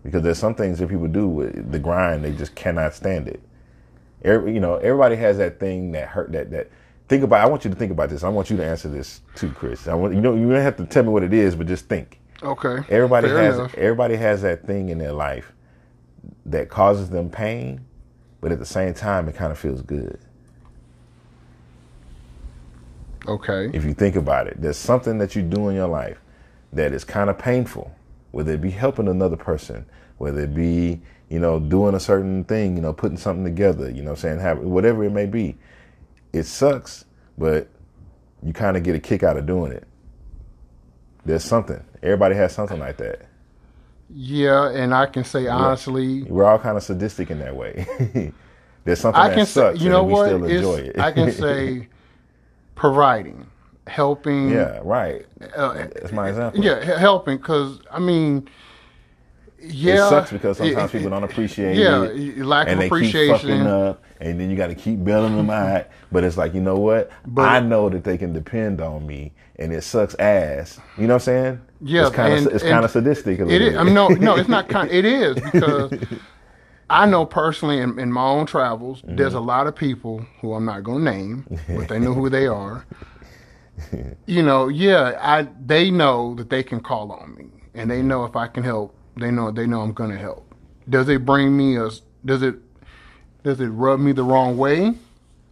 Because 0.02 0.22
there's 0.22 0.38
some 0.38 0.54
things 0.54 0.78
that 0.80 0.88
people 0.88 1.08
do 1.08 1.26
with 1.26 1.72
the 1.72 1.78
grind, 1.78 2.24
they 2.24 2.32
just 2.32 2.54
cannot 2.54 2.92
stand 2.94 3.28
it. 3.28 3.40
Every, 4.22 4.52
you 4.52 4.60
know, 4.60 4.76
everybody 4.76 5.16
has 5.16 5.38
that 5.38 5.58
thing 5.60 5.92
that 5.92 6.08
hurt 6.08 6.32
that 6.32 6.50
that 6.50 6.70
think 7.08 7.22
about. 7.22 7.40
I 7.40 7.48
want 7.48 7.64
you 7.64 7.70
to 7.70 7.76
think 7.76 7.92
about 7.92 8.10
this. 8.10 8.24
I 8.24 8.28
want 8.28 8.50
you 8.50 8.56
to 8.56 8.64
answer 8.64 8.88
this 8.88 9.20
too, 9.34 9.50
Chris. 9.50 9.88
I 9.88 9.94
want 9.94 10.14
you 10.14 10.20
know 10.20 10.34
you 10.34 10.50
don't 10.50 10.62
have 10.62 10.76
to 10.76 10.86
tell 10.86 11.02
me 11.02 11.10
what 11.10 11.22
it 11.22 11.32
is, 11.32 11.56
but 11.56 11.66
just 11.66 11.88
think. 11.88 12.20
Okay. 12.42 12.84
Everybody 12.90 13.28
Fair 13.28 13.38
has 13.38 13.58
enough. 13.58 13.74
everybody 13.74 14.16
has 14.16 14.42
that 14.42 14.66
thing 14.66 14.90
in 14.90 14.98
their 14.98 15.12
life 15.12 15.52
that 16.46 16.68
causes 16.68 17.10
them 17.10 17.30
pain, 17.30 17.84
but 18.40 18.52
at 18.52 18.58
the 18.58 18.66
same 18.66 18.94
time 18.94 19.28
it 19.28 19.34
kind 19.34 19.52
of 19.52 19.58
feels 19.58 19.82
good. 19.82 20.18
Okay. 23.26 23.70
If 23.72 23.84
you 23.84 23.94
think 23.94 24.16
about 24.16 24.46
it, 24.46 24.60
there's 24.60 24.76
something 24.76 25.18
that 25.18 25.34
you 25.34 25.42
do 25.42 25.68
in 25.68 25.76
your 25.76 25.88
life 25.88 26.20
that 26.72 26.92
is 26.92 27.04
kind 27.04 27.30
of 27.30 27.38
painful, 27.38 27.94
whether 28.32 28.52
it 28.52 28.60
be 28.60 28.70
helping 28.70 29.08
another 29.08 29.36
person, 29.36 29.86
whether 30.18 30.42
it 30.42 30.54
be, 30.54 31.00
you 31.30 31.38
know, 31.38 31.58
doing 31.58 31.94
a 31.94 32.00
certain 32.00 32.44
thing, 32.44 32.76
you 32.76 32.82
know, 32.82 32.92
putting 32.92 33.16
something 33.16 33.44
together, 33.44 33.90
you 33.90 34.02
know 34.02 34.14
saying, 34.14 34.40
have 34.40 34.58
whatever 34.58 35.04
it 35.04 35.10
may 35.10 35.26
be. 35.26 35.56
It 36.34 36.44
sucks, 36.46 37.04
but 37.38 37.68
you 38.42 38.52
kind 38.52 38.76
of 38.76 38.82
get 38.82 38.94
a 38.94 38.98
kick 39.00 39.22
out 39.22 39.36
of 39.36 39.46
doing 39.46 39.72
it. 39.72 39.86
There's 41.24 41.44
something. 41.44 41.82
Everybody 42.02 42.34
has 42.34 42.52
something 42.52 42.78
like 42.78 42.96
that. 42.98 43.26
Yeah, 44.10 44.70
and 44.70 44.92
I 44.94 45.06
can 45.06 45.24
say 45.24 45.46
honestly, 45.46 46.24
We're 46.24 46.44
all 46.44 46.58
kind 46.58 46.76
of 46.76 46.82
sadistic 46.82 47.30
in 47.30 47.38
that 47.38 47.56
way. 47.56 47.86
There's 48.84 49.00
something 49.00 49.20
I 49.20 49.28
that 49.28 49.36
can 49.36 49.46
say, 49.46 49.52
sucks, 49.52 49.78
you 49.80 49.86
and 49.86 49.92
know 49.92 50.04
we 50.04 50.12
what? 50.12 50.26
still 50.26 50.44
enjoy 50.44 50.76
it. 50.76 50.98
I 50.98 51.12
can 51.12 51.32
say 51.44 51.88
providing, 52.74 53.46
helping. 53.86 54.50
yeah, 54.50 54.80
right. 54.82 55.24
uh, 55.56 55.72
That's 55.74 56.12
my 56.12 56.28
example. 56.28 56.62
yeah, 56.64 56.98
helping 56.98 57.38
because 57.38 57.80
I 57.90 57.98
mean, 58.00 58.48
yeah, 59.66 59.94
it 60.06 60.08
sucks 60.08 60.30
because 60.32 60.58
sometimes 60.58 60.90
it- 60.90 60.98
people 60.98 61.10
don't 61.10 61.24
appreciate 61.24 61.76
yeah, 61.76 62.04
it. 62.04 62.38
lack 62.38 62.66
and 62.68 62.74
of 62.74 62.78
they 62.80 62.86
appreciation. 62.86 63.34
keep 63.38 63.48
fucking 63.48 63.66
up, 63.66 64.02
and 64.20 64.38
then 64.40 64.50
you 64.50 64.56
got 64.56 64.68
to 64.68 64.74
keep 64.74 65.02
bailing 65.04 65.36
them 65.36 65.50
out. 65.50 65.86
But 66.12 66.24
it's 66.24 66.36
like 66.36 66.54
you 66.54 66.60
know 66.60 66.76
what? 66.78 67.10
But- 67.26 67.48
I 67.48 67.60
know 67.60 67.88
that 67.88 68.04
they 68.04 68.18
can 68.18 68.32
depend 68.32 68.80
on 68.80 69.06
me, 69.06 69.32
and 69.56 69.72
it 69.72 69.82
sucks 69.82 70.14
ass. 70.18 70.78
You 70.98 71.06
know 71.06 71.14
what 71.14 71.22
I'm 71.22 71.24
saying? 71.24 71.60
Yeah, 71.80 72.06
it's 72.06 72.16
kind 72.16 72.46
of 72.46 72.54
it's 72.54 72.64
kind 72.64 72.84
of 72.84 72.90
sadistic. 72.90 73.38
A 73.40 73.42
It 73.42 73.46
little 73.46 73.66
is. 73.68 73.72
bit. 73.74 73.80
I 73.80 73.84
mean, 73.84 73.94
no, 73.94 74.08
no, 74.08 74.36
it's 74.36 74.48
not 74.48 74.68
kind. 74.76 74.90
It 74.90 75.04
is 75.04 75.34
because 75.36 75.92
I 76.90 77.06
know 77.06 77.24
personally 77.24 77.78
in, 77.78 77.98
in 77.98 78.12
my 78.12 78.24
own 78.24 78.46
travels, 78.46 79.00
Mm-hmm. 79.02 79.16
there's 79.16 79.34
a 79.34 79.40
lot 79.40 79.66
of 79.66 79.74
people 79.74 80.24
who 80.40 80.52
I'm 80.54 80.64
not 80.64 80.82
going 80.84 81.04
to 81.04 81.10
name, 81.10 81.46
but 81.68 81.88
they 81.88 81.98
know 81.98 82.12
who 82.14 82.28
they 82.28 82.46
are. 82.46 82.84
You 84.26 84.42
know, 84.42 84.68
yeah, 84.68 85.18
I 85.20 85.48
they 85.66 85.90
know 85.90 86.34
that 86.36 86.48
they 86.48 86.62
can 86.62 86.78
call 86.80 87.10
on 87.10 87.34
me, 87.34 87.46
and 87.74 87.90
they 87.90 88.02
know 88.02 88.24
if 88.24 88.36
I 88.36 88.46
can 88.46 88.62
help, 88.62 88.94
they 89.16 89.30
know 89.30 89.50
they 89.50 89.66
know 89.66 89.80
I'm 89.82 89.92
going 89.92 90.10
to 90.10 90.18
help. 90.18 90.52
Does 90.88 91.08
it 91.08 91.24
bring 91.24 91.56
me 91.56 91.76
a? 91.76 91.90
Does 92.24 92.42
it? 92.42 92.56
Does 93.42 93.60
it 93.60 93.68
rub 93.68 94.00
me 94.00 94.12
the 94.12 94.24
wrong 94.24 94.56
way? 94.56 94.94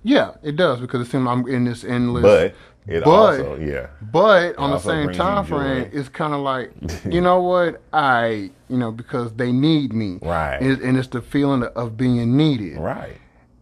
Yeah, 0.03 0.33
it 0.43 0.57
does 0.57 0.81
because 0.81 1.07
it 1.07 1.11
seems 1.11 1.29
I'm 1.29 1.47
in 1.47 1.65
this 1.65 1.85
endless. 1.85 2.23
but 2.23 2.55
it 2.93 3.05
but- 3.05 3.11
also 3.11 3.57
yeah. 3.57 3.87
But 4.01 4.57
on 4.59 4.71
the 4.71 4.79
same 4.79 5.13
time 5.13 5.45
frame, 5.45 5.91
it's 5.93 6.09
kind 6.09 6.35
of 6.35 6.41
like, 6.41 6.73
you 7.05 7.21
know 7.21 7.41
what? 7.41 7.81
I, 7.93 8.51
you 8.69 8.77
know, 8.79 8.91
because 8.91 9.33
they 9.35 9.53
need 9.53 9.93
me. 9.93 10.19
Right. 10.23 10.57
And, 10.61 10.81
and 10.81 10.97
it's 10.99 11.07
the 11.09 11.23
feeling 11.23 11.63
of 11.63 11.97
being 11.97 12.37
needed. 12.37 12.79
Right, 12.79 13.17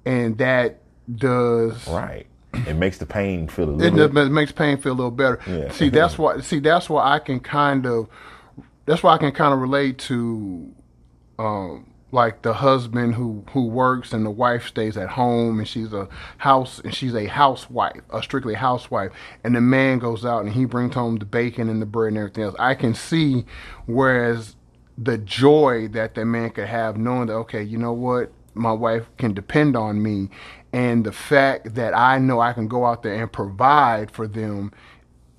And 0.07 0.39
that 0.39 0.81
does. 1.15 1.87
right. 1.89 2.27
It 2.67 2.75
makes 2.75 2.99
the 2.99 3.07
pain 3.07 3.47
feel 3.47 3.69
a 3.69 3.73
It, 3.75 3.93
little. 3.93 4.09
does, 4.09 4.27
it 4.29 4.31
makes 4.31 4.51
pain 4.53 4.77
feel 4.79 4.93
a 4.93 4.95
little 4.95 5.11
better. 5.11 5.39
Yeah. 5.47 5.71
See, 5.73 5.89
that's 5.91 6.17
why. 6.19 6.41
See, 6.41 6.59
that's 6.59 6.89
why 6.89 7.13
I 7.13 7.19
can 7.19 7.41
kind 7.41 7.85
of. 7.87 8.09
That's 8.87 9.03
why 9.03 9.15
I 9.15 9.19
can 9.19 9.33
kind 9.33 9.53
of 9.55 9.61
relate 9.61 9.99
to, 9.99 10.75
um, 11.39 11.87
like 12.13 12.43
the 12.43 12.55
husband 12.55 13.15
who 13.15 13.45
who 13.53 13.67
works 13.67 14.13
and 14.13 14.27
the 14.27 14.31
wife 14.31 14.67
stays 14.67 14.97
at 14.97 15.11
home 15.11 15.61
and 15.61 15.69
she's 15.69 15.93
a 15.93 16.09
house 16.39 16.81
and 16.81 16.93
she's 16.95 17.15
a 17.15 17.27
housewife, 17.27 18.03
a 18.13 18.23
strictly 18.23 18.55
housewife, 18.55 19.13
and 19.45 19.55
the 19.55 19.61
man 19.61 19.99
goes 20.01 20.25
out 20.25 20.45
and 20.45 20.53
he 20.55 20.65
brings 20.65 20.95
home 20.95 21.17
the 21.17 21.25
bacon 21.25 21.69
and 21.69 21.81
the 21.81 21.87
bread 21.87 22.09
and 22.09 22.19
everything 22.19 22.45
else. 22.45 22.57
I 22.59 22.75
can 22.75 22.95
see, 22.95 23.45
whereas 23.87 24.57
the 24.99 25.19
joy 25.19 25.89
that 25.89 26.15
the 26.15 26.25
man 26.25 26.51
could 26.51 26.67
have 26.67 26.97
knowing 26.97 27.29
that 27.29 27.35
okay, 27.35 27.63
you 27.63 27.79
know 27.79 27.93
what, 27.93 28.33
my 28.55 28.73
wife 28.73 29.07
can 29.17 29.33
depend 29.33 29.77
on 29.77 30.03
me, 30.03 30.31
and 30.73 31.05
the 31.05 31.13
fact 31.13 31.77
that 31.77 31.97
I 31.97 32.19
know 32.19 32.41
I 32.41 32.53
can 32.55 32.67
go 32.67 32.87
out 32.87 33.05
there 33.05 33.15
and 33.15 33.31
provide 33.31 34.11
for 34.11 34.27
them 34.27 34.73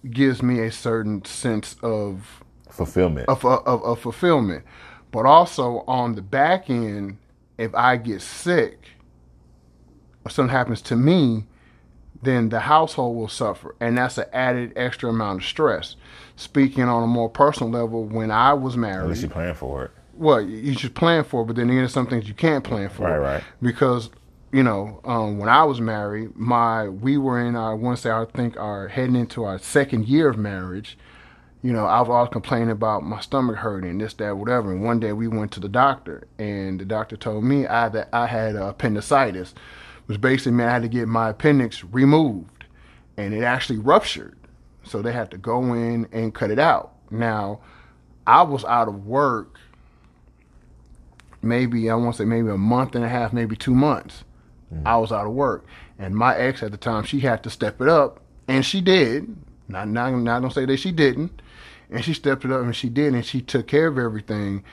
gives 0.10 0.42
me 0.42 0.60
a 0.62 0.72
certain 0.72 1.26
sense 1.26 1.76
of 1.84 2.44
fulfillment. 2.86 3.30
of, 3.30 3.44
of, 3.46 3.84
of 3.84 4.00
fulfillment. 4.00 4.64
But 5.12 5.26
also 5.26 5.84
on 5.88 6.16
the 6.16 6.22
back 6.22 6.70
end, 6.70 7.18
if 7.58 7.74
I 7.76 7.98
get 7.98 8.22
sick 8.22 8.80
or 10.26 10.32
something 10.32 10.52
happens 10.52 10.82
to 10.84 10.96
me, 10.96 11.46
then 12.24 12.50
the 12.50 12.62
household 12.62 13.18
will 13.18 13.28
suffer. 13.28 13.76
And 13.80 13.98
that's 13.98 14.18
an 14.18 14.26
added 14.32 14.74
extra 14.76 15.10
amount 15.10 15.42
of 15.42 15.48
stress. 15.48 15.96
Speaking 16.36 16.84
on 16.84 17.04
a 17.04 17.08
more 17.08 17.30
personal 17.30 17.72
level, 17.72 18.06
when 18.06 18.32
I 18.32 18.54
was 18.54 18.78
married 18.78 19.04
At 19.04 19.10
least 19.10 19.24
you 19.24 19.30
plan 19.30 19.54
for 19.54 19.86
it. 19.86 19.92
well, 20.14 20.42
you 20.42 20.74
should 20.74 20.96
plan 20.96 21.24
for, 21.24 21.42
it, 21.44 21.46
but 21.46 21.56
then 21.56 21.66
again, 21.70 21.78
there's 21.78 21.94
some 21.94 22.08
things 22.08 22.28
you 22.28 22.34
can't 22.34 22.64
plan 22.64 22.90
for. 22.90 23.04
Right, 23.04 23.18
right. 23.18 23.44
Because 23.62 24.10
you 24.54 24.64
know, 24.64 25.00
um, 25.06 25.38
when 25.38 25.50
I 25.50 25.64
was 25.64 25.80
married, 25.80 26.36
my 26.36 26.88
we 26.90 27.18
were 27.18 27.40
in 27.40 27.56
our 27.56 27.76
once 27.76 28.06
I 28.06 28.26
think 28.26 28.58
our 28.58 28.90
heading 28.90 29.16
into 29.16 29.44
our 29.44 29.58
second 29.60 30.08
year 30.08 30.30
of 30.30 30.38
marriage. 30.38 30.98
You 31.64 31.74
know, 31.74 31.86
I 31.86 32.00
was 32.00 32.10
always 32.10 32.32
complaining 32.32 32.72
about 32.72 33.04
my 33.04 33.20
stomach 33.20 33.58
hurting, 33.58 34.00
this, 34.00 34.16
that, 34.16 34.38
whatever. 34.38 34.72
And 34.72 34.84
one 34.84 35.00
day 35.00 35.14
we 35.14 35.28
went 35.28 35.52
to 35.54 35.60
the 35.60 35.70
doctor, 35.70 36.28
and 36.40 36.80
the 36.80 36.86
doctor 36.86 37.16
told 37.16 37.44
me 37.44 37.68
I 37.68 37.90
that 37.90 38.10
I 38.12 38.26
had 38.26 38.56
appendicitis, 38.56 39.54
which 40.08 40.20
basically 40.20 40.54
meant 40.54 40.70
I 40.70 40.74
had 40.74 40.82
to 40.82 40.88
get 40.88 41.08
my 41.08 41.30
appendix 41.30 41.84
removed, 41.84 42.66
and 43.16 43.34
it 43.34 43.44
actually 43.44 43.78
ruptured. 43.78 44.38
So 44.84 45.02
they 45.02 45.12
had 45.12 45.30
to 45.32 45.38
go 45.38 45.74
in 45.74 46.08
and 46.12 46.34
cut 46.34 46.50
it 46.50 46.58
out. 46.58 46.94
Now, 47.12 47.60
I 48.26 48.42
was 48.42 48.66
out 48.66 48.88
of 48.88 49.06
work 49.06 49.60
maybe 51.42 51.90
I 51.90 51.96
want 51.96 52.16
to 52.16 52.18
say 52.20 52.26
maybe 52.26 52.50
a 52.50 52.58
month 52.58 52.96
and 52.96 53.04
a 53.04 53.10
half, 53.10 53.34
maybe 53.34 53.56
two 53.56 53.76
months. 53.76 54.24
Mm. 54.74 54.84
I 54.86 54.98
was 54.98 55.12
out 55.12 55.26
of 55.26 55.34
work, 55.34 55.66
and 56.00 56.16
my 56.16 56.36
ex 56.36 56.64
at 56.64 56.72
the 56.72 56.78
time 56.78 57.04
she 57.04 57.20
had 57.20 57.44
to 57.44 57.50
step 57.50 57.82
it 57.82 57.88
up, 57.88 58.22
and 58.48 58.66
she 58.66 58.82
did. 58.82 59.36
Not 59.68 59.88
not 59.88 60.12
not 60.12 60.42
gonna 60.42 60.54
say 60.54 60.66
that 60.66 60.78
she 60.78 60.92
didn't, 60.92 61.41
and 61.92 62.04
she 62.04 62.14
stepped 62.14 62.46
it 62.46 62.52
up 62.52 62.62
and 62.62 62.76
she 62.76 62.90
did, 62.90 63.14
and 63.14 63.26
she 63.26 63.42
took 63.42 63.68
care 63.68 63.88
of 63.88 63.98
everything. 63.98 64.64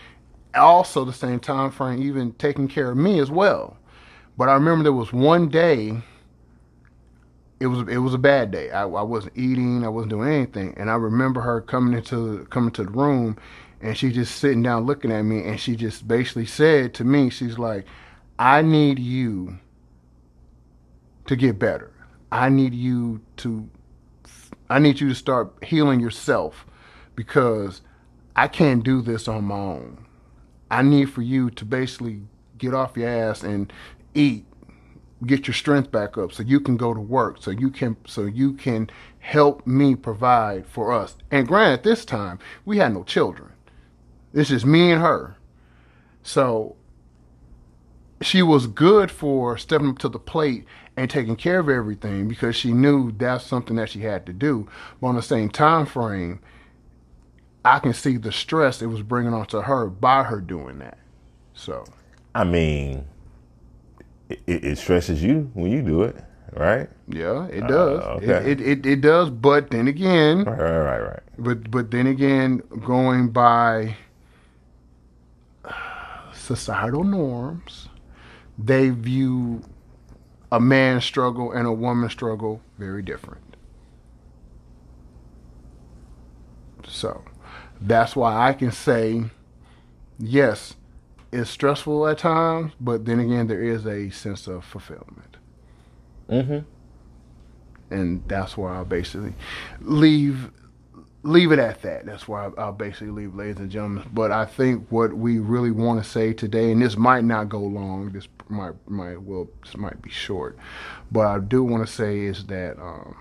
Also, 0.54 1.04
the 1.04 1.12
same 1.12 1.40
time 1.40 1.70
frame, 1.70 2.02
even 2.02 2.33
taking 2.33 2.68
care 2.68 2.90
of 2.90 2.96
me 2.96 3.18
as 3.18 3.31
well. 3.31 3.76
But 4.37 4.48
I 4.48 4.54
remember 4.54 4.85
there 4.85 4.92
was 4.92 5.12
one 5.12 5.48
day. 5.48 6.00
It 7.61 7.66
was 7.66 7.88
it 7.88 7.98
was 7.98 8.14
a 8.14 8.18
bad 8.18 8.52
day. 8.52 8.70
I, 8.70 8.83
I 8.83 9.02
wasn't 9.02 9.37
eating. 9.37 9.85
I 9.85 9.88
wasn't 9.88 10.11
doing 10.11 10.33
anything, 10.33 10.74
and 10.76 10.88
I 10.88 10.94
remember 10.94 11.40
her 11.40 11.61
coming 11.61 11.98
into 11.98 12.46
coming 12.50 12.70
to 12.72 12.85
the 12.85 12.90
room, 12.90 13.37
and 13.81 13.98
she 13.98 14.12
just 14.12 14.37
sitting 14.37 14.62
down 14.62 14.87
looking 14.87 15.11
at 15.11 15.22
me, 15.22 15.42
and 15.42 15.59
she 15.59 15.74
just 15.74 16.07
basically 16.07 16.46
said 16.46 16.94
to 16.94 17.04
me, 17.04 17.31
she's 17.31 17.59
like, 17.59 17.85
"I 18.38 18.62
need 18.62 19.00
you 19.00 19.59
to 21.28 21.37
get 21.37 21.59
better. 21.59 21.90
I 22.33 22.48
need 22.48 22.74
you 22.74 23.20
to, 23.38 23.68
I 24.68 24.78
need 24.78 25.00
you 25.00 25.09
to 25.09 25.14
start 25.14 25.52
healing 25.62 26.00
yourself, 26.00 26.66
because 27.18 27.83
I 28.37 28.46
can't 28.46 28.85
do 28.85 29.02
this 29.02 29.26
on 29.26 29.46
my 29.46 29.57
own. 29.57 30.07
I 30.70 30.83
need 30.83 31.07
for 31.07 31.20
you 31.20 31.50
to 31.50 31.64
basically 31.64 32.20
get 32.57 32.74
off 32.74 32.96
your 32.96 33.09
ass 33.09 33.42
and 33.42 33.72
eat 34.14 34.44
get 35.26 35.48
your 35.48 35.54
strength 35.54 35.90
back 35.90 36.16
up 36.16 36.33
so 36.33 36.44
you 36.44 36.61
can 36.61 36.76
go 36.76 36.94
to 36.94 37.00
work 37.00 37.42
so 37.42 37.50
you 37.50 37.70
can 37.70 37.96
so 38.07 38.24
you 38.26 38.52
can 38.52 38.88
help 39.18 39.66
me 39.66 39.96
provide 39.96 40.64
for 40.64 40.92
us. 40.92 41.16
And 41.28 41.48
granted 41.48 41.83
this 41.83 42.04
time 42.04 42.38
we 42.64 42.78
had 42.78 42.94
no 42.94 43.02
children. 43.02 43.50
This 44.33 44.52
is 44.52 44.64
me 44.64 44.92
and 44.92 45.02
her. 45.02 45.37
So 46.22 46.76
she 48.22 48.42
was 48.42 48.68
good 48.68 49.11
for 49.11 49.59
stepping 49.59 49.88
up 49.88 49.98
to 49.98 50.09
the 50.09 50.20
plate 50.20 50.66
and 50.96 51.11
taking 51.11 51.35
care 51.35 51.59
of 51.59 51.68
everything 51.68 52.28
because 52.28 52.54
she 52.54 52.72
knew 52.72 53.11
that's 53.11 53.44
something 53.44 53.74
that 53.74 53.88
she 53.88 54.02
had 54.02 54.24
to 54.26 54.33
do. 54.33 54.68
But 55.00 55.09
on 55.09 55.16
the 55.16 55.22
same 55.22 55.48
time 55.48 55.85
frame 55.85 56.38
i 57.64 57.78
can 57.78 57.92
see 57.92 58.16
the 58.16 58.32
stress 58.32 58.82
it 58.82 58.86
was 58.86 59.02
bringing 59.02 59.34
onto 59.34 59.60
her 59.62 59.86
by 59.88 60.22
her 60.24 60.40
doing 60.40 60.78
that 60.78 60.98
so 61.54 61.84
I 62.34 62.44
mean, 62.44 63.04
it, 64.28 64.40
it 64.46 64.78
stresses 64.78 65.22
you 65.22 65.50
when 65.54 65.72
you 65.72 65.82
do 65.82 66.02
it, 66.02 66.16
right? 66.54 66.88
Yeah, 67.09 67.46
it 67.46 67.66
does. 67.66 68.00
Oh, 68.04 68.20
okay. 68.22 68.52
It, 68.52 68.61
it, 68.61 68.68
it 68.68 68.86
it 68.86 69.00
does. 69.00 69.30
But 69.30 69.70
then 69.70 69.88
again, 69.88 70.44
Right, 70.44 70.59
right, 70.59 70.78
right, 70.78 71.00
right. 71.00 71.22
but 71.38 71.70
but 71.70 71.90
then 71.90 72.06
again, 72.06 72.62
going 72.84 73.30
by 73.30 73.96
societal 76.32 77.04
norms, 77.04 77.88
they 78.59 78.90
view 78.90 79.62
a 80.52 80.61
man's 80.61 81.04
struggle 81.04 81.52
and 81.52 81.66
a 81.66 81.72
woman's 81.72 82.12
struggle 82.12 82.61
very 82.78 83.02
different. 83.02 83.42
So 86.86 87.22
that's 87.81 88.16
why 88.16 88.49
I 88.49 88.53
can 88.53 88.72
say, 88.72 89.24
yes, 90.18 90.74
it's 91.33 91.51
stressful 91.51 92.07
at 92.09 92.18
times, 92.18 92.72
but 92.81 93.05
then 93.05 93.20
again, 93.20 93.47
there 93.47 93.62
is 93.62 93.87
a 93.87 94.11
sense 94.11 94.47
of 94.47 94.64
fulfillment 94.64 95.37
Mm-hmm. 96.31 96.59
and 97.91 98.22
that's 98.29 98.57
where 98.57 98.70
I 98.70 98.85
basically 98.85 99.33
leave 99.81 100.51
leave 101.22 101.53
it 101.53 101.59
at 101.59 101.81
that. 101.83 102.05
That's 102.07 102.29
why 102.29 102.51
I'll 102.59 102.72
basically 102.72 103.11
leave, 103.11 103.35
ladies 103.35 103.57
and 103.59 103.70
gentlemen. 103.70 104.05
But 104.12 104.31
I 104.31 104.45
think 104.45 104.87
what 104.91 105.14
we 105.14 105.39
really 105.39 105.70
want 105.70 106.03
to 106.03 106.09
say 106.09 106.35
today, 106.35 106.70
and 106.70 106.83
this 106.83 106.97
might 106.99 107.24
not 107.24 107.49
go 107.49 107.61
long. 107.61 108.11
This 108.11 108.29
might 108.49 108.74
might 108.87 109.22
well 109.22 109.49
this 109.64 109.76
might 109.76 110.03
be 110.03 110.11
short, 110.11 110.59
but 111.11 111.26
I 111.26 111.39
do 111.39 111.62
want 111.64 111.87
to 111.87 111.93
say 111.93 112.20
is 112.20 112.45
that. 112.47 112.79
Um, 112.79 113.16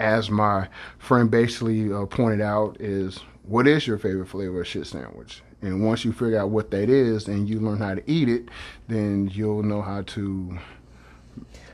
as 0.00 0.30
my 0.30 0.68
friend 0.98 1.30
basically 1.30 1.92
uh, 1.92 2.06
pointed 2.06 2.40
out, 2.40 2.76
is 2.80 3.20
what 3.44 3.66
is 3.66 3.86
your 3.86 3.98
favorite 3.98 4.26
flavor 4.26 4.60
of 4.60 4.68
shit 4.68 4.86
sandwich? 4.86 5.42
And 5.62 5.84
once 5.84 6.04
you 6.04 6.12
figure 6.12 6.38
out 6.38 6.50
what 6.50 6.70
that 6.72 6.88
is 6.88 7.28
and 7.28 7.48
you 7.48 7.60
learn 7.60 7.78
how 7.78 7.94
to 7.94 8.10
eat 8.10 8.28
it, 8.28 8.48
then 8.88 9.30
you'll 9.32 9.62
know 9.62 9.82
how 9.82 10.02
to 10.02 10.58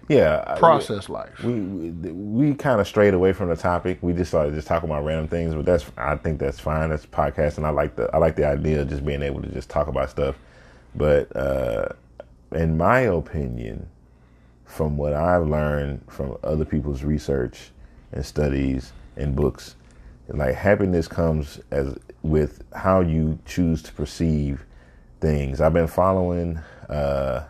yeah 0.08 0.56
process 0.58 1.08
life. 1.08 1.42
We 1.42 1.60
we, 1.60 1.90
we 2.12 2.54
kind 2.54 2.80
of 2.80 2.86
strayed 2.88 3.14
away 3.14 3.32
from 3.32 3.48
the 3.48 3.56
topic. 3.56 3.98
We 4.02 4.12
just 4.12 4.30
started 4.30 4.54
just 4.54 4.68
talking 4.68 4.88
about 4.88 5.04
random 5.04 5.28
things, 5.28 5.54
but 5.54 5.64
that's 5.64 5.86
I 5.96 6.16
think 6.16 6.38
that's 6.38 6.60
fine. 6.60 6.90
That's 6.90 7.06
podcasting. 7.06 7.64
I 7.64 7.70
like 7.70 7.96
the 7.96 8.10
I 8.14 8.18
like 8.18 8.36
the 8.36 8.46
idea 8.46 8.82
of 8.82 8.88
just 8.88 9.04
being 9.04 9.22
able 9.22 9.42
to 9.42 9.48
just 9.48 9.70
talk 9.70 9.88
about 9.88 10.10
stuff. 10.10 10.36
But 10.94 11.34
uh, 11.36 11.88
in 12.52 12.76
my 12.76 13.00
opinion, 13.00 13.88
from 14.64 14.96
what 14.96 15.14
I've 15.14 15.46
learned 15.46 16.02
from 16.08 16.36
other 16.44 16.64
people's 16.64 17.02
research 17.02 17.70
and 18.12 18.24
studies 18.24 18.92
and 19.16 19.34
books, 19.34 19.76
like 20.28 20.54
happiness 20.54 21.08
comes 21.08 21.60
as 21.70 21.96
with 22.22 22.62
how 22.74 23.00
you 23.00 23.38
choose 23.46 23.82
to 23.84 23.92
perceive 23.92 24.64
things. 25.20 25.60
I've 25.60 25.72
been 25.72 25.86
following 25.86 26.58
uh, 26.88 27.44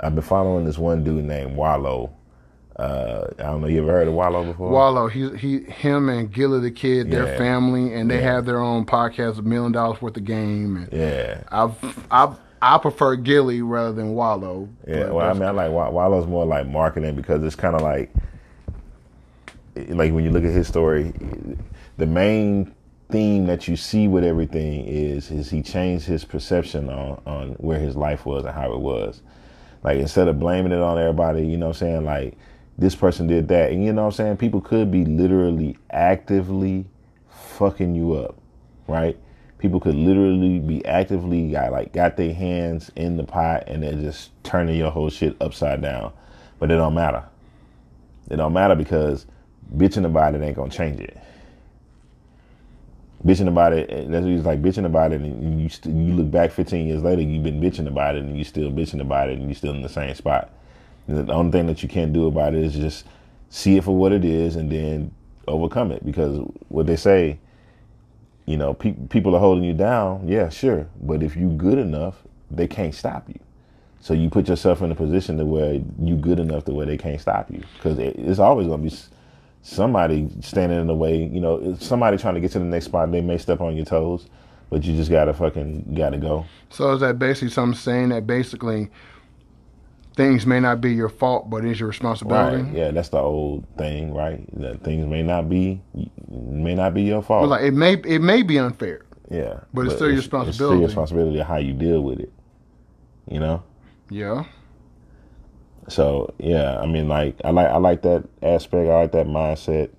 I've 0.00 0.14
been 0.14 0.24
following 0.24 0.64
this 0.64 0.78
one 0.78 1.04
dude 1.04 1.24
named 1.24 1.56
Wallo. 1.56 2.12
Uh, 2.76 3.28
I 3.38 3.44
don't 3.44 3.62
know. 3.62 3.66
You 3.68 3.82
ever 3.82 3.90
heard 3.92 4.08
of 4.08 4.12
Wallo 4.14 4.44
before? 4.44 4.68
Wallo, 4.70 5.08
he 5.08 5.34
he, 5.36 5.60
him 5.60 6.10
and 6.10 6.30
Gillie 6.30 6.68
Da 6.68 6.74
Kid, 6.74 7.10
their 7.10 7.38
family, 7.38 7.94
and 7.94 8.10
they 8.10 8.16
Yeah. 8.20 8.32
have 8.34 8.44
their 8.44 8.60
own 8.60 8.84
podcast, 8.84 9.38
a 9.38 9.42
million 9.42 9.72
dollars 9.72 10.02
worth 10.02 10.16
of 10.18 10.24
game. 10.24 10.76
And 10.76 10.92
Yeah, 10.92 11.42
I've 11.50 12.06
I 12.10 12.34
I 12.60 12.76
prefer 12.78 13.16
Gillie 13.16 13.62
rather 13.62 13.92
than 13.92 14.12
Wallo. 14.14 14.68
yeah. 14.86 15.08
Well, 15.10 15.26
I 15.26 15.32
mean, 15.32 15.44
I 15.44 15.50
like 15.52 15.70
Wa- 15.72 15.88
Wallo's 15.90 16.26
more 16.26 16.44
like 16.44 16.66
marketing 16.66 17.14
because 17.14 17.42
it's 17.42 17.56
kind 17.56 17.74
of 17.74 17.80
like, 17.80 18.12
like 19.88 20.12
when 20.12 20.24
you 20.24 20.30
look 20.30 20.44
at 20.44 20.50
his 20.52 20.66
story, 20.68 21.12
the 21.96 22.06
main 22.06 22.74
theme 23.10 23.46
that 23.46 23.68
you 23.68 23.76
see 23.76 24.08
with 24.08 24.24
everything 24.24 24.84
is 24.84 25.30
is 25.30 25.50
he 25.50 25.62
changed 25.62 26.06
his 26.06 26.24
perception 26.24 26.88
on 26.90 27.20
on 27.26 27.50
where 27.58 27.78
his 27.78 27.96
life 27.96 28.26
was 28.26 28.44
and 28.44 28.54
how 28.54 28.72
it 28.72 28.80
was. 28.80 29.22
Like 29.82 29.98
instead 29.98 30.28
of 30.28 30.40
blaming 30.40 30.72
it 30.72 30.80
on 30.80 30.98
everybody, 30.98 31.46
you 31.46 31.56
know 31.56 31.68
what 31.68 31.76
I'm 31.76 31.88
saying? 31.88 32.04
Like 32.04 32.36
this 32.78 32.94
person 32.94 33.26
did 33.26 33.48
that. 33.48 33.70
And 33.70 33.84
you 33.84 33.92
know 33.92 34.02
what 34.02 34.08
I'm 34.08 34.12
saying? 34.12 34.36
People 34.36 34.60
could 34.60 34.90
be 34.90 35.04
literally 35.04 35.78
actively 35.90 36.86
fucking 37.28 37.94
you 37.94 38.14
up, 38.14 38.36
right? 38.88 39.16
People 39.58 39.80
could 39.80 39.94
literally 39.94 40.58
be 40.58 40.84
actively 40.84 41.50
got 41.50 41.72
like 41.72 41.92
got 41.92 42.16
their 42.16 42.34
hands 42.34 42.90
in 42.96 43.16
the 43.16 43.24
pot 43.24 43.64
and 43.66 43.82
they're 43.82 43.94
just 43.94 44.30
turning 44.42 44.76
your 44.76 44.90
whole 44.90 45.08
shit 45.08 45.36
upside 45.40 45.80
down. 45.80 46.12
But 46.58 46.70
it 46.70 46.76
don't 46.76 46.94
matter. 46.94 47.24
It 48.30 48.36
don't 48.36 48.52
matter 48.52 48.74
because 48.74 49.26
bitching 49.74 50.04
about 50.04 50.34
it 50.34 50.42
ain't 50.42 50.56
gonna 50.56 50.70
change 50.70 51.00
it. 51.00 51.16
Bitching 53.24 53.48
about 53.48 53.72
it, 53.72 53.88
that's 54.10 54.22
what 54.24 54.30
he's 54.32 54.44
like 54.44 54.62
bitching 54.62 54.84
about 54.84 55.12
it, 55.12 55.20
and 55.20 55.60
you 55.60 55.68
st- 55.68 55.94
you 55.96 56.14
look 56.14 56.30
back 56.30 56.52
15 56.52 56.86
years 56.86 57.02
later, 57.02 57.22
you've 57.22 57.42
been 57.42 57.60
bitching 57.60 57.88
about 57.88 58.14
it, 58.14 58.22
and 58.22 58.36
you 58.36 58.44
still 58.44 58.70
bitching 58.70 59.00
about 59.00 59.30
it, 59.30 59.38
and 59.38 59.48
you're 59.48 59.54
still 59.54 59.74
in 59.74 59.82
the 59.82 59.88
same 59.88 60.14
spot. 60.14 60.50
And 61.08 61.26
the 61.26 61.32
only 61.32 61.50
thing 61.50 61.66
that 61.66 61.82
you 61.82 61.88
can't 61.88 62.12
do 62.12 62.26
about 62.26 62.54
it 62.54 62.62
is 62.62 62.74
just 62.74 63.06
see 63.48 63.76
it 63.76 63.84
for 63.84 63.96
what 63.96 64.12
it 64.12 64.24
is, 64.24 64.56
and 64.56 64.70
then 64.70 65.12
overcome 65.48 65.92
it. 65.92 66.04
Because 66.04 66.38
what 66.68 66.86
they 66.86 66.96
say, 66.96 67.38
you 68.44 68.56
know, 68.56 68.74
pe- 68.74 68.94
people 69.08 69.34
are 69.34 69.40
holding 69.40 69.64
you 69.64 69.74
down. 69.74 70.28
Yeah, 70.28 70.48
sure, 70.50 70.86
but 71.00 71.22
if 71.22 71.36
you 71.36 71.48
good 71.50 71.78
enough, 71.78 72.22
they 72.50 72.66
can't 72.68 72.94
stop 72.94 73.28
you. 73.28 73.38
So 74.00 74.14
you 74.14 74.30
put 74.30 74.48
yourself 74.48 74.82
in 74.82 74.92
a 74.92 74.94
position 74.94 75.38
to 75.38 75.44
where 75.44 75.80
you're 76.00 76.18
good 76.18 76.38
enough 76.38 76.64
to 76.66 76.72
where 76.72 76.86
they 76.86 76.96
can't 76.98 77.20
stop 77.20 77.50
you. 77.50 77.62
Because 77.76 77.98
it's 77.98 78.38
always 78.38 78.68
gonna 78.68 78.82
be 78.82 78.92
somebody 79.66 80.28
standing 80.40 80.80
in 80.80 80.86
the 80.86 80.94
way. 80.94 81.16
You 81.24 81.40
know, 81.40 81.56
it's 81.62 81.86
somebody 81.86 82.16
trying 82.16 82.34
to 82.34 82.40
get 82.40 82.52
to 82.52 82.58
the 82.58 82.64
next 82.64 82.86
spot. 82.86 83.10
They 83.10 83.20
may 83.20 83.38
step 83.38 83.60
on 83.60 83.76
your 83.76 83.84
toes, 83.84 84.26
but 84.70 84.84
you 84.84 84.94
just 84.96 85.10
gotta 85.10 85.34
fucking 85.34 85.94
gotta 85.96 86.18
go. 86.18 86.46
So 86.70 86.92
is 86.92 87.00
that 87.00 87.18
basically 87.18 87.50
something 87.50 87.78
saying 87.78 88.08
that 88.10 88.26
basically 88.26 88.90
things 90.16 90.46
may 90.46 90.60
not 90.60 90.80
be 90.80 90.94
your 90.94 91.08
fault, 91.08 91.50
but 91.50 91.64
it's 91.64 91.80
your 91.80 91.88
responsibility? 91.88 92.62
Right? 92.62 92.72
Yeah, 92.74 92.90
that's 92.92 93.08
the 93.10 93.18
old 93.18 93.66
thing, 93.76 94.14
right? 94.14 94.40
That 94.60 94.82
things 94.84 95.06
may 95.06 95.22
not 95.22 95.48
be 95.50 95.80
may 96.30 96.74
not 96.74 96.94
be 96.94 97.02
your 97.02 97.22
fault. 97.22 97.42
But 97.44 97.48
like 97.48 97.62
it 97.64 97.72
may 97.74 97.94
it 97.94 98.22
may 98.22 98.42
be 98.42 98.58
unfair. 98.58 99.02
yeah, 99.30 99.60
but 99.74 99.86
it's 99.86 99.96
still 99.96 100.08
your 100.08 100.18
It's 100.18 100.26
still 100.26 100.40
responsibility. 100.40 100.78
your 100.78 100.86
responsibility 100.88 101.38
of 101.40 101.46
how 101.46 101.56
you 101.56 101.72
deal 101.72 102.02
with 102.02 102.20
it. 102.20 102.32
You 103.28 103.40
know. 103.40 103.62
Yeah. 104.10 104.44
So 105.88 106.34
yeah, 106.38 106.78
I 106.78 106.86
mean, 106.86 107.08
like 107.08 107.36
I 107.44 107.50
like 107.50 107.68
I 107.68 107.76
like 107.76 108.02
that 108.02 108.28
aspect. 108.42 108.88
I 108.88 109.02
like 109.02 109.12
that 109.12 109.26
mindset. 109.26 109.90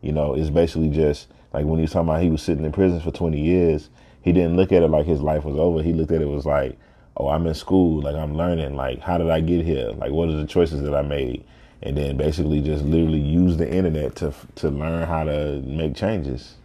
You 0.00 0.12
know, 0.12 0.34
it's 0.34 0.50
basically 0.50 0.90
just 0.90 1.28
like 1.52 1.64
when 1.64 1.78
he 1.78 1.82
was 1.82 1.92
talking 1.92 2.08
about 2.08 2.22
he 2.22 2.30
was 2.30 2.42
sitting 2.42 2.64
in 2.64 2.72
prison 2.72 3.00
for 3.00 3.10
twenty 3.10 3.40
years. 3.40 3.88
He 4.22 4.32
didn't 4.32 4.56
look 4.56 4.72
at 4.72 4.82
it 4.82 4.88
like 4.88 5.06
his 5.06 5.20
life 5.20 5.44
was 5.44 5.56
over. 5.56 5.82
He 5.82 5.92
looked 5.92 6.12
at 6.12 6.22
it 6.22 6.28
was 6.28 6.46
like, 6.46 6.78
oh, 7.16 7.28
I'm 7.28 7.46
in 7.46 7.54
school. 7.54 8.02
Like 8.02 8.14
I'm 8.14 8.36
learning. 8.36 8.76
Like 8.76 9.00
how 9.00 9.18
did 9.18 9.30
I 9.30 9.40
get 9.40 9.64
here? 9.64 9.90
Like 9.92 10.12
what 10.12 10.28
are 10.28 10.36
the 10.36 10.46
choices 10.46 10.82
that 10.82 10.94
I 10.94 11.02
made? 11.02 11.44
And 11.82 11.96
then 11.96 12.16
basically 12.16 12.60
just 12.60 12.84
literally 12.84 13.18
use 13.20 13.56
the 13.56 13.70
internet 13.70 14.16
to 14.16 14.34
to 14.56 14.70
learn 14.70 15.06
how 15.06 15.24
to 15.24 15.62
make 15.64 15.96
changes. 15.96 16.56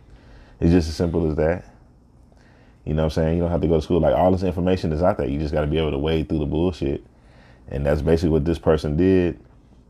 It's 0.59 0.71
just 0.71 0.89
as 0.89 0.95
simple 0.95 1.29
as 1.29 1.35
that. 1.37 1.65
You 2.85 2.93
know 2.93 3.03
what 3.03 3.17
I'm 3.17 3.23
saying? 3.23 3.37
You 3.37 3.43
don't 3.43 3.51
have 3.51 3.61
to 3.61 3.67
go 3.67 3.75
to 3.75 3.81
school. 3.81 3.99
Like 3.99 4.15
all 4.15 4.31
this 4.31 4.43
information 4.43 4.93
is 4.93 5.03
out 5.03 5.17
there. 5.17 5.27
You 5.27 5.39
just 5.39 5.53
got 5.53 5.61
to 5.61 5.67
be 5.67 5.77
able 5.77 5.91
to 5.91 5.97
wade 5.97 6.29
through 6.29 6.39
the 6.39 6.45
bullshit. 6.45 7.03
And 7.69 7.85
that's 7.85 8.01
basically 8.01 8.29
what 8.29 8.45
this 8.45 8.59
person 8.59 8.95
did. 8.97 9.39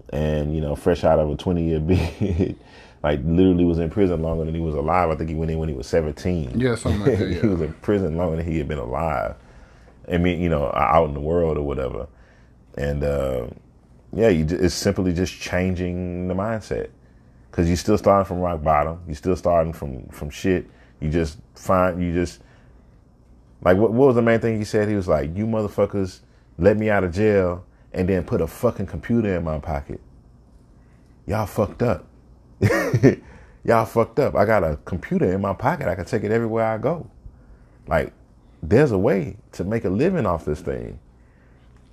And, 0.10 0.56
you 0.56 0.62
know, 0.62 0.76
fresh 0.76 1.04
out 1.04 1.20
of 1.20 1.30
a 1.30 1.36
20 1.36 1.64
year 1.64 1.80
bid, 1.82 2.58
like 3.04 3.20
literally 3.24 3.66
was 3.66 3.80
in 3.80 3.90
prison 3.90 4.22
longer 4.22 4.46
than 4.46 4.56
he 4.56 4.62
was 4.62 4.76
alive. 4.76 5.10
I 5.10 5.16
think 5.16 5.30
he 5.30 5.36
went 5.36 5.52
in 5.52 5.60
when 5.60 5.70
he 5.70 5.76
was 5.76 5.88
17. 5.88 6.60
Yeah, 6.60 6.76
something 6.76 7.02
like 7.02 7.20
that, 7.20 7.32
he 7.42 7.48
was 7.48 7.62
in 7.62 7.74
prison 7.76 8.18
longer 8.18 8.38
than 8.38 8.46
he 8.46 8.58
had 8.58 8.68
been 8.68 8.80
alive. 8.80 9.36
I 10.12 10.18
mean, 10.18 10.42
you 10.42 10.50
know, 10.50 10.72
out 10.74 11.08
in 11.10 11.14
the 11.14 11.20
world 11.20 11.58
or 11.58 11.64
whatever. 11.64 12.08
And, 12.78 13.04
uh, 13.04 13.48
yeah, 14.14 14.30
you, 14.30 14.46
it's 14.50 14.74
simply 14.74 15.14
just 15.14 15.34
changing 15.34 16.28
the 16.28 16.34
mindset. 16.34 16.90
Cause 17.52 17.68
you're 17.68 17.78
still 17.78 17.98
starting 17.98 18.26
from 18.26 18.40
rock 18.40 18.62
bottom. 18.62 19.02
You're 19.08 19.16
still 19.16 19.36
starting 19.36 19.74
from, 19.74 20.08
from 20.10 20.30
shit. 20.30 20.68
You 21.00 21.10
just 21.10 21.40
find, 21.56 22.02
you 22.02 22.14
just, 22.14 22.42
like, 23.62 23.78
what, 23.78 23.92
what 23.92 24.08
was 24.08 24.16
the 24.16 24.22
main 24.22 24.40
thing 24.40 24.60
he 24.60 24.64
said? 24.64 24.88
He 24.88 24.96
was 24.96 25.08
like, 25.08 25.36
you 25.36 25.48
motherfuckers 25.48 26.20
let 26.60 26.78
me 26.78 26.90
out 26.90 27.04
of 27.04 27.14
jail 27.14 27.66
and 27.98 28.08
then 28.08 28.24
put 28.24 28.42
a 28.42 28.48
fucking 28.48 28.86
computer 28.86 29.36
in 29.36 29.44
my 29.44 29.58
pocket. 29.58 30.00
Y'all 31.26 31.48
fucked 31.48 31.82
up. 31.82 32.06
Y'all 33.66 33.86
fucked 33.86 34.20
up. 34.20 34.36
I 34.36 34.46
got 34.46 34.64
a 34.64 34.78
computer 34.86 35.34
in 35.34 35.42
my 35.42 35.54
pocket. 35.54 35.88
I 35.88 35.96
can 35.96 36.06
take 36.06 36.24
it 36.24 36.32
everywhere 36.32 36.66
I 36.66 36.78
go. 36.78 37.10
Like, 37.88 38.14
there's 38.62 38.92
a 38.92 38.98
way 38.98 39.38
to 39.54 39.64
make 39.64 39.84
a 39.84 39.90
living 39.90 40.28
off 40.28 40.46
this 40.46 40.62
thing. 40.62 41.00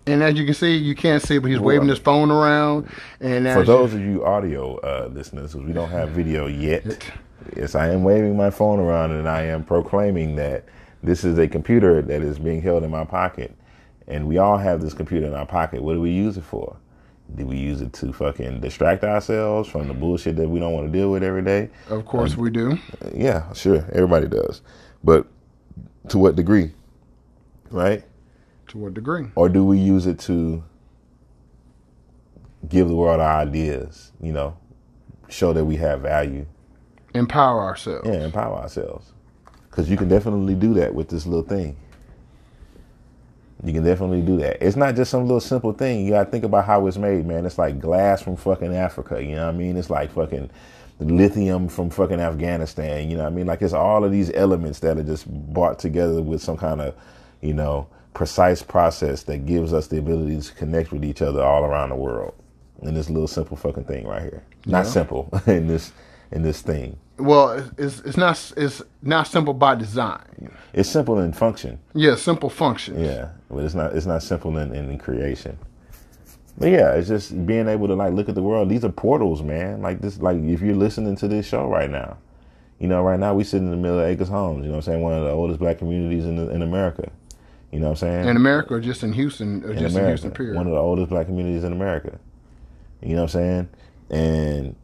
And 0.06 0.22
as 0.22 0.34
you 0.34 0.44
can 0.44 0.52
see, 0.52 0.76
you 0.76 0.94
can't 0.94 1.22
see, 1.22 1.38
but 1.38 1.50
he's 1.50 1.58
waving 1.58 1.88
his 1.88 1.98
phone 1.98 2.30
around. 2.30 2.90
And 3.20 3.46
For 3.46 3.64
those 3.64 3.94
you, 3.94 3.98
of 3.98 4.04
you 4.04 4.24
audio 4.26 4.76
uh, 4.80 5.08
listeners, 5.10 5.54
we 5.54 5.72
don't 5.72 5.88
have 5.88 6.10
video 6.10 6.46
yet, 6.46 7.10
yes, 7.56 7.74
I 7.74 7.88
am 7.88 8.04
waving 8.04 8.36
my 8.36 8.50
phone 8.50 8.78
around 8.78 9.12
and 9.12 9.26
I 9.26 9.44
am 9.44 9.64
proclaiming 9.64 10.36
that 10.36 10.66
this 11.02 11.24
is 11.24 11.38
a 11.38 11.48
computer 11.48 12.02
that 12.02 12.20
is 12.20 12.38
being 12.38 12.60
held 12.60 12.84
in 12.84 12.90
my 12.90 13.06
pocket. 13.06 13.56
And 14.06 14.26
we 14.26 14.38
all 14.38 14.58
have 14.58 14.80
this 14.80 14.94
computer 14.94 15.26
in 15.26 15.34
our 15.34 15.46
pocket. 15.46 15.82
What 15.82 15.94
do 15.94 16.00
we 16.00 16.10
use 16.10 16.36
it 16.36 16.44
for? 16.44 16.76
Do 17.34 17.46
we 17.46 17.56
use 17.56 17.80
it 17.80 17.92
to 17.94 18.12
fucking 18.12 18.60
distract 18.60 19.02
ourselves 19.02 19.68
from 19.68 19.88
the 19.88 19.94
bullshit 19.94 20.36
that 20.36 20.48
we 20.48 20.60
don't 20.60 20.72
want 20.72 20.86
to 20.86 20.92
deal 20.92 21.10
with 21.10 21.22
every 21.22 21.42
day? 21.42 21.70
of 21.88 22.04
course, 22.04 22.36
we 22.36 22.50
do. 22.50 22.78
Yeah, 23.14 23.50
sure. 23.54 23.86
Everybody 23.92 24.28
does. 24.28 24.60
But 25.02 25.26
to 26.08 26.18
what 26.18 26.36
degree? 26.36 26.72
Right? 27.70 28.04
To 28.68 28.78
what 28.78 28.94
degree? 28.94 29.26
Or 29.36 29.48
do 29.48 29.64
we 29.64 29.78
use 29.78 30.06
it 30.06 30.18
to 30.20 30.62
give 32.68 32.88
the 32.88 32.94
world 32.94 33.20
our 33.20 33.40
ideas, 33.40 34.12
you 34.20 34.32
know, 34.32 34.56
show 35.28 35.52
that 35.54 35.64
we 35.64 35.76
have 35.76 36.02
value? 36.02 36.46
Empower 37.14 37.62
ourselves. 37.62 38.06
Yeah, 38.06 38.24
empower 38.24 38.56
ourselves. 38.56 39.12
Because 39.70 39.88
you 39.90 39.96
can 39.96 40.08
definitely 40.08 40.54
do 40.54 40.74
that 40.74 40.94
with 40.94 41.08
this 41.08 41.26
little 41.26 41.44
thing. 41.44 41.76
You 43.64 43.72
can 43.72 43.84
definitely 43.84 44.22
do 44.22 44.36
that. 44.38 44.62
It's 44.64 44.76
not 44.76 44.94
just 44.94 45.10
some 45.10 45.22
little 45.22 45.40
simple 45.40 45.72
thing. 45.72 46.04
You 46.04 46.12
gotta 46.12 46.30
think 46.30 46.44
about 46.44 46.66
how 46.66 46.86
it's 46.86 46.98
made, 46.98 47.26
man. 47.26 47.46
It's 47.46 47.58
like 47.58 47.80
glass 47.80 48.22
from 48.22 48.36
fucking 48.36 48.74
Africa. 48.74 49.22
You 49.22 49.36
know 49.36 49.46
what 49.46 49.54
I 49.54 49.58
mean? 49.58 49.76
It's 49.76 49.90
like 49.90 50.12
fucking 50.12 50.50
lithium 51.00 51.68
from 51.68 51.90
fucking 51.90 52.20
Afghanistan. 52.20 53.10
You 53.10 53.16
know 53.16 53.24
what 53.24 53.32
I 53.32 53.36
mean? 53.36 53.46
Like 53.46 53.62
it's 53.62 53.72
all 53.74 54.04
of 54.04 54.12
these 54.12 54.30
elements 54.32 54.80
that 54.80 54.98
are 54.98 55.02
just 55.02 55.26
brought 55.52 55.78
together 55.78 56.22
with 56.22 56.42
some 56.42 56.56
kind 56.56 56.80
of, 56.80 56.94
you 57.40 57.54
know, 57.54 57.88
precise 58.12 58.62
process 58.62 59.24
that 59.24 59.46
gives 59.46 59.72
us 59.72 59.88
the 59.88 59.98
ability 59.98 60.40
to 60.40 60.54
connect 60.54 60.92
with 60.92 61.04
each 61.04 61.22
other 61.22 61.42
all 61.42 61.64
around 61.64 61.88
the 61.90 61.96
world. 61.96 62.34
In 62.82 62.94
this 62.94 63.08
little 63.08 63.28
simple 63.28 63.56
fucking 63.56 63.84
thing 63.84 64.06
right 64.06 64.22
here. 64.22 64.42
Not 64.66 64.84
Yeah. 64.84 64.90
simple 64.90 65.30
in 65.46 65.66
this 65.68 65.92
in 66.32 66.42
this 66.42 66.60
thing. 66.62 66.98
Well, 67.18 67.52
it's- 67.52 68.02
it's 68.04 68.16
not 68.16 68.52
it's 68.56 68.82
not 69.02 69.26
simple 69.26 69.54
by 69.54 69.74
design. 69.74 70.50
It's 70.72 70.88
simple 70.88 71.18
in 71.20 71.32
function. 71.32 71.78
Yeah, 71.94 72.16
simple 72.16 72.50
function 72.50 72.98
Yeah, 73.02 73.28
but 73.50 73.64
it's 73.64 73.74
not 73.74 73.94
it's 73.94 74.06
not 74.06 74.22
simple 74.22 74.56
in, 74.58 74.74
in, 74.74 74.98
creation. 74.98 75.56
But 76.58 76.70
yeah, 76.70 76.92
it's 76.94 77.08
just 77.08 77.46
being 77.46 77.68
able 77.68 77.86
to 77.88 77.94
like 77.94 78.12
look 78.12 78.28
at 78.28 78.34
the 78.34 78.42
world. 78.42 78.68
These 78.68 78.84
are 78.84 78.88
portals, 78.90 79.42
man. 79.42 79.82
Like 79.82 80.00
this, 80.00 80.20
like 80.20 80.38
if 80.38 80.60
you're 80.60 80.74
listening 80.76 81.16
to 81.16 81.28
this 81.28 81.46
show 81.46 81.66
right 81.68 81.90
now, 81.90 82.16
you 82.78 82.88
know, 82.88 83.02
right 83.02 83.18
now 83.18 83.34
we 83.34 83.44
sit 83.44 83.58
in 83.58 83.70
the 83.70 83.76
middle 83.76 83.98
of 83.98 84.06
Acres 84.06 84.28
Homes. 84.28 84.62
You 84.64 84.66
know, 84.70 84.70
what 84.72 84.76
I'm 84.78 84.82
saying 84.92 85.02
one 85.02 85.12
of 85.14 85.24
the 85.24 85.30
oldest 85.30 85.58
black 85.60 85.78
communities 85.78 86.24
in 86.26 86.36
the, 86.36 86.48
in 86.50 86.62
America. 86.62 87.10
You 87.72 87.80
know, 87.80 87.86
what 87.86 88.02
I'm 88.02 88.08
saying 88.08 88.28
In 88.28 88.36
America, 88.36 88.74
or 88.74 88.80
just 88.80 89.02
in 89.02 89.12
Houston, 89.12 89.64
or 89.64 89.72
in 89.72 89.78
just 89.78 89.96
in 89.96 90.06
Houston, 90.06 90.30
period. 90.30 90.54
one 90.54 90.66
of 90.66 90.72
the 90.72 90.78
oldest 90.78 91.08
black 91.10 91.26
communities 91.26 91.64
in 91.64 91.72
America. 91.72 92.18
You 93.02 93.16
know 93.16 93.22
what 93.22 93.34
I'm 93.34 93.40
saying? 93.40 93.68
And 94.10 94.76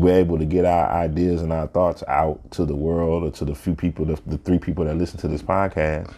we're 0.00 0.16
able 0.18 0.38
to 0.38 0.46
get 0.46 0.64
our 0.64 0.88
ideas 0.90 1.42
and 1.42 1.52
our 1.52 1.66
thoughts 1.66 2.02
out 2.08 2.50
to 2.52 2.64
the 2.64 2.74
world 2.74 3.22
or 3.22 3.30
to 3.30 3.44
the 3.44 3.54
few 3.54 3.74
people, 3.74 4.06
the, 4.06 4.18
the 4.26 4.38
three 4.38 4.58
people 4.58 4.84
that 4.86 4.96
listen 4.96 5.18
to 5.20 5.28
this 5.28 5.42
podcast. 5.42 6.12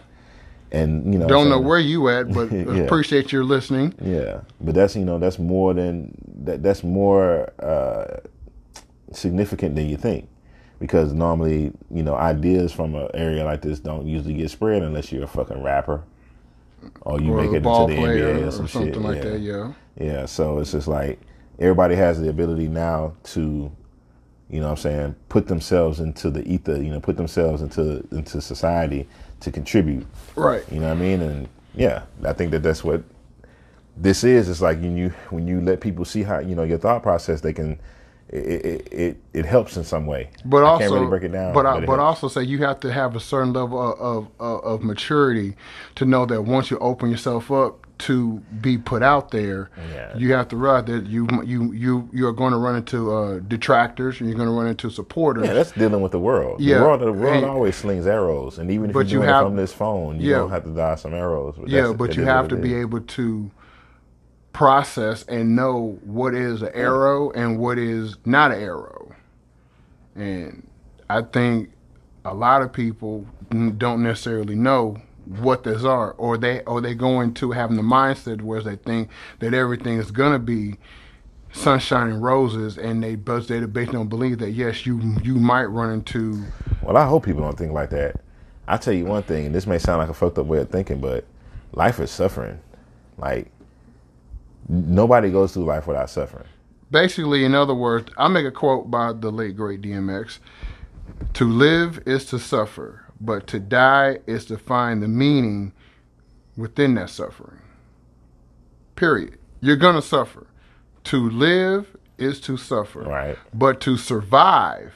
And 0.71 1.13
you 1.13 1.19
know, 1.19 1.27
Don't 1.27 1.49
know 1.49 1.59
where 1.59 1.79
you 1.79 2.07
at, 2.09 2.33
but 2.33 2.51
Yeah. 2.51 2.77
appreciate 2.77 3.31
your 3.31 3.43
listening. 3.43 3.93
Yeah, 4.01 4.41
but 4.61 4.73
that's 4.73 4.95
you 4.95 5.03
know 5.05 5.19
that's 5.19 5.37
more 5.37 5.73
than 5.73 6.15
that. 6.45 6.63
That's 6.63 6.83
more 6.83 7.51
uh, 7.59 8.21
significant 9.11 9.75
than 9.75 9.87
you 9.87 9.97
think, 9.97 10.27
because 10.79 11.13
normally 11.13 11.73
you 11.91 12.01
know 12.03 12.15
ideas 12.15 12.71
from 12.71 12.95
an 12.95 13.09
area 13.13 13.43
like 13.43 13.61
this 13.61 13.79
don't 13.79 14.07
usually 14.07 14.33
get 14.33 14.49
spread 14.49 14.81
unless 14.81 15.11
you're 15.11 15.25
a 15.25 15.27
fucking 15.27 15.61
rapper 15.61 16.01
or 17.01 17.21
you 17.21 17.33
or 17.33 17.41
make 17.41 17.51
it 17.51 17.57
into 17.57 17.63
the 17.87 17.95
NBA 18.01 18.43
or 18.43 18.47
or 18.47 18.51
some 18.51 18.67
something 18.67 18.93
shit. 18.93 19.01
like 19.03 19.17
yeah. 19.17 19.23
that. 19.29 19.39
Yeah. 19.41 19.73
Yeah, 19.99 20.25
so 20.25 20.57
it's 20.57 20.71
just 20.71 20.87
like 20.87 21.19
everybody 21.59 21.95
has 21.95 22.19
the 22.19 22.29
ability 22.29 22.67
now 22.67 23.13
to, 23.23 23.71
you 24.49 24.59
know 24.59 24.65
what 24.65 24.71
I'm 24.71 24.77
saying, 24.77 25.15
put 25.29 25.47
themselves 25.47 25.99
into 25.99 26.29
the 26.29 26.47
ether, 26.47 26.81
you 26.81 26.89
know, 26.89 26.99
put 26.99 27.17
themselves 27.17 27.61
into 27.61 28.05
into 28.11 28.41
society 28.41 29.07
to 29.41 29.51
contribute. 29.51 30.05
Right. 30.35 30.63
You 30.71 30.79
know 30.79 30.89
what 30.89 30.97
I 30.97 31.01
mean? 31.01 31.21
And 31.21 31.49
yeah, 31.75 32.03
I 32.25 32.33
think 32.33 32.51
that 32.51 32.63
that's 32.63 32.83
what 32.83 33.03
this 33.97 34.23
is. 34.23 34.49
It's 34.49 34.61
like 34.61 34.79
when 34.79 34.97
you 34.97 35.09
when 35.29 35.47
you 35.47 35.61
let 35.61 35.81
people 35.81 36.05
see 36.05 36.23
how 36.23 36.39
you 36.39 36.55
know 36.55 36.63
your 36.63 36.77
thought 36.77 37.03
process, 37.03 37.41
they 37.41 37.53
can 37.53 37.79
it 38.29 38.65
it 38.65 38.93
it, 38.93 39.17
it 39.33 39.45
helps 39.45 39.77
in 39.77 39.83
some 39.83 40.05
way. 40.05 40.29
But 40.45 40.63
I 40.63 40.67
also, 40.67 40.79
can't 40.79 40.93
really 40.93 41.07
break 41.07 41.23
it 41.23 41.31
down. 41.31 41.53
But 41.53 41.65
I, 41.65 41.77
it 41.79 41.85
but 41.85 41.99
also 41.99 42.27
say 42.27 42.43
you 42.43 42.59
have 42.59 42.79
to 42.81 42.91
have 42.91 43.15
a 43.15 43.19
certain 43.19 43.53
level 43.53 43.79
of 43.79 44.29
of 44.39 44.63
of 44.63 44.83
maturity 44.83 45.55
to 45.95 46.05
know 46.05 46.25
that 46.25 46.41
once 46.41 46.71
you 46.71 46.79
open 46.79 47.11
yourself 47.11 47.51
up 47.51 47.82
to 48.03 48.39
be 48.61 48.77
put 48.77 49.01
out 49.03 49.31
there, 49.31 49.69
Yeah. 49.91 50.15
you 50.17 50.33
have 50.33 50.47
to 50.49 50.57
realize 50.57 50.85
that 50.85 51.05
you 51.07 51.27
you 51.43 51.71
you 51.73 52.09
you 52.11 52.27
are 52.27 52.33
going 52.33 52.51
to 52.51 52.57
run 52.57 52.75
into 52.75 53.13
uh, 53.13 53.39
detractors 53.39 54.19
and 54.19 54.27
you're 54.29 54.37
going 54.37 54.49
to 54.49 54.53
run 54.55 54.67
into 54.67 54.89
supporters. 54.89 55.45
yeah, 55.45 55.53
that's 55.53 55.71
dealing 55.71 56.01
with 56.01 56.11
the 56.11 56.19
world. 56.19 56.59
Yeah. 56.59 56.79
The 56.79 56.83
world, 56.83 57.01
the 57.01 57.11
world 57.13 57.35
And- 57.43 57.45
always 57.45 57.75
slings 57.75 58.05
arrows, 58.05 58.57
and 58.59 58.69
even 58.71 58.89
if 58.89 58.93
But 58.93 59.07
you're 59.07 59.21
you 59.21 59.25
doing 59.25 59.29
have- 59.29 59.45
it 59.45 59.47
from 59.47 59.55
this 59.55 59.73
phone, 59.73 60.19
you 60.19 60.29
Yeah. 60.31 60.37
don't 60.37 60.49
have 60.51 60.63
to 60.65 60.69
dodge 60.71 60.99
some 60.99 61.13
arrows. 61.13 61.55
But 61.57 61.69
yeah, 61.69 61.93
but 61.93 62.15
you 62.17 62.23
have 62.25 62.47
to 62.49 62.55
be 62.55 62.73
able 62.75 63.01
to 63.01 63.51
process 64.51 65.23
and 65.23 65.55
know 65.55 65.97
what 66.03 66.33
is 66.35 66.61
an 66.61 66.69
arrow 66.73 67.31
and 67.31 67.57
what 67.57 67.77
is 67.79 68.17
not 68.25 68.51
an 68.51 68.61
arrow. 68.61 69.11
And 70.15 70.67
I 71.09 71.21
think 71.21 71.69
a 72.25 72.33
lot 72.33 72.61
of 72.61 72.71
people 72.71 73.25
don't 73.77 74.03
necessarily 74.03 74.55
know 74.55 74.97
what 75.25 75.63
those 75.63 75.85
are, 75.85 76.11
or 76.13 76.37
they 76.37 76.61
or 76.61 76.81
they 76.81 76.95
go 76.95 77.21
into 77.21 77.51
having 77.51 77.77
the 77.77 77.83
mindset 77.83 78.41
where 78.41 78.61
they 78.61 78.75
think 78.75 79.09
that 79.39 79.53
everything 79.53 79.97
is 79.97 80.11
gonna 80.11 80.39
be 80.39 80.77
sunshine 81.51 82.09
and 82.09 82.23
roses, 82.23 82.77
and 82.77 83.03
they 83.03 83.15
but 83.15 83.47
they 83.47 83.59
basically 83.65 83.97
don't 83.99 84.09
believe 84.09 84.39
that 84.39 84.51
yes, 84.51 84.85
you 84.85 84.99
you 85.23 85.35
might 85.35 85.65
run 85.65 85.91
into 85.91 86.43
Well, 86.81 86.97
I 86.97 87.07
hope 87.07 87.25
people 87.25 87.41
don't 87.41 87.57
think 87.57 87.71
like 87.71 87.89
that. 87.91 88.15
I 88.67 88.77
tell 88.77 88.93
you 88.93 89.05
one 89.05 89.23
thing, 89.23 89.45
and 89.47 89.55
this 89.55 89.67
may 89.67 89.77
sound 89.77 89.99
like 89.99 90.09
a 90.09 90.13
fucked 90.13 90.37
up 90.37 90.45
way 90.45 90.59
of 90.59 90.69
thinking, 90.69 90.99
but 90.99 91.25
life 91.73 91.99
is 91.99 92.11
suffering. 92.11 92.59
Like 93.17 93.51
nobody 94.67 95.29
goes 95.31 95.53
through 95.53 95.65
life 95.65 95.87
without 95.87 96.09
suffering. 96.09 96.45
basically, 96.89 97.43
in 97.43 97.53
other 97.55 97.73
words, 97.75 98.11
I 98.17 98.27
make 98.27 98.45
a 98.45 98.51
quote 98.51 98.89
by 98.89 99.13
the 99.13 99.31
late 99.31 99.55
great 99.55 99.81
DMX: 99.81 100.39
"To 101.33 101.45
live 101.45 102.01
is 102.05 102.25
to 102.27 102.39
suffer, 102.39 103.02
but 103.23 103.47
to 103.47 103.59
die 103.59 104.19
is 104.27 104.45
to 104.45 104.57
find 104.57 105.01
the 105.01 105.07
meaning 105.07 105.73
within 106.57 106.95
that 106.95 107.09
suffering." 107.09 107.59
Period. 108.95 109.37
You're 109.61 109.75
gonna 109.77 110.01
suffer. 110.01 110.47
To 111.05 111.29
live 111.29 111.95
is 112.17 112.39
to 112.41 112.57
suffer, 112.57 113.01
Right. 113.01 113.37
but 113.53 113.81
to 113.81 113.97
survive 113.97 114.93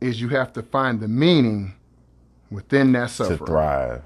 is 0.00 0.20
you 0.20 0.28
have 0.30 0.52
to 0.54 0.62
find 0.62 1.00
the 1.00 1.08
meaning 1.08 1.74
within 2.50 2.92
that 2.92 3.10
suffering. 3.10 3.38
To 3.38 3.46
thrive. 3.46 4.02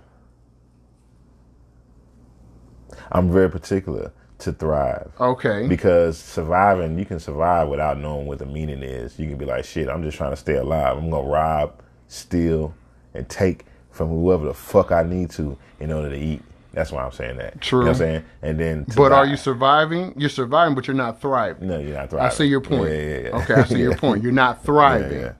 I'm 3.13 3.31
very 3.31 3.51
particular 3.51 4.13
to 4.39 4.53
thrive. 4.53 5.13
Okay. 5.21 5.67
Because 5.69 6.19
surviving, 6.19 6.99
you 6.99 7.05
can 7.05 7.19
survive 7.21 7.69
without 7.69 7.99
knowing 7.99 8.27
what 8.27 8.39
the 8.39 8.47
meaning 8.47 8.83
is. 8.83 9.19
You 9.19 9.29
can 9.29 9.37
be 9.37 9.45
like, 9.45 9.65
shit, 9.65 9.89
I'm 9.89 10.03
just 10.03 10.17
trying 10.17 10.31
to 10.31 10.37
stay 10.37 10.57
alive. 10.57 10.97
I'm 10.97 11.11
going 11.11 11.25
to 11.25 11.31
rob, 11.31 11.75
steal, 12.09 12.75
and 13.15 13.29
take 13.29 13.65
from 13.91 14.09
whoever 14.09 14.47
the 14.47 14.55
fuck 14.55 14.93
I 14.93 15.03
need 15.03 15.31
to 15.33 15.57
in 15.81 15.93
order 15.93 16.11
to 16.11 16.17
eat. 16.17 16.43
That's 16.73 16.93
why 16.93 17.03
I'm 17.05 17.11
saying 17.11 17.39
that. 17.39 17.61
True. 17.61 17.81
You 17.81 17.85
know 17.87 17.91
what 17.91 17.97
I'm 17.97 17.99
saying? 17.99 18.25
And 18.43 18.61
then. 18.61 18.87
but 18.97 19.11
are 19.11 19.27
you 19.27 19.37
surviving? 19.37 20.15
You're 20.17 20.29
surviving, 20.29 20.77
but 20.77 20.87
you're 20.87 20.95
not 20.97 21.21
thriving. 21.21 21.67
No, 21.69 21.81
you're 21.81 21.97
not 21.97 22.11
thriving. 22.11 22.27
I 22.27 22.31
see 22.31 22.45
your 22.45 22.61
point. 22.61 22.91
Yeah, 22.93 22.99
yeah, 22.99 23.19
yeah. 23.19 23.37
Okay, 23.43 23.55
I 23.55 23.65
see 23.65 23.79
your 23.81 23.97
point. 24.05 24.23
You're 24.23 24.31
not 24.33 24.65
thriving, 24.65 25.23
but, 25.23 25.37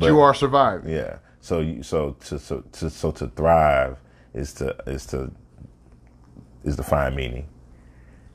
But- 0.00 0.02
you 0.02 0.18
are 0.20 0.34
surviving. 0.34 0.92
Yeah. 0.92 1.18
So 1.40 1.60
you 1.60 1.82
so 1.82 2.12
to 2.24 2.38
so 2.38 2.62
to 2.72 2.88
so 2.90 3.10
to 3.12 3.26
thrive 3.28 3.98
is 4.32 4.54
to 4.54 4.74
is 4.86 5.04
to 5.06 5.30
is 6.64 6.74
to 6.76 6.82
find 6.82 7.14
meaning, 7.14 7.46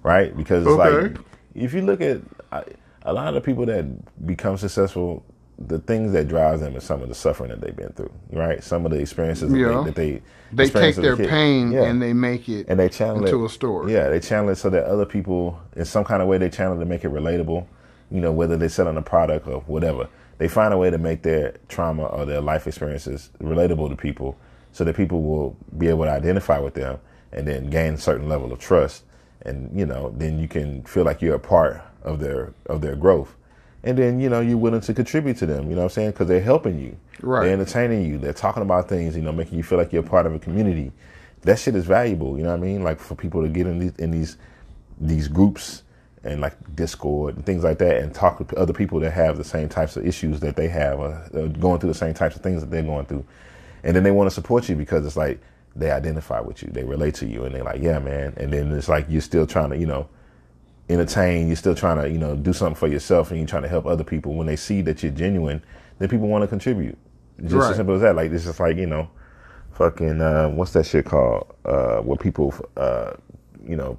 right? 0.04 0.36
Because 0.38 0.64
it's 0.64 0.72
Okay. 0.80 1.08
like 1.10 1.18
if 1.56 1.74
you 1.74 1.82
look 1.82 2.02
at 2.02 2.22
I- 2.52 2.66
a 3.02 3.12
lot 3.12 3.28
of 3.28 3.34
the 3.34 3.42
people 3.42 3.66
that 3.66 3.86
become 4.28 4.58
successful, 4.58 5.26
the 5.68 5.80
things 5.80 6.14
that 6.14 6.28
drives 6.28 6.62
them 6.62 6.76
is 6.76 6.84
some 6.84 7.02
of 7.02 7.10
the 7.10 7.16
suffering 7.16 7.50
that 7.50 7.60
they've 7.62 7.76
been 7.76 7.90
through, 7.94 8.12
right? 8.32 8.64
Some 8.64 8.86
of 8.86 8.92
the 8.92 9.00
experiences 9.00 9.52
that 9.52 9.58
Yeah. 9.58 9.68
they, 9.68 9.84
that 9.84 9.96
they 9.96 10.22
They 10.54 10.64
experience 10.64 10.96
take 10.96 11.04
their 11.04 11.18
pain 11.18 11.72
Yeah. 11.72 11.84
and 11.84 12.02
they 12.02 12.14
make 12.14 12.48
it 12.48 12.68
and 12.70 12.80
they 12.80 12.90
channel 12.90 13.18
into 13.26 13.44
it 13.44 13.46
a 13.46 13.50
story. 13.50 13.94
Yeah, 13.94 14.10
they 14.10 14.20
channel 14.20 14.50
it 14.50 14.56
so 14.56 14.70
that 14.70 14.86
other 14.86 15.06
people, 15.06 15.60
in 15.76 15.86
some 15.86 16.04
kind 16.06 16.22
of 16.22 16.28
way, 16.28 16.38
they 16.38 16.50
channel 16.50 16.78
it 16.78 16.80
to 16.80 16.86
make 16.86 17.04
it 17.04 17.12
relatable. 17.12 17.66
You 18.10 18.22
know, 18.22 18.32
whether 18.32 18.58
they're 18.58 18.70
selling 18.70 18.98
a 18.98 19.02
product 19.02 19.48
or 19.48 19.60
whatever, 19.68 20.08
they 20.38 20.48
find 20.48 20.74
a 20.74 20.78
way 20.78 20.90
to 20.90 20.98
make 20.98 21.22
their 21.24 21.56
trauma 21.68 22.06
or 22.06 22.26
their 22.26 22.42
life 22.42 22.66
experiences 22.66 23.30
relatable 23.42 23.90
to 23.90 23.96
people, 23.96 24.38
so 24.72 24.84
that 24.86 24.96
people 24.96 25.22
will 25.22 25.58
be 25.78 25.88
able 25.90 26.06
to 26.06 26.12
identify 26.12 26.58
with 26.60 26.74
them 26.74 27.00
and 27.34 27.48
then 27.48 27.70
gain 27.70 27.96
a 27.96 27.98
certain 27.98 28.30
level 28.30 28.52
of 28.54 28.60
trust. 28.60 29.04
And 29.42 29.70
you 29.78 29.86
know, 29.86 30.14
then 30.18 30.40
you 30.40 30.48
can 30.48 30.84
feel 30.84 31.04
like 31.04 31.22
you're 31.22 31.36
a 31.36 31.40
part 31.40 31.82
of 32.04 32.20
their 32.20 32.54
of 32.68 32.82
their 32.82 32.96
growth. 32.96 33.36
And 33.84 33.98
then 33.98 34.20
you 34.20 34.30
know 34.30 34.42
you're 34.42 34.58
willing 34.58 34.82
to 34.82 34.94
contribute 34.94 35.38
to 35.38 35.46
them. 35.46 35.70
You 35.70 35.76
know 35.76 35.84
what 35.84 35.84
I'm 35.84 35.90
saying? 35.90 36.12
Because 36.12 36.28
they're 36.28 36.42
helping 36.42 36.80
you. 36.80 36.98
Right. 37.22 37.46
They're 37.46 37.54
entertaining 37.54 38.06
you. 38.06 38.18
They're 38.18 38.34
talking 38.34 38.64
about 38.64 38.90
things. 38.90 39.16
You 39.16 39.22
know, 39.22 39.32
making 39.32 39.58
you 39.58 39.64
feel 39.64 39.78
like 39.78 39.94
you're 39.94 40.04
part 40.04 40.26
of 40.26 40.34
a 40.34 40.40
community 40.40 40.92
that 41.44 41.60
shit 41.60 41.76
is 41.76 41.86
valuable. 41.86 42.38
You 42.38 42.44
know 42.44 42.50
what 42.50 42.58
I 42.58 42.66
mean? 42.66 42.84
Like 42.84 43.00
for 43.00 43.16
people 43.16 43.42
to 43.42 43.50
get 43.50 43.68
in 43.68 43.80
these 43.80 43.96
in 43.96 44.12
these 44.12 44.38
these 45.00 45.28
groups 45.28 45.84
and 46.24 46.42
like 46.42 46.76
Discord 46.76 47.38
and 47.38 47.46
things 47.46 47.64
like 47.64 47.78
that, 47.78 48.02
and 48.02 48.14
talk 48.14 48.40
with 48.40 48.54
other 48.54 48.74
people 48.74 49.00
that 49.00 49.12
have 49.12 49.38
the 49.38 49.44
same 49.44 49.70
types 49.70 49.96
of 49.96 50.06
issues 50.06 50.42
that 50.42 50.58
they 50.58 50.68
have, 50.68 51.00
uh, 51.00 51.04
uh, 51.04 51.48
going 51.48 51.80
through 51.80 51.90
the 51.90 51.98
same 51.98 52.14
types 52.14 52.36
of 52.36 52.42
things 52.42 52.62
that 52.62 52.70
they're 52.70 52.84
going 52.84 53.06
through, 53.06 53.26
and 53.84 53.96
then 53.96 54.04
they 54.04 54.12
want 54.12 54.30
to 54.30 54.34
support 54.34 54.68
you 54.68 54.76
because 54.76 55.06
it's 55.06 55.16
like 55.16 55.40
they 55.76 55.92
identify 55.92 56.42
with 56.42 56.62
you, 56.62 56.70
they 56.72 56.84
relate 56.84 57.16
to 57.16 57.26
you, 57.26 57.46
and 57.46 57.56
they're 57.56 57.64
like, 57.64 57.82
yeah, 57.82 58.00
man. 58.00 58.34
And 58.36 58.52
then 58.52 58.72
it's 58.74 58.90
like 58.90 59.06
you're 59.08 59.22
still 59.22 59.48
trying 59.48 59.70
to, 59.70 59.78
you 59.78 59.86
know, 59.86 60.10
entertain. 60.90 61.48
You're 61.48 61.56
still 61.56 61.76
trying 61.76 62.02
to, 62.02 62.10
you 62.10 62.18
know, 62.18 62.36
do 62.36 62.54
something 62.54 62.76
for 62.76 62.88
yourself, 62.88 63.32
and 63.32 63.40
you're 63.40 63.48
trying 63.48 63.64
to 63.64 63.70
help 63.70 63.86
other 63.86 64.04
people. 64.04 64.36
When 64.36 64.48
they 64.48 64.56
see 64.56 64.82
that 64.84 65.04
you're 65.04 65.12
genuine, 65.12 65.62
then 66.00 66.10
people 66.10 66.28
want 66.28 66.44
to 66.44 66.48
contribute. 66.48 66.98
Just 67.42 67.54
Right. 67.56 67.70
as 67.72 67.76
simple 67.78 67.96
as 67.96 68.02
that. 68.02 68.16
Like 68.16 68.32
it's 68.32 68.46
just 68.46 68.60
like 68.60 68.78
you 68.78 68.88
know, 68.88 69.10
fucking 69.74 70.22
uh, 70.22 70.50
what's 70.50 70.74
that 70.74 70.86
shit 70.86 71.06
called? 71.06 71.54
Uh, 71.66 72.00
where 72.02 72.18
people, 72.18 72.54
uh, 72.78 73.14
you 73.66 73.76
know, 73.78 73.98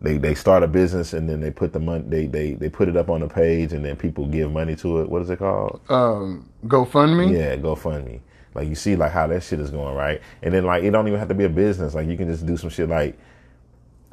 they 0.00 0.18
they 0.18 0.34
start 0.34 0.62
a 0.62 0.68
business 0.68 1.12
and 1.12 1.28
then 1.28 1.40
they 1.40 1.50
put 1.50 1.72
the 1.72 1.80
money 1.80 2.04
they 2.08 2.26
they 2.26 2.54
they 2.54 2.68
put 2.70 2.88
it 2.88 2.96
up 2.96 3.10
on 3.10 3.20
the 3.20 3.28
page 3.28 3.72
and 3.72 3.84
then 3.84 3.96
people 3.96 4.26
give 4.26 4.50
money 4.52 4.76
to 4.76 5.00
it. 5.00 5.08
What 5.10 5.22
is 5.22 5.30
it 5.30 5.38
called? 5.38 5.80
Um, 5.88 6.48
GoFundMe. 6.66 7.32
Yeah, 7.32 7.56
GoFundMe. 7.56 8.20
Like 8.54 8.68
you 8.68 8.74
see 8.74 8.96
like 8.96 9.12
how 9.12 9.26
that 9.28 9.42
shit 9.44 9.60
is 9.60 9.70
going, 9.70 9.94
right? 9.94 10.20
And 10.42 10.52
then 10.54 10.64
like 10.64 10.82
it 10.84 10.90
don't 10.90 11.06
even 11.06 11.18
have 11.20 11.28
to 11.28 11.34
be 11.34 11.44
a 11.44 11.48
business. 11.50 11.94
Like 11.94 12.08
you 12.08 12.16
can 12.16 12.28
just 12.28 12.46
do 12.46 12.56
some 12.56 12.70
shit 12.70 12.88
like, 12.88 13.18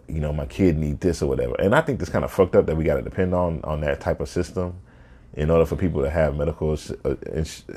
you 0.08 0.20
know, 0.20 0.32
my 0.34 0.46
kid 0.46 0.78
need 0.78 1.00
this 1.02 1.22
or 1.22 1.28
whatever. 1.30 1.56
And 1.60 1.76
I 1.76 1.82
think 1.82 2.02
it's 2.02 2.10
kind 2.10 2.24
of 2.26 2.32
fucked 2.32 2.56
up 2.56 2.66
that 2.68 2.76
we 2.78 2.84
got 2.84 2.96
to 2.96 3.02
depend 3.02 3.34
on 3.34 3.62
on 3.64 3.82
that 3.82 4.00
type 4.00 4.20
of 4.22 4.30
system 4.30 4.76
in 5.34 5.52
order 5.52 5.66
for 5.66 5.76
people 5.76 6.02
to 6.02 6.10
have 6.10 6.36
medical 6.36 6.76
uh, 7.06 7.16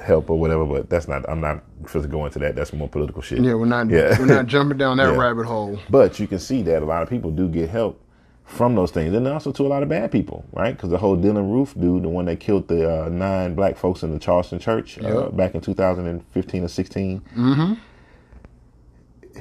help 0.03 0.31
or 0.31 0.39
whatever. 0.39 0.65
But 0.65 0.89
that's 0.89 1.09
not. 1.09 1.29
I'm 1.29 1.41
not 1.41 1.63
supposed 1.87 2.05
to 2.05 2.09
go 2.09 2.25
into 2.27 2.39
that. 2.39 2.55
That's 2.57 2.73
more 2.73 2.89
political 2.89 3.21
shit. 3.23 3.41
Yeah, 3.43 3.55
we're 3.55 3.67
not 3.67 3.91
Yeah. 3.91 4.19
we're 4.19 4.27
not 4.27 4.47
jumping 4.55 4.79
down 4.79 4.97
that 4.99 5.13
Yeah. 5.13 5.19
rabbit 5.19 5.47
hole. 5.47 5.79
But 5.91 6.19
you 6.21 6.27
can 6.27 6.39
see 6.39 6.63
that 6.63 6.83
a 6.83 6.87
lot 6.87 7.03
of 7.03 7.11
people 7.11 7.31
do 7.31 7.49
get 7.49 7.69
help 7.71 8.01
from 8.45 8.75
those 8.75 8.91
things, 8.91 9.15
and 9.15 9.29
also 9.29 9.53
to 9.53 9.65
a 9.65 9.69
lot 9.69 9.83
of 9.85 9.89
bad 9.89 10.11
people, 10.11 10.45
right? 10.53 10.77
Because 10.77 10.91
the 10.91 10.99
whole 10.99 11.17
Dylann 11.17 11.53
Roof 11.53 11.73
dude, 11.79 12.03
the 12.03 12.09
one 12.09 12.25
that 12.25 12.41
killed 12.41 12.67
the 12.67 13.05
uh, 13.05 13.09
nine 13.09 13.55
black 13.55 13.77
folks 13.77 14.03
in 14.03 14.11
the 14.13 14.19
Charleston 14.19 14.59
church 14.59 14.99
uh, 14.99 15.29
back 15.31 15.55
in 15.55 15.61
2015 15.61 16.65
or 16.65 16.69
16, 16.69 17.21
Mm-hmm. 17.37 17.75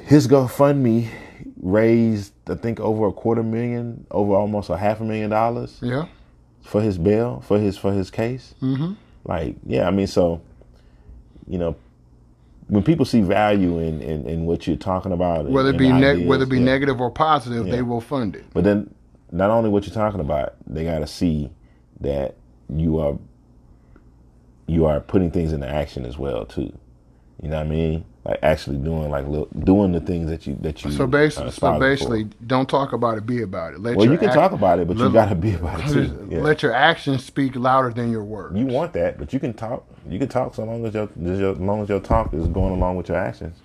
his 0.02 0.28
GoFundMe 0.28 1.08
raised, 1.60 2.32
I 2.48 2.54
think, 2.54 2.80
over 2.80 3.06
a 3.06 3.12
quarter 3.12 3.42
million, 3.42 4.06
over 4.10 4.34
almost 4.34 4.70
a 4.70 4.76
half 4.76 5.00
a 5.00 5.04
million 5.04 5.30
dollars 5.30 5.78
Yeah. 5.82 6.06
for 6.62 6.80
his 6.80 6.98
bail, 6.98 7.40
for 7.46 7.58
his 7.58 7.76
for 7.76 7.92
his 7.92 8.10
case. 8.10 8.54
Mm-hmm. 8.62 8.92
Like, 9.24 9.56
yeah, 9.66 9.86
I 9.86 9.90
mean, 9.90 10.06
so 10.06 10.40
you 11.46 11.58
know, 11.58 11.76
when 12.68 12.82
people 12.82 13.04
see 13.04 13.20
value 13.20 13.78
in 13.78 14.00
in, 14.00 14.26
in 14.26 14.46
what 14.46 14.66
you're 14.66 14.76
talking 14.76 15.12
about, 15.12 15.46
Whether 15.46 15.70
it 15.70 15.78
be 15.78 15.90
ideas, 15.90 16.26
whether 16.26 16.44
it 16.44 16.48
be 16.50 16.58
yeah. 16.58 16.64
negative 16.64 17.00
or 17.00 17.10
positive, 17.10 17.66
Yeah. 17.66 17.72
they 17.76 17.82
will 17.82 18.00
fund 18.00 18.36
it. 18.36 18.44
But 18.54 18.64
then, 18.64 18.94
not 19.30 19.50
only 19.50 19.68
what 19.70 19.86
you're 19.86 19.94
talking 19.94 20.20
about, 20.20 20.54
they 20.66 20.84
got 20.84 21.00
to 21.00 21.06
see 21.06 21.50
that 22.00 22.36
you 22.74 22.98
are 22.98 23.18
you 24.66 24.86
are 24.86 25.00
putting 25.00 25.30
things 25.30 25.52
into 25.52 25.68
action 25.68 26.06
as 26.06 26.16
well 26.16 26.46
too. 26.46 26.72
You 27.42 27.48
know 27.48 27.56
what 27.56 27.66
I 27.66 27.70
mean? 27.70 28.04
Like 28.24 28.38
actually 28.42 28.76
doing 28.76 29.08
like 29.08 29.26
little, 29.26 29.48
doing 29.60 29.92
the 29.92 30.00
things 30.00 30.28
that 30.28 30.46
you 30.46 30.54
that 30.60 30.84
you. 30.84 30.90
So 30.90 31.04
uh, 31.04 31.06
basically, 31.06 31.44
so 31.44 31.48
aspire 31.48 31.74
for. 31.74 31.80
basically, 31.80 32.24
don't 32.46 32.68
talk 32.68 32.92
about 32.92 33.16
it, 33.16 33.24
be 33.24 33.40
about 33.40 33.72
it. 33.72 33.80
Let 33.80 33.96
well, 33.96 34.06
you 34.06 34.18
can 34.18 34.28
act- 34.28 34.34
talk 34.36 34.52
about 34.52 34.78
it, 34.78 34.86
but 34.88 34.98
you 34.98 35.10
got 35.10 35.30
to 35.30 35.34
be 35.34 35.54
about 35.54 35.80
it 35.80 35.88
too. 35.92 36.28
Yeah. 36.30 36.40
Let 36.42 36.62
your 36.62 36.74
actions 36.74 37.24
speak 37.24 37.56
louder 37.56 37.90
than 37.90 38.10
your 38.12 38.22
words. 38.22 38.58
You 38.58 38.66
want 38.66 38.92
that, 38.92 39.18
but 39.18 39.32
you 39.32 39.40
can 39.40 39.54
talk. 39.54 39.86
You 40.06 40.18
can 40.18 40.28
talk 40.28 40.54
so 40.54 40.64
long 40.64 40.84
as 40.84 40.92
your, 40.92 41.04
as 41.04 41.38
your- 41.40 41.52
as 41.52 41.58
long 41.58 41.82
as 41.82 41.88
your 41.88 42.00
talk 42.00 42.34
is 42.34 42.46
going 42.48 42.74
along 42.74 42.96
with 42.96 43.08
your 43.08 43.16
actions. 43.16 43.56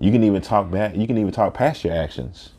You 0.00 0.10
can 0.10 0.24
even 0.24 0.42
talk 0.42 0.68
back. 0.68 0.96
You 0.96 1.06
can 1.06 1.16
even 1.16 1.32
talk 1.32 1.54
past 1.54 1.84
your 1.84 1.94
actions. 1.94 2.50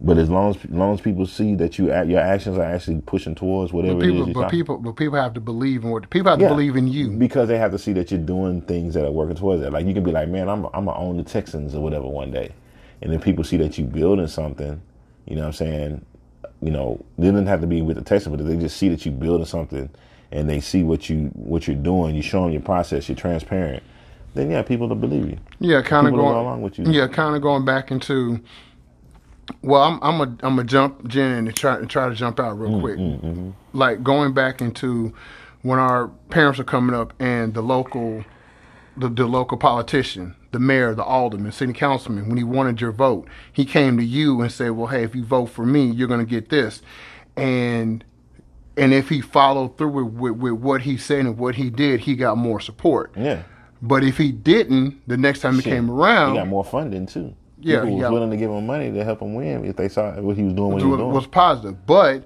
But 0.00 0.16
as 0.18 0.30
long 0.30 0.50
as, 0.50 0.56
as 0.64 0.70
long 0.70 0.94
as 0.94 1.00
people 1.00 1.26
see 1.26 1.56
that 1.56 1.76
you 1.76 1.86
your 1.86 2.20
actions 2.20 2.56
are 2.56 2.62
actually 2.62 3.00
pushing 3.00 3.34
towards 3.34 3.72
whatever 3.72 3.96
but 3.96 4.04
it 4.04 4.10
is 4.10 4.12
people, 4.12 4.26
you're 4.26 4.34
but 4.34 4.40
talking- 4.42 4.58
people, 4.58 4.78
but 4.78 4.92
people 4.96 5.18
have 5.20 5.34
to 5.34 5.40
believe 5.40 5.82
in 5.82 5.90
what 5.90 6.08
people 6.08 6.30
have 6.30 6.38
to 6.38 6.44
Yeah. 6.44 6.48
believe 6.50 6.76
in 6.76 6.86
you. 6.86 7.10
because 7.10 7.48
they 7.48 7.58
have 7.58 7.72
to 7.72 7.78
see 7.78 7.92
that 7.94 8.10
you're 8.12 8.20
doing 8.20 8.60
things 8.60 8.94
that 8.94 9.04
are 9.04 9.10
working 9.10 9.34
towards 9.36 9.62
it. 9.62 9.72
Like 9.72 9.86
you 9.86 9.94
can 9.94 10.04
be 10.04 10.12
like, 10.12 10.28
man, 10.28 10.48
I'm 10.48 10.66
I'm 10.66 10.84
gonna 10.84 10.94
own 10.96 11.16
the 11.16 11.24
Texans 11.24 11.74
or 11.74 11.80
whatever 11.82 12.06
one 12.06 12.30
day, 12.30 12.50
and 13.02 13.12
then 13.12 13.20
people 13.20 13.42
see 13.42 13.56
that 13.56 13.76
you're 13.76 13.88
building 13.88 14.28
something. 14.28 14.80
You 15.26 15.34
know 15.34 15.42
what 15.42 15.46
I'm 15.48 15.52
saying? 15.54 16.04
You 16.62 16.70
know, 16.70 17.04
they 17.18 17.26
didn't 17.26 17.46
have 17.46 17.60
to 17.62 17.66
be 17.66 17.82
with 17.82 17.96
the 17.96 18.02
Texans, 18.04 18.36
but 18.36 18.44
they 18.46 18.56
just 18.56 18.76
see 18.76 18.88
that 18.90 19.04
you're 19.04 19.14
building 19.14 19.46
something, 19.46 19.90
and 20.30 20.48
they 20.48 20.60
see 20.60 20.84
what 20.84 21.10
you 21.10 21.30
what 21.34 21.66
you're 21.66 21.76
doing. 21.76 22.14
You 22.14 22.22
show 22.22 22.42
them 22.44 22.52
your 22.52 22.62
process. 22.62 23.08
You're 23.08 23.16
transparent. 23.16 23.82
Then 24.34 24.50
yeah, 24.52 24.62
people 24.62 24.86
will 24.86 24.94
believe 24.94 25.28
you. 25.28 25.38
Yeah, 25.58 25.82
kind 25.82 26.06
of 26.06 26.12
going 26.14 26.24
go 26.34 26.40
along 26.40 26.62
with 26.62 26.78
you. 26.78 26.84
Yeah, 26.88 27.08
kind 27.08 27.34
of 27.34 27.42
going 27.42 27.64
back 27.64 27.90
into. 27.90 28.38
Well, 29.62 29.82
I'm 29.82 29.98
I'm 30.02 30.20
a 30.20 30.36
I'm 30.46 30.58
a 30.58 30.64
jump 30.64 31.06
Jen 31.08 31.46
and 31.46 31.56
try 31.56 31.76
and 31.76 31.88
try 31.88 32.08
to 32.08 32.14
jump 32.14 32.38
out 32.40 32.56
Mm, 32.56 32.60
real 32.60 32.80
quick. 32.80 32.98
mm-hmm. 32.98 33.50
Like 33.72 34.02
going 34.02 34.32
back 34.34 34.60
into 34.60 35.14
when 35.62 35.78
our 35.78 36.08
parents 36.30 36.60
are 36.60 36.64
coming 36.64 36.94
up 36.94 37.12
and 37.18 37.54
the 37.54 37.62
local, 37.62 38.24
the, 38.96 39.08
the 39.08 39.26
local 39.26 39.56
politician, 39.58 40.36
the 40.52 40.58
mayor, 40.60 40.94
the 40.94 41.02
alderman, 41.02 41.50
city 41.52 41.72
councilman, 41.72 42.28
when 42.28 42.36
he 42.38 42.44
wanted 42.44 42.80
your 42.80 42.92
vote, 42.92 43.26
he 43.52 43.64
came 43.64 43.96
to 43.96 44.04
you 44.04 44.40
and 44.40 44.52
said, 44.52 44.70
"Well, 44.72 44.86
hey, 44.88 45.02
if 45.02 45.14
you 45.14 45.24
vote 45.24 45.46
for 45.46 45.64
me, 45.66 45.86
you're 45.90 46.08
going 46.08 46.24
to 46.24 46.30
get 46.30 46.48
this," 46.50 46.82
and 47.36 48.04
and 48.76 48.92
if 48.94 49.08
he 49.08 49.20
followed 49.20 49.76
through 49.76 49.88
with, 49.88 50.12
with, 50.14 50.32
with 50.36 50.52
what 50.62 50.82
he 50.82 50.96
said 50.96 51.20
and 51.26 51.36
what 51.38 51.56
he 51.56 51.68
did, 51.70 52.00
he 52.00 52.14
got 52.14 52.36
more 52.36 52.60
support. 52.60 53.12
Yeah, 53.16 53.42
But 53.82 54.04
if 54.04 54.18
he 54.18 54.30
didn't, 54.30 55.00
the 55.08 55.16
next 55.16 55.40
time 55.40 55.56
he 55.56 55.62
came 55.62 55.90
around, 55.90 56.34
he 56.34 56.38
got 56.38 56.46
more 56.48 56.64
funding 56.64 57.06
too. 57.06 57.34
Yeah, 57.60 57.76
people 57.76 57.88
he 57.88 57.94
was 57.96 58.02
got- 58.02 58.12
willing 58.12 58.30
to 58.30 58.36
give 58.36 58.50
him 58.50 58.66
money 58.66 58.92
to 58.92 59.04
help 59.04 59.20
him 59.20 59.34
win 59.34 59.64
if 59.64 59.76
they 59.76 59.88
saw 59.88 60.12
what 60.20 60.36
he 60.36 60.42
was 60.44 60.54
doing. 60.54 60.72
What 60.72 60.82
he 60.82 60.88
was 60.88 60.98
doing. 60.98 61.12
was 61.12 61.26
positive. 61.26 61.86
But 61.86 62.24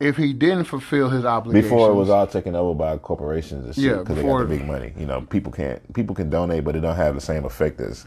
if 0.00 0.16
he 0.16 0.32
didn't 0.32 0.64
fulfill 0.64 1.08
his 1.08 1.24
obligations, 1.24 1.70
Before 1.70 1.90
it 1.90 1.94
was 1.94 2.10
all 2.10 2.26
taken 2.26 2.54
over 2.54 2.74
by 2.74 2.96
corporations 2.98 3.64
and 3.64 3.74
shit 3.74 3.84
Yeah, 3.84 3.96
because 3.98 4.16
they 4.16 4.22
before- 4.22 4.40
got 4.42 4.48
the 4.50 4.56
big 4.58 4.66
money. 4.66 4.92
You 4.98 5.06
know, 5.06 5.22
people 5.22 5.50
can't 5.52 5.92
people 5.94 6.14
can 6.14 6.30
donate, 6.30 6.64
but 6.64 6.76
it 6.76 6.80
don't 6.80 6.96
have 6.96 7.14
the 7.14 7.20
same 7.20 7.44
effect 7.44 7.80
as 7.80 8.06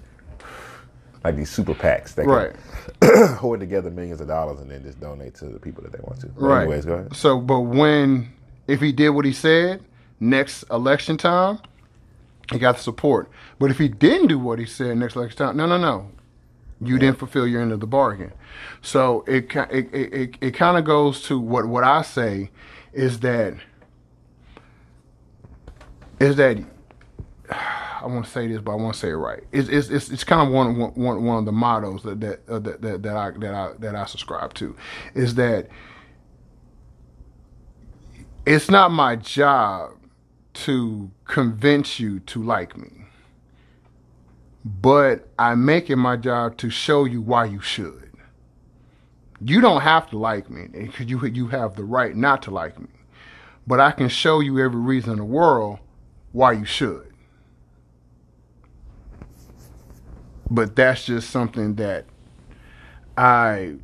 like 1.24 1.36
these 1.36 1.50
super 1.50 1.74
PACs 1.74 2.14
that 2.16 2.26
right, 2.28 2.54
can 3.02 3.36
hoard 3.36 3.60
together 3.60 3.90
millions 3.90 4.22
of 4.22 4.28
dollars 4.28 4.62
and 4.62 4.70
then 4.72 4.84
just 4.84 5.00
donate 5.00 5.34
to 5.36 5.46
the 5.46 5.60
people 5.60 5.84
that 5.84 5.92
they 5.92 6.00
want 6.04 6.22
to. 6.22 6.28
But 6.28 6.42
right. 6.42 6.62
Anyways, 6.62 6.86
go 6.86 6.94
ahead. 6.94 7.16
So, 7.16 7.40
but 7.40 7.62
when 7.62 8.30
if 8.68 8.80
he 8.80 8.92
did 8.92 9.10
what 9.10 9.26
he 9.26 9.34
said, 9.34 9.82
next 10.20 10.64
election 10.72 11.18
time, 11.18 11.60
he 12.52 12.60
got 12.60 12.78
the 12.78 12.84
support. 12.84 13.30
But 13.60 13.72
if 13.72 13.78
he 13.78 13.88
didn't 13.88 14.28
do 14.28 14.40
what 14.40 14.60
he 14.60 14.66
said 14.66 14.98
next 14.98 15.16
election 15.16 15.38
time, 15.38 15.58
no, 15.58 15.66
no, 15.66 15.78
no, 15.78 16.12
you 16.82 16.98
didn't 16.98 17.20
fulfill 17.20 17.48
your 17.48 17.62
end 17.62 17.72
of 17.72 17.80
the 17.80 17.88
bargain. 17.88 18.34
So 18.82 19.24
it 19.28 19.54
it 19.56 19.94
it, 19.94 20.14
it, 20.14 20.38
it 20.42 20.52
kind 20.52 20.78
of 20.78 20.86
goes 20.86 21.22
to 21.24 21.40
what 21.40 21.68
what 21.68 21.84
I 21.84 22.02
say 22.02 22.52
is 22.94 23.20
that 23.22 23.56
is 26.20 26.36
that 26.38 26.58
I 28.00 28.06
want 28.06 28.26
to 28.26 28.32
say 28.32 28.48
this, 28.48 28.62
but 28.62 28.72
I 28.72 28.76
want 28.76 28.94
to 28.94 29.00
say 29.00 29.10
it 29.10 29.14
right. 29.16 29.44
It's 29.52 29.68
it's 29.70 29.90
it's, 29.90 30.10
it's 30.10 30.24
kind 30.24 30.48
of 30.48 30.54
one, 30.54 30.78
one 30.78 30.92
one 30.92 31.26
one 31.26 31.38
of 31.40 31.46
the 31.46 31.52
mottos 31.52 32.04
that 32.04 32.22
that, 32.22 32.42
uh, 32.48 32.60
that 32.60 32.82
that 32.82 33.04
that 33.04 33.18
I 33.18 33.32
that 33.32 33.54
I 33.54 33.72
that 33.80 33.96
I 33.96 34.06
subscribe 34.06 34.54
to, 34.56 34.76
is 35.16 35.36
that 35.36 35.68
it's 38.46 38.70
not 38.70 38.92
my 38.92 39.16
job 39.18 39.92
to 40.66 41.12
convince 41.26 42.00
you 42.00 42.20
to 42.22 42.44
like 42.44 42.78
me, 42.78 43.06
but 44.66 45.28
I 45.38 45.56
make 45.56 45.90
it 45.90 45.96
my 45.96 46.18
job 46.18 46.58
to 46.58 46.70
show 46.70 47.06
you 47.06 47.22
why 47.22 47.46
you 47.46 47.62
should. 47.62 48.12
You 49.40 49.62
don't 49.62 49.82
have 49.82 50.10
to 50.10 50.18
like 50.18 50.50
me 50.50 50.68
because 50.72 51.08
you 51.08 51.24
you 51.28 51.48
have 51.48 51.76
the 51.76 51.84
right 51.84 52.16
not 52.16 52.42
to 52.44 52.52
like 52.52 52.80
me, 52.80 52.88
but 53.68 53.80
I 53.80 53.92
can 53.92 54.10
show 54.10 54.40
you 54.40 54.60
every 54.60 54.80
reason 54.80 55.12
in 55.12 55.18
the 55.18 55.26
world 55.26 55.80
why 56.32 56.54
you 56.54 56.66
should. 56.66 57.14
But 60.50 60.76
that's 60.76 61.06
just 61.06 61.30
something 61.30 61.76
that 61.76 62.06
I 63.18 63.76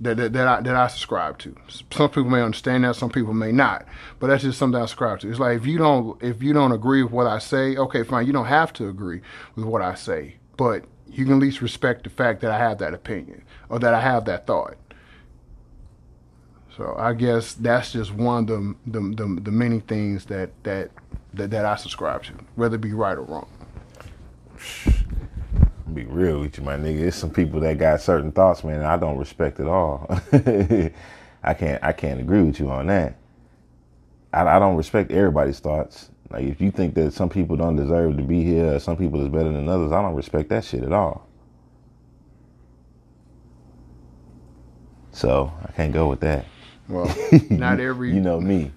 that, 0.00 0.16
that, 0.16 0.32
that 0.32 0.48
I 0.48 0.60
that 0.60 0.76
I 0.76 0.86
subscribe 0.88 1.38
to. 1.38 1.54
Some 1.68 2.10
people 2.10 2.30
may 2.30 2.42
understand 2.42 2.84
that, 2.84 2.96
some 2.96 3.10
people 3.10 3.34
may 3.34 3.52
not. 3.52 3.86
But 4.18 4.28
that's 4.28 4.42
just 4.42 4.58
something 4.58 4.80
I 4.80 4.86
subscribe 4.86 5.20
to. 5.20 5.30
It's 5.30 5.38
like 5.38 5.56
if 5.56 5.66
you 5.66 5.78
don't 5.78 6.22
if 6.22 6.42
you 6.42 6.52
don't 6.52 6.72
agree 6.72 7.02
with 7.02 7.12
what 7.12 7.26
I 7.26 7.38
say, 7.38 7.76
okay, 7.76 8.02
fine. 8.02 8.26
You 8.26 8.32
don't 8.32 8.46
have 8.46 8.72
to 8.74 8.88
agree 8.88 9.20
with 9.54 9.64
what 9.64 9.82
I 9.82 9.94
say, 9.94 10.36
but 10.56 10.84
you 11.06 11.24
can 11.24 11.34
at 11.34 11.40
least 11.40 11.60
respect 11.60 12.04
the 12.04 12.10
fact 12.10 12.40
that 12.40 12.50
I 12.50 12.58
have 12.58 12.78
that 12.78 12.94
opinion 12.94 13.44
or 13.68 13.78
that 13.78 13.94
I 13.94 14.00
have 14.00 14.24
that 14.26 14.46
thought. 14.46 14.76
So 16.76 16.94
I 16.98 17.12
guess 17.12 17.52
that's 17.52 17.92
just 17.92 18.12
one 18.14 18.44
of 18.44 18.46
the 18.46 18.74
the, 18.86 19.00
the, 19.00 19.40
the 19.42 19.50
many 19.50 19.80
things 19.80 20.26
that, 20.26 20.50
that 20.64 20.90
that 21.34 21.50
that 21.50 21.64
I 21.64 21.76
subscribe 21.76 22.24
to, 22.24 22.32
whether 22.54 22.76
it 22.76 22.80
be 22.80 22.92
right 22.92 23.16
or 23.16 23.22
wrong. 23.22 23.48
Be 25.94 26.04
real 26.04 26.40
with 26.40 26.58
you, 26.58 26.64
my 26.64 26.76
nigga. 26.76 27.00
It's 27.02 27.16
some 27.16 27.30
people 27.30 27.60
that 27.60 27.78
got 27.78 28.00
certain 28.00 28.32
thoughts, 28.32 28.64
man. 28.64 28.82
I 28.82 28.96
don't 28.96 29.18
respect 29.18 29.60
at 29.60 29.66
all. 29.68 30.06
I 30.32 31.54
can't. 31.54 31.82
I 31.84 31.92
can't 31.92 32.20
agree 32.20 32.42
with 32.42 32.60
you 32.60 32.70
on 32.70 32.88
that. 32.88 33.16
I, 34.32 34.42
I 34.56 34.58
don't 34.60 34.76
respect 34.76 35.12
everybody's 35.12 35.60
thoughts. 35.60 36.10
Like 36.30 36.44
if 36.44 36.60
you 36.60 36.70
think 36.70 36.94
that 36.96 37.12
some 37.14 37.28
people 37.30 37.56
don't 37.56 37.76
deserve 37.76 38.16
to 38.18 38.22
be 38.24 38.44
here, 38.44 38.74
or 38.74 38.78
some 38.80 38.96
people 38.96 39.22
is 39.22 39.28
better 39.28 39.52
than 39.52 39.68
others, 39.68 39.92
I 39.92 40.02
don't 40.02 40.14
respect 40.16 40.50
that 40.50 40.64
shit 40.64 40.84
at 40.84 40.92
all. 40.92 41.28
So 45.12 45.52
I 45.66 45.72
can't 45.72 45.92
go 45.92 46.08
with 46.08 46.20
that. 46.20 46.46
Well, 46.88 47.14
not 47.50 47.80
every 47.80 48.12
You 48.14 48.20
know 48.20 48.40
me. 48.40 48.72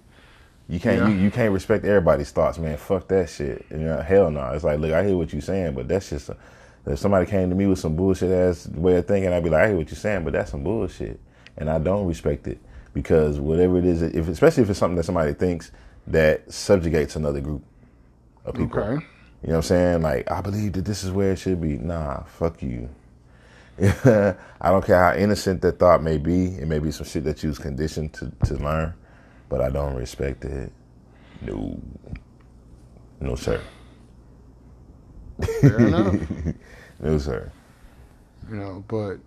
You 0.69 0.79
can't 0.79 1.01
Yeah. 1.01 1.09
you, 1.09 1.15
you 1.15 1.31
can't 1.31 1.53
respect 1.53 1.85
everybody's 1.85 2.31
thoughts, 2.31 2.57
man. 2.59 2.77
Fuck 2.77 3.07
that 3.09 3.29
shit. 3.29 3.65
You 3.71 3.77
know, 3.79 4.01
hell 4.01 4.31
no. 4.31 4.51
It's 4.53 4.63
like, 4.63 4.79
look, 4.79 4.93
I 4.93 5.05
hear 5.05 5.17
what 5.17 5.33
you're 5.33 5.41
saying, 5.41 5.75
but 5.75 5.87
that's 5.87 6.09
just 6.09 6.29
a, 6.29 6.37
if 6.85 6.99
somebody 6.99 7.25
came 7.25 7.49
to 7.49 7.55
me 7.55 7.65
with 7.67 7.79
some 7.79 7.95
bullshit 7.95 8.31
ass 8.31 8.67
way 8.67 8.97
of 8.97 9.07
thinking, 9.07 9.31
I'd 9.33 9.43
be 9.43 9.49
like, 9.49 9.63
I 9.63 9.67
hear 9.69 9.77
what 9.77 9.89
you're 9.89 9.97
saying, 9.97 10.23
but 10.23 10.33
that's 10.33 10.51
some 10.51 10.63
bullshit, 10.63 11.19
and 11.57 11.69
I 11.69 11.79
don't 11.79 12.05
respect 12.07 12.47
it 12.47 12.59
because 12.93 13.39
whatever 13.39 13.77
it 13.77 13.85
is, 13.85 14.01
if 14.01 14.27
especially 14.27 14.63
if 14.63 14.69
it's 14.69 14.79
something 14.79 14.95
that 14.95 15.03
somebody 15.03 15.33
thinks 15.33 15.71
that 16.07 16.51
subjugates 16.51 17.15
another 17.15 17.41
group 17.41 17.63
of 18.45 18.55
people. 18.55 18.79
Okay. 18.79 19.05
You 19.43 19.49
know 19.49 19.57
what 19.57 19.57
I'm 19.57 19.61
saying? 19.63 20.01
Like, 20.01 20.31
I 20.31 20.41
believe 20.41 20.73
that 20.73 20.85
this 20.85 21.03
is 21.03 21.11
where 21.11 21.33
it 21.33 21.39
should 21.39 21.61
be. 21.61 21.77
Nah, 21.77 22.23
fuck 22.23 22.63
you. 22.63 22.89
I 23.81 24.35
don't 24.63 24.85
care 24.85 25.11
how 25.11 25.15
innocent 25.15 25.61
that 25.61 25.77
thought 25.77 26.01
may 26.01 26.17
be. 26.17 26.55
It 26.55 26.67
may 26.67 26.79
be 26.79 26.91
some 26.91 27.05
shit 27.05 27.25
that 27.25 27.43
you 27.43 27.49
was 27.49 27.59
conditioned 27.59 28.13
to, 28.13 28.31
to 28.45 28.55
learn, 28.55 28.93
but 29.49 29.61
I 29.61 29.69
don't 29.69 29.95
respect 29.95 30.45
it. 30.45 30.71
No. 31.41 31.79
No, 33.19 33.35
sir. 33.35 33.61
Fair 35.61 35.79
enough. 35.79 36.15
No, 36.99 37.17
sir. 37.17 37.51
you 38.49 38.55
know 38.55 38.83
but 38.87 39.17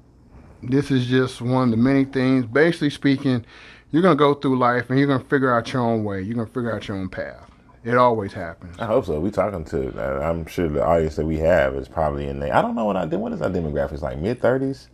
this 0.63 0.91
is 0.91 1.07
just 1.07 1.41
one 1.41 1.65
of 1.65 1.71
the 1.71 1.77
many 1.77 2.05
things 2.05 2.47
basically 2.47 2.91
speaking 2.91 3.45
you're 3.91 4.03
going 4.03 4.17
to 4.17 4.19
go 4.19 4.35
through 4.35 4.59
life 4.59 4.91
and 4.91 4.99
you're 4.99 5.09
going 5.09 5.23
to 5.23 5.29
figure 5.29 5.55
out 5.55 5.73
your 5.73 5.83
own 5.83 6.05
way 6.05 6.21
you're 6.23 6.35
going 6.35 6.47
to 6.47 6.53
figure 6.53 6.75
out 6.75 6.89
your 6.89 6.97
own 6.97 7.09
path 7.09 7.51
it 7.85 7.97
always 7.97 8.33
happens 8.33 8.77
I 8.79 8.87
hope 8.87 9.07
so. 9.07 9.21
We 9.21 9.31
talking 9.31 9.65
to. 9.67 9.89
uh, 9.97 10.21
I'm 10.29 10.47
sure 10.47 10.69
the 10.69 10.85
audience 10.85 11.17
that 11.17 11.25
we 11.25 11.39
have 11.39 11.75
is 11.77 11.89
probably 11.89 12.27
in 12.27 12.41
there. 12.41 12.55
I 12.55 12.61
don't 12.61 12.75
know 12.75 12.85
what 12.85 12.97
I 12.97 13.07
did. 13.07 13.19
What 13.21 13.33
is 13.33 13.41
our 13.41 13.49
demographics 13.49 14.03
like? 14.03 14.19
Mid 14.19 14.43
thirties, 14.43 14.89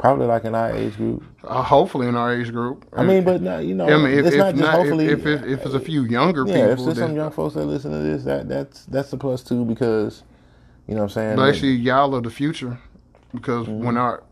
Probably 0.00 0.26
like 0.26 0.44
in 0.46 0.54
our 0.54 0.74
age 0.74 0.96
group. 0.96 1.22
Uh, 1.44 1.62
hopefully 1.62 2.06
in 2.06 2.14
our 2.16 2.34
age 2.34 2.52
group. 2.52 2.86
I 2.94 3.02
mean, 3.02 3.22
but 3.22 3.42
not, 3.42 3.66
you 3.66 3.74
know, 3.74 3.86
I 3.86 3.98
mean, 3.98 4.18
if, 4.18 4.24
it's 4.24 4.34
if 4.34 4.38
not 4.38 4.52
just 4.54 4.62
not, 4.62 4.74
hopefully. 4.76 5.08
if, 5.08 5.26
if, 5.26 5.42
if 5.44 5.66
it's 5.66 5.74
a 5.74 5.80
few 5.80 6.04
younger 6.04 6.46
people. 6.46 6.58
yeah, 6.58 6.66
if 6.68 6.78
people, 6.78 6.86
there's 6.86 6.98
some 6.98 7.14
young 7.14 7.30
folks 7.30 7.54
that 7.54 7.66
listen 7.66 7.90
to 7.90 7.98
this, 7.98 8.24
that 8.24 8.48
that's 8.48 8.86
that's 8.86 9.10
the 9.10 9.18
plus 9.18 9.42
too 9.42 9.66
because, 9.66 10.22
you 10.86 10.94
know, 10.94 11.02
what 11.02 11.04
I'm 11.04 11.10
saying. 11.10 11.36
but 11.36 11.48
actually 11.48 11.72
y'all 11.72 12.14
are 12.14 12.20
the 12.20 12.30
future 12.30 12.78
because 13.34 13.66
Mm-hmm. 13.66 13.84
when 13.84 13.96
our 13.96 14.22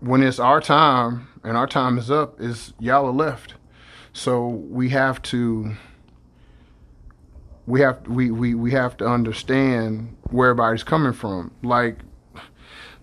when 0.00 0.22
it's 0.22 0.38
our 0.38 0.60
time 0.60 1.28
and 1.42 1.56
our 1.56 1.66
time 1.66 1.98
is 1.98 2.10
up, 2.10 2.40
is 2.40 2.74
y'all 2.78 3.06
are 3.06 3.12
left. 3.12 3.54
So 4.12 4.46
we 4.48 4.90
have 4.90 5.20
to 5.22 5.74
we 7.66 7.80
have 7.80 8.06
we, 8.06 8.30
we, 8.30 8.54
we 8.54 8.70
have 8.72 8.96
to 8.98 9.06
understand 9.06 10.16
where 10.30 10.50
everybody's 10.50 10.84
coming 10.84 11.12
from. 11.14 11.50
Like 11.62 11.98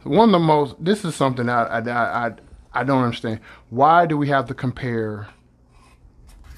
one 0.04 0.30
of 0.30 0.34
the 0.34 0.40
most 0.40 0.76
this 0.80 1.04
is 1.04 1.16
something 1.16 1.50
I 1.50 1.64
I 1.64 1.80
I, 1.80 2.28
I, 2.28 2.32
I 2.74 2.84
don't 2.84 3.04
understand. 3.04 3.40
Why 3.70 4.06
do 4.06 4.16
we 4.18 4.30
have 4.30 4.46
to 4.48 4.54
compare 4.54 5.28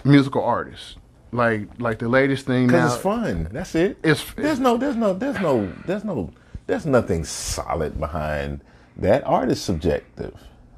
musical 0.04 0.44
artists? 0.44 0.98
Like 1.34 1.68
like 1.80 2.00
the 2.00 2.08
latest 2.10 2.46
thing 2.46 2.68
now 2.68 2.74
Because 2.74 2.94
it's 2.96 3.04
fun. 3.04 3.48
That's 3.52 3.76
it. 3.76 3.98
It's- 4.04 4.26
there's 4.36 4.60
no 4.60 4.78
there's 4.78 4.96
no 4.96 5.14
there's 5.14 5.40
no 5.40 5.72
there's 5.86 6.04
no 6.04 6.30
there's 6.68 6.86
nothing 6.86 7.24
solid 7.26 8.00
behind 8.00 8.62
that. 8.98 9.26
Art 9.26 9.50
is 9.52 9.60
subjective. 9.62 10.34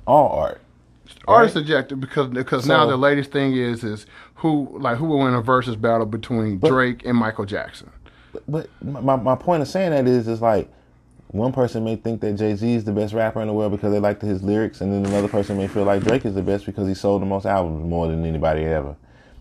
All 0.08 0.30
art. 0.30 0.62
Art 1.28 1.40
Right. 1.40 1.46
is 1.48 1.54
subjective 1.54 2.00
because 2.00 2.28
because 2.30 2.66
now 2.66 2.86
the 2.86 2.98
latest 2.98 3.32
thing 3.32 3.56
is 3.56 3.84
is 3.84 4.06
who 4.36 4.76
like 4.80 4.98
who 4.98 5.06
will 5.06 5.20
win 5.20 5.34
a 5.34 5.42
versus 5.42 5.76
battle 5.76 6.06
between 6.06 6.60
Drake 6.60 7.06
and 7.06 7.18
Michael 7.18 7.46
Jackson. 7.46 7.92
But 8.48 8.70
my 8.84 9.16
my 9.16 9.36
point 9.36 9.62
of 9.62 9.68
saying 9.68 9.92
that 9.92 10.08
is 10.08 10.28
is 10.28 10.42
like 10.42 10.70
one 11.28 11.52
person 11.52 11.84
may 11.84 11.96
think 11.98 12.22
that 12.22 12.34
Jay 12.34 12.56
Z 12.56 12.74
is 12.74 12.84
the 12.86 12.92
best 12.92 13.14
rapper 13.14 13.42
in 13.42 13.48
the 13.48 13.54
world 13.54 13.72
because 13.72 13.92
they 13.92 14.00
like 14.00 14.22
his 14.22 14.42
lyrics, 14.42 14.80
and 14.82 14.92
then 14.94 15.06
another 15.06 15.28
person 15.28 15.58
may 15.58 15.68
feel 15.68 15.84
like 15.84 16.04
Drake 16.04 16.26
is 16.26 16.34
the 16.34 16.42
best 16.42 16.66
because 16.66 16.88
he 16.88 16.94
sold 16.94 17.22
the 17.22 17.26
most 17.26 17.46
albums 17.46 17.88
more 17.90 18.08
than 18.08 18.26
anybody 18.26 18.64
ever. 18.64 18.96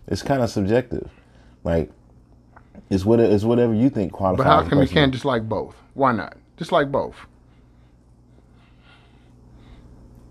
It's 0.07 0.21
kind 0.21 0.41
of 0.41 0.49
subjective. 0.49 1.09
Like 1.63 1.91
it's 2.89 3.05
what 3.05 3.19
it's 3.19 3.43
whatever 3.43 3.73
you 3.73 3.89
think 3.89 4.11
qualifies. 4.11 4.45
But 4.45 4.49
how 4.63 4.69
come 4.69 4.81
you 4.81 4.87
can't 4.87 5.11
just 5.11 5.25
like 5.25 5.47
both? 5.47 5.75
Why 5.93 6.11
not? 6.11 6.37
Just 6.57 6.71
like 6.71 6.91
both. 6.91 7.15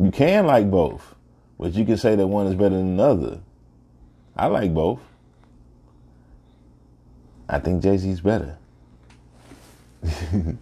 You 0.00 0.10
can 0.10 0.46
like 0.46 0.70
both, 0.70 1.14
but 1.58 1.74
you 1.74 1.84
can 1.84 1.96
say 1.96 2.16
that 2.16 2.26
one 2.26 2.46
is 2.46 2.54
better 2.54 2.76
than 2.76 2.88
another. 2.88 3.40
I 4.36 4.46
like 4.46 4.74
both. 4.74 5.00
I 7.48 7.58
think 7.58 7.82
Jay 7.82 7.96
Z's 7.96 8.20
better. 8.20 8.56
it 10.02 10.56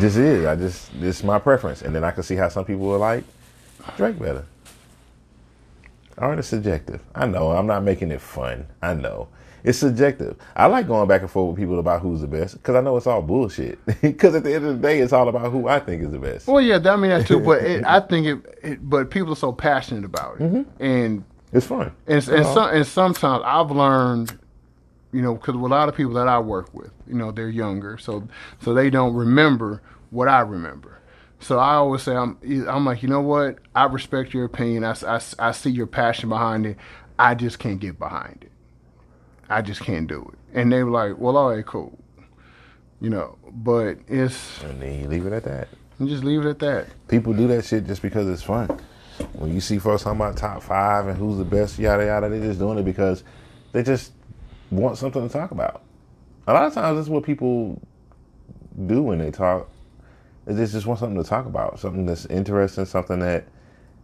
just 0.00 0.16
is. 0.16 0.44
I 0.44 0.56
just 0.56 0.98
this 1.00 1.18
is 1.18 1.24
my 1.24 1.38
preference, 1.38 1.82
and 1.82 1.94
then 1.94 2.04
I 2.04 2.10
can 2.10 2.22
see 2.22 2.36
how 2.36 2.48
some 2.48 2.64
people 2.64 2.86
will 2.86 2.98
like 2.98 3.24
Drake 3.96 4.18
better. 4.18 4.44
Art 6.18 6.38
is 6.38 6.46
subjective. 6.46 7.00
I 7.14 7.26
know. 7.26 7.50
I'm 7.52 7.66
not 7.66 7.82
making 7.82 8.10
it 8.10 8.20
fun. 8.20 8.66
I 8.82 8.94
know. 8.94 9.28
It's 9.64 9.78
subjective. 9.78 10.36
I 10.54 10.66
like 10.66 10.86
going 10.86 11.08
back 11.08 11.22
and 11.22 11.30
forth 11.30 11.50
with 11.50 11.58
people 11.58 11.78
about 11.80 12.00
who's 12.00 12.20
the 12.20 12.28
best 12.28 12.54
because 12.54 12.76
I 12.76 12.80
know 12.80 12.96
it's 12.96 13.06
all 13.06 13.20
bullshit. 13.22 13.78
Because 14.00 14.34
at 14.36 14.44
the 14.44 14.54
end 14.54 14.64
of 14.64 14.76
the 14.80 14.88
day, 14.88 15.00
it's 15.00 15.12
all 15.12 15.28
about 15.28 15.50
who 15.50 15.66
I 15.66 15.80
think 15.80 16.02
is 16.02 16.10
the 16.12 16.18
best. 16.20 16.46
Well, 16.46 16.60
yeah, 16.60 16.78
I 16.84 16.96
mean 16.96 17.10
that 17.10 17.26
too. 17.26 17.40
But 17.40 17.62
it, 17.64 17.84
I 17.84 18.00
think 18.00 18.26
it, 18.26 18.58
it. 18.62 18.88
But 18.88 19.10
people 19.10 19.32
are 19.32 19.36
so 19.36 19.52
passionate 19.52 20.04
about 20.04 20.36
it, 20.40 20.42
Mm-hmm. 20.44 20.82
and 20.82 21.24
It's 21.52 21.66
fun. 21.66 21.92
and 22.06 22.28
and, 22.28 22.46
some, 22.46 22.70
and 22.76 22.86
sometimes 22.86 23.42
I've 23.44 23.70
learned, 23.72 24.38
you 25.12 25.20
know, 25.20 25.34
because 25.34 25.54
a 25.56 25.58
lot 25.58 25.88
of 25.88 25.96
people 25.96 26.12
that 26.14 26.28
I 26.28 26.38
work 26.38 26.72
with, 26.72 26.92
you 27.08 27.14
know, 27.14 27.32
they're 27.32 27.48
younger, 27.50 27.98
so 27.98 28.26
so 28.62 28.72
they 28.72 28.88
don't 28.88 29.14
remember 29.14 29.82
what 30.10 30.28
I 30.28 30.40
remember. 30.40 30.98
So 31.40 31.58
I 31.58 31.74
always 31.74 32.02
say 32.02 32.16
I'm 32.16 32.38
I'm 32.68 32.84
like 32.84 33.02
you 33.02 33.08
know 33.08 33.20
what 33.20 33.58
I 33.74 33.84
respect 33.84 34.32
your 34.34 34.44
opinion. 34.44 34.84
I, 34.84 34.94
I, 35.06 35.20
I 35.38 35.52
see 35.52 35.70
your 35.70 35.86
passion 35.86 36.28
behind 36.28 36.66
it. 36.66 36.76
I 37.18 37.34
just 37.34 37.58
can't 37.58 37.78
get 37.78 37.98
behind 37.98 38.38
it. 38.42 38.52
I 39.48 39.62
just 39.62 39.80
can't 39.80 40.08
do 40.08 40.32
it. 40.32 40.58
And 40.58 40.72
they 40.72 40.82
were 40.82 40.90
like, 40.90 41.18
well, 41.18 41.36
all 41.36 41.50
right, 41.54 41.64
cool. 41.64 41.98
You 43.00 43.10
know, 43.10 43.38
but 43.52 43.98
it's 44.08 44.62
And 44.62 44.80
then 44.80 45.00
you 45.00 45.06
leave 45.08 45.26
it 45.26 45.32
at 45.32 45.44
that. 45.44 45.68
you 45.98 46.08
just 46.08 46.24
leave 46.24 46.44
it 46.44 46.48
at 46.48 46.58
that. 46.60 46.86
People 47.08 47.32
do 47.34 47.46
that 47.48 47.64
shit 47.64 47.86
just 47.86 48.02
because 48.02 48.26
it's 48.28 48.42
fun. 48.42 48.80
When 49.34 49.52
you 49.54 49.60
see 49.60 49.78
folks 49.78 50.02
talking 50.02 50.20
about 50.20 50.36
top 50.36 50.62
five 50.62 51.06
and 51.06 51.16
who's 51.16 51.38
the 51.38 51.44
best, 51.44 51.78
yada 51.78 52.06
yada, 52.06 52.28
they're 52.28 52.40
just 52.40 52.58
doing 52.58 52.78
it 52.78 52.84
because 52.84 53.22
they 53.72 53.82
just 53.82 54.12
want 54.70 54.98
something 54.98 55.26
to 55.26 55.32
talk 55.32 55.50
about. 55.52 55.82
A 56.46 56.52
lot 56.52 56.64
of 56.64 56.74
times, 56.74 56.96
that's 56.98 57.08
what 57.08 57.22
people 57.24 57.80
do 58.86 59.02
when 59.02 59.18
they 59.18 59.30
talk. 59.30 59.68
They 60.46 60.64
just 60.64 60.86
want 60.86 61.00
something 61.00 61.20
to 61.20 61.28
talk 61.28 61.46
about, 61.46 61.80
something 61.80 62.06
that's 62.06 62.26
interesting, 62.26 62.84
something 62.84 63.18
that 63.18 63.48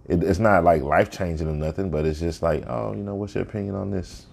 it, 0.06 0.22
it's 0.22 0.40
not 0.40 0.64
like 0.64 0.82
life 0.82 1.10
changing 1.10 1.48
or 1.48 1.52
nothing, 1.52 1.90
but 1.90 2.04
it's 2.04 2.18
just 2.18 2.42
like, 2.42 2.64
oh, 2.66 2.92
you 2.92 3.02
know, 3.02 3.14
what's 3.14 3.34
your 3.34 3.44
opinion 3.44 3.76
on 3.76 3.90
this? 3.90 4.26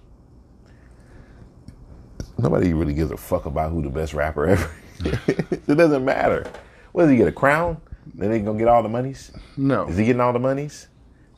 Nobody 2.36 2.72
really 2.72 2.94
gives 2.94 3.10
a 3.10 3.16
fuck 3.16 3.46
about 3.46 3.70
who 3.70 3.82
the 3.82 3.90
best 3.90 4.12
rapper 4.12 4.46
ever. 4.46 4.70
is. 5.04 5.18
it 5.28 5.76
doesn't 5.76 6.04
matter. 6.04 6.50
What 6.92 7.02
does 7.02 7.10
he 7.12 7.16
get 7.16 7.28
a 7.28 7.32
crown? 7.32 7.80
Then 8.14 8.30
they 8.30 8.40
gonna 8.40 8.58
get 8.58 8.66
all 8.66 8.82
the 8.82 8.88
monies? 8.88 9.30
No. 9.56 9.86
Is 9.86 9.96
he 9.96 10.04
getting 10.04 10.20
all 10.20 10.32
the 10.32 10.38
monies? 10.40 10.88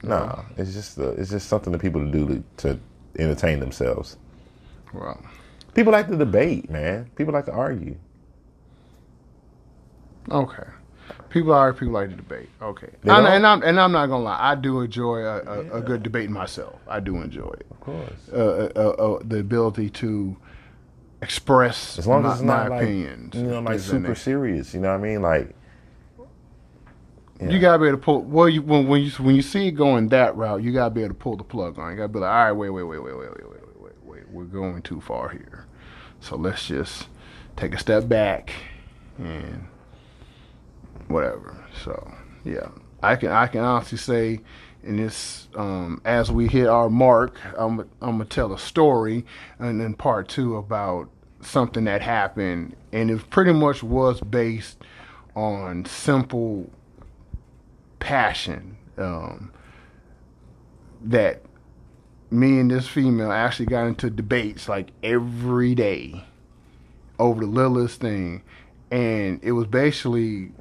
No, 0.03 0.45
it's 0.57 0.73
just 0.73 0.99
uh 0.99 1.13
it's 1.13 1.31
just 1.31 1.49
something 1.49 1.73
that 1.73 1.81
people 1.81 2.05
do 2.11 2.27
to, 2.27 2.45
to 2.57 2.81
entertain 3.19 3.61
themselves. 3.61 4.17
Well, 4.93 5.23
People 5.75 5.93
like 5.93 6.09
to 6.09 6.17
debate, 6.17 6.69
man. 6.71 7.11
People 7.17 7.33
like 7.33 7.47
to 7.47 7.53
argue. 7.53 7.97
Okay. 10.31 10.65
People 11.31 11.53
are 11.53 11.73
people 11.73 11.95
like 11.95 12.11
to 12.11 12.17
debate. 12.17 12.49
Okay, 12.61 12.91
They 13.03 13.11
and, 13.11 13.27
and 13.27 13.47
I'm 13.47 13.63
and 13.63 13.81
I'm 13.81 13.93
not 13.93 14.07
gonna 14.07 14.23
lie. 14.25 14.39
I 14.39 14.55
do 14.55 14.81
enjoy 14.81 15.19
a, 15.19 15.39
a, 15.41 15.79
a 15.79 15.81
good 15.81 16.03
debate 16.03 16.31
myself. 16.31 16.79
I 16.87 17.01
do 17.01 17.17
enjoy 17.17 17.51
it. 17.59 17.67
Of 17.71 17.81
course. 17.81 18.13
Uh, 18.33 18.71
uh, 18.77 18.79
uh, 18.81 19.19
the 19.25 19.39
ability 19.39 19.91
to 19.91 20.37
express 21.23 21.99
As 21.99 22.07
long 22.07 22.23
my, 22.23 22.33
as 22.33 22.35
it's 22.35 22.43
not 22.43 22.69
my 22.69 22.77
like 22.77 22.83
opinions. 22.83 23.35
you 23.35 23.43
know, 23.45 23.61
like 23.61 23.81
super 23.81 24.15
serious. 24.15 24.75
You 24.75 24.81
know 24.81 24.91
what 24.91 25.01
I 25.01 25.09
mean? 25.09 25.23
Like 25.23 25.55
yeah. 27.41 27.51
You 27.51 27.59
gotta 27.59 27.79
be 27.79 27.89
able 27.89 27.99
to 27.99 28.03
pull. 28.03 28.23
Well, 28.23 28.49
you, 28.49 28.63
when 28.63 28.87
when 28.87 29.03
you 29.03 29.11
when 29.13 29.35
you 29.35 29.43
see 29.43 29.69
it 29.69 29.73
going 29.73 30.09
that 30.09 30.37
route, 30.37 30.63
you 30.63 30.73
gotta 30.73 30.95
be 30.95 31.01
able 31.01 31.15
to 31.15 31.21
pull 31.21 31.37
the 31.37 31.45
plug 31.45 31.79
on. 31.79 31.91
You 31.91 31.97
gotta 31.97 32.09
be 32.09 32.21
like, 32.21 32.31
all 32.31 32.45
right, 32.45 32.53
wait, 32.53 32.71
wait, 32.71 32.85
wait, 32.85 33.03
wait, 33.03 33.17
wait, 33.17 33.31
wait, 33.31 33.51
wait, 33.51 33.81
wait, 33.81 33.93
wait. 34.05 34.29
We're 34.31 34.45
going 34.45 34.83
too 34.83 35.01
far 35.01 35.31
here. 35.31 35.67
So 36.21 36.37
let's 36.37 36.67
just 36.67 37.09
take 37.57 37.75
a 37.75 37.79
step 37.79 38.09
back 38.09 38.53
and 39.19 39.67
whatever. 41.13 41.57
So 41.85 42.13
yeah, 42.45 42.69
I 43.03 43.17
can 43.17 43.31
I 43.31 43.47
can 43.47 43.61
honestly 43.61 43.99
say 43.99 44.41
in 44.83 44.97
this 44.97 45.49
um, 45.55 46.01
as 46.05 46.31
we 46.31 46.49
hit 46.49 46.67
our 46.67 46.91
mark, 46.91 47.39
I'm 47.57 47.81
I'm 48.01 48.19
gonna 48.19 48.25
tell 48.25 48.53
a 48.53 48.59
story 48.59 49.25
and 49.59 49.81
then 49.81 49.95
part 49.95 50.29
two 50.29 50.57
about 50.57 51.09
something 51.41 51.85
that 51.85 52.03
happened, 52.03 52.77
and 52.93 53.11
it 53.11 53.31
pretty 53.31 53.53
much 53.53 53.83
was 53.83 54.21
based 54.21 54.79
on 55.35 55.85
simple 55.85 56.71
passion 57.99 58.77
um, 58.99 59.53
that 61.01 61.43
me 62.31 62.59
and 62.59 62.71
this 62.71 62.89
female 62.89 63.31
actually 63.31 63.67
got 63.67 63.87
into 63.87 64.11
debates 64.11 64.69
like 64.69 64.91
every 65.03 65.75
day 65.75 66.25
over 67.19 67.41
the 67.41 67.47
littlest 67.47 68.01
thing. 68.01 68.43
And 68.91 69.41
it 69.43 69.53
was 69.53 69.67
basically 69.67 70.53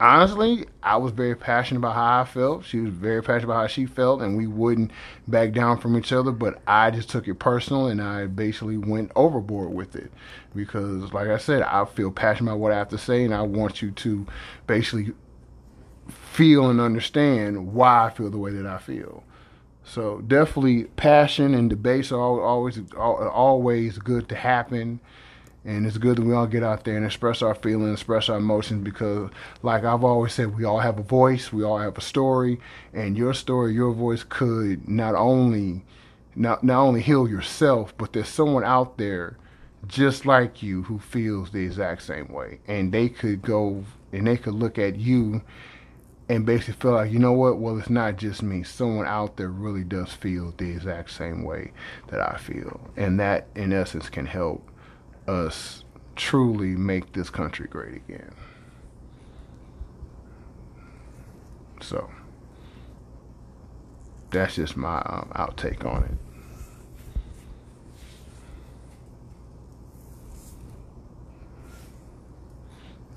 honestly 0.00 0.66
i 0.82 0.96
was 0.96 1.12
very 1.12 1.34
passionate 1.34 1.78
about 1.78 1.94
how 1.94 2.20
i 2.20 2.24
felt 2.24 2.64
she 2.64 2.80
was 2.80 2.92
very 2.92 3.22
passionate 3.22 3.44
about 3.44 3.60
how 3.60 3.66
she 3.66 3.86
felt 3.86 4.20
and 4.20 4.36
we 4.36 4.46
wouldn't 4.46 4.90
back 5.26 5.52
down 5.52 5.78
from 5.78 5.96
each 5.96 6.12
other 6.12 6.30
but 6.30 6.60
i 6.66 6.90
just 6.90 7.08
took 7.08 7.26
it 7.26 7.34
personal 7.34 7.86
and 7.86 8.02
i 8.02 8.26
basically 8.26 8.76
went 8.76 9.10
overboard 9.16 9.72
with 9.72 9.96
it 9.96 10.12
because 10.54 11.12
like 11.12 11.28
i 11.28 11.38
said 11.38 11.62
i 11.62 11.84
feel 11.84 12.10
passionate 12.10 12.50
about 12.50 12.60
what 12.60 12.72
i 12.72 12.76
have 12.76 12.88
to 12.88 12.98
say 12.98 13.24
and 13.24 13.34
i 13.34 13.42
want 13.42 13.80
you 13.80 13.90
to 13.90 14.26
basically 14.66 15.12
feel 16.08 16.68
and 16.68 16.80
understand 16.80 17.72
why 17.72 18.06
I 18.06 18.10
feel 18.10 18.30
the 18.30 18.38
way 18.38 18.52
that 18.52 18.66
I 18.66 18.78
feel. 18.78 19.24
So 19.84 20.20
definitely 20.20 20.84
passion 20.84 21.54
and 21.54 21.70
debates 21.70 22.12
are 22.12 22.20
always 22.20 22.80
always 22.94 23.98
good 23.98 24.28
to 24.28 24.34
happen. 24.34 25.00
And 25.66 25.84
it's 25.84 25.98
good 25.98 26.16
that 26.16 26.24
we 26.24 26.32
all 26.32 26.46
get 26.46 26.62
out 26.62 26.84
there 26.84 26.96
and 26.96 27.04
express 27.04 27.42
our 27.42 27.56
feelings, 27.56 27.94
express 27.94 28.28
our 28.28 28.36
emotions 28.36 28.84
because, 28.84 29.30
like 29.62 29.82
I've 29.82 30.04
always 30.04 30.32
said, 30.32 30.56
we 30.56 30.64
all 30.64 30.78
have 30.78 30.96
a 31.00 31.02
voice, 31.02 31.52
we 31.52 31.64
all 31.64 31.78
have 31.78 31.98
a 31.98 32.00
story, 32.00 32.60
and 32.94 33.16
your 33.16 33.34
story, 33.34 33.74
your 33.74 33.92
voice 33.92 34.22
could 34.22 34.88
not 34.88 35.16
only 35.16 35.84
not 36.36 36.62
not 36.62 36.80
only 36.82 37.02
heal 37.02 37.26
yourself, 37.26 37.92
but 37.98 38.12
there's 38.12 38.28
someone 38.28 38.62
out 38.62 38.96
there 38.96 39.38
just 39.88 40.24
like 40.24 40.62
you 40.62 40.84
who 40.84 41.00
feels 41.00 41.50
the 41.50 41.64
exact 41.64 42.02
same 42.02 42.28
way, 42.28 42.60
and 42.68 42.92
they 42.92 43.08
could 43.08 43.42
go 43.42 43.84
and 44.12 44.26
they 44.28 44.36
could 44.36 44.54
look 44.54 44.78
at 44.78 44.96
you 44.96 45.42
and 46.28 46.46
basically 46.46 46.74
feel 46.74 46.92
like, 46.92 47.10
you 47.10 47.18
know 47.18 47.32
what? 47.32 47.58
Well, 47.58 47.78
it's 47.78 47.90
not 47.90 48.16
just 48.16 48.42
me. 48.42 48.62
Someone 48.62 49.06
out 49.06 49.36
there 49.36 49.48
really 49.48 49.84
does 49.84 50.12
feel 50.12 50.52
the 50.56 50.70
exact 50.70 51.10
same 51.10 51.42
way 51.42 51.72
that 52.08 52.20
I 52.20 52.36
feel, 52.36 52.80
and 52.96 53.18
that, 53.18 53.48
in 53.56 53.72
essence, 53.72 54.08
can 54.08 54.26
help 54.26 54.62
us 55.28 55.84
truly 56.14 56.76
make 56.76 57.12
this 57.12 57.30
country 57.30 57.66
great 57.68 57.96
again. 57.96 58.34
So 61.80 62.10
that's 64.30 64.56
just 64.56 64.76
my 64.76 64.98
um, 65.00 65.30
outtake 65.34 65.84
on 65.84 66.04
it. 66.04 66.10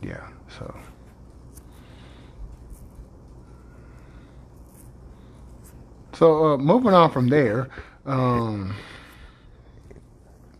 Yeah, 0.01 0.27
so. 0.57 0.75
So 6.13 6.45
uh, 6.45 6.57
moving 6.57 6.93
on 6.93 7.11
from 7.11 7.29
there, 7.29 7.69
um, 8.05 8.75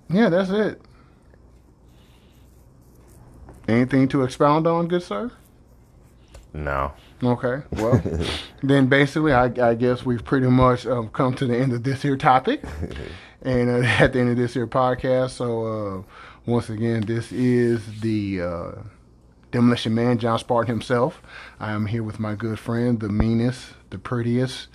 yeah, 0.10 0.30
that's 0.30 0.50
it. 0.50 0.82
Anything 3.70 4.08
to 4.10 4.24
expound 4.24 4.66
on, 4.66 4.88
good 4.88 5.04
sir? 5.04 5.32
No. 6.54 6.94
Okay. 7.24 7.62
Well, 7.72 8.02
then 8.64 8.88
basically, 8.88 9.32
I, 9.32 9.46
I, 9.62 9.76
guess 9.76 10.04
we've 10.04 10.24
pretty 10.24 10.48
much 10.48 10.88
um, 10.88 11.10
come 11.10 11.36
to 11.36 11.46
the 11.46 11.56
end 11.56 11.74
of 11.74 11.84
this 11.84 12.02
here 12.02 12.18
topic, 12.18 12.64
and 13.44 13.70
uh, 13.70 13.88
at 13.88 14.14
the 14.14 14.20
end 14.20 14.32
of 14.32 14.38
this 14.38 14.56
here 14.56 14.66
podcast. 14.66 15.32
So 15.32 15.66
uh, 15.66 16.04
once 16.48 16.70
again, 16.70 17.02
this 17.02 17.32
is 17.32 18.02
the 18.02 18.42
uh, 18.42 18.72
demolition 19.52 19.94
man, 19.94 20.18
John 20.18 20.40
Spartan 20.40 20.74
himself. 20.74 21.22
I 21.60 21.72
am 21.72 21.86
here 21.86 22.02
with 22.02 22.20
my 22.20 22.34
good 22.34 22.58
friend, 22.58 23.00
the 23.00 23.10
meanest, 23.10 23.74
the 23.92 24.00
prettiest, 24.00 24.68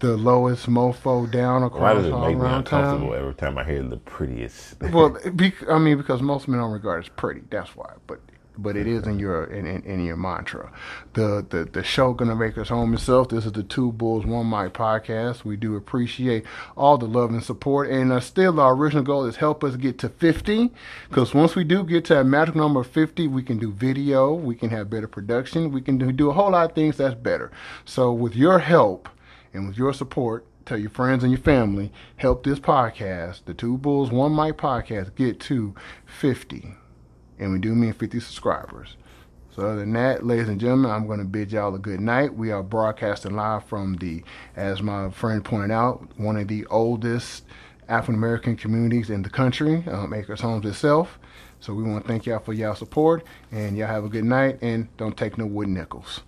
the 0.00 0.16
lowest 0.16 0.68
mofo 0.68 1.30
down 1.30 1.62
across 1.62 1.80
Why 1.80 1.94
does 1.94 2.06
it 2.06 2.16
make 2.16 2.36
me 2.36 2.42
around 2.42 2.58
uncomfortable 2.58 3.12
town. 3.12 3.18
every 3.18 3.34
time 3.34 3.58
I 3.58 3.64
hear 3.64 3.82
the 3.82 3.96
prettiest? 3.96 4.80
well, 4.80 5.16
be, 5.34 5.52
I 5.68 5.78
mean, 5.78 5.96
because 5.96 6.22
most 6.22 6.48
men 6.48 6.60
don't 6.60 6.72
regard 6.72 7.04
as 7.04 7.08
pretty. 7.08 7.42
That's 7.50 7.74
why. 7.74 7.94
But 8.06 8.20
but 8.58 8.76
it 8.76 8.88
is 8.88 9.06
in 9.06 9.18
your 9.20 9.44
in, 9.44 9.66
in, 9.66 9.82
in 9.84 10.04
your 10.04 10.16
mantra. 10.16 10.72
The 11.14 11.46
the 11.48 11.64
the 11.64 11.82
show 11.82 12.12
gonna 12.12 12.34
make 12.34 12.58
us 12.58 12.68
home 12.68 12.92
itself. 12.92 13.28
This 13.28 13.46
is 13.46 13.52
the 13.52 13.62
Two 13.62 13.92
Bulls 13.92 14.26
One 14.26 14.50
Mic 14.50 14.74
podcast. 14.74 15.44
We 15.44 15.56
do 15.56 15.76
appreciate 15.76 16.44
all 16.76 16.98
the 16.98 17.06
love 17.06 17.30
and 17.30 17.42
support, 17.42 17.88
and 17.88 18.12
uh, 18.12 18.20
still 18.20 18.60
our 18.60 18.74
original 18.74 19.04
goal 19.04 19.24
is 19.24 19.36
help 19.36 19.62
us 19.62 19.76
get 19.76 19.98
to 20.00 20.08
50. 20.08 20.70
Because 21.08 21.34
once 21.34 21.54
we 21.54 21.64
do 21.64 21.84
get 21.84 22.04
to 22.06 22.14
that 22.14 22.24
magic 22.24 22.56
number 22.56 22.80
of 22.80 22.88
50, 22.88 23.28
we 23.28 23.42
can 23.42 23.58
do 23.58 23.72
video, 23.72 24.34
we 24.34 24.56
can 24.56 24.70
have 24.70 24.90
better 24.90 25.08
production, 25.08 25.70
we 25.70 25.80
can 25.80 25.96
do, 25.96 26.10
do 26.10 26.30
a 26.30 26.32
whole 26.32 26.50
lot 26.50 26.70
of 26.70 26.74
things 26.74 26.96
that's 26.96 27.14
better. 27.14 27.50
So 27.84 28.12
with 28.12 28.34
your 28.34 28.58
help 28.58 29.08
and 29.52 29.66
with 29.66 29.76
your 29.76 29.92
support. 29.92 30.46
Tell 30.64 30.78
your 30.78 30.90
friends 30.90 31.22
and 31.22 31.32
your 31.32 31.40
family, 31.40 31.90
help 32.16 32.44
this 32.44 32.58
podcast, 32.58 33.44
the 33.46 33.54
Two 33.54 33.78
Bulls 33.78 34.10
One 34.10 34.36
Mic 34.36 34.58
podcast, 34.58 35.14
get 35.14 35.40
to 35.40 35.74
50 36.04 36.74
and 37.38 37.52
we 37.52 37.58
do 37.58 37.74
mean 37.74 37.92
50 37.92 38.20
subscribers. 38.20 38.96
So 39.54 39.62
other 39.66 39.80
than 39.80 39.92
that, 39.94 40.24
ladies 40.24 40.48
and 40.48 40.60
gentlemen, 40.60 40.90
I'm 40.90 41.06
going 41.06 41.18
to 41.18 41.24
bid 41.24 41.52
y'all 41.52 41.74
a 41.74 41.78
good 41.78 42.00
night. 42.00 42.34
We 42.34 42.52
are 42.52 42.62
broadcasting 42.62 43.34
live 43.34 43.64
from 43.64 43.96
the, 43.96 44.22
as 44.56 44.82
my 44.82 45.10
friend 45.10 45.44
pointed 45.44 45.72
out, 45.72 46.06
one 46.16 46.36
of 46.36 46.48
the 46.48 46.64
oldest 46.66 47.44
African 47.88 48.14
American 48.14 48.56
communities 48.56 49.10
in 49.10 49.22
the 49.22 49.30
country, 49.30 49.84
um, 49.90 50.12
Acres 50.12 50.42
Homes 50.42 50.66
itself. 50.66 51.18
So 51.60 51.74
we 51.74 51.82
want 51.82 52.04
to 52.04 52.08
thank 52.08 52.26
y'all 52.26 52.38
for 52.38 52.52
y'all 52.52 52.76
support, 52.76 53.24
and 53.50 53.76
y'all 53.76 53.88
have 53.88 54.04
a 54.04 54.08
good 54.08 54.24
night, 54.24 54.58
and 54.62 54.94
don't 54.96 55.16
take 55.16 55.38
no 55.38 55.46
wooden 55.46 55.74
nickels. 55.74 56.20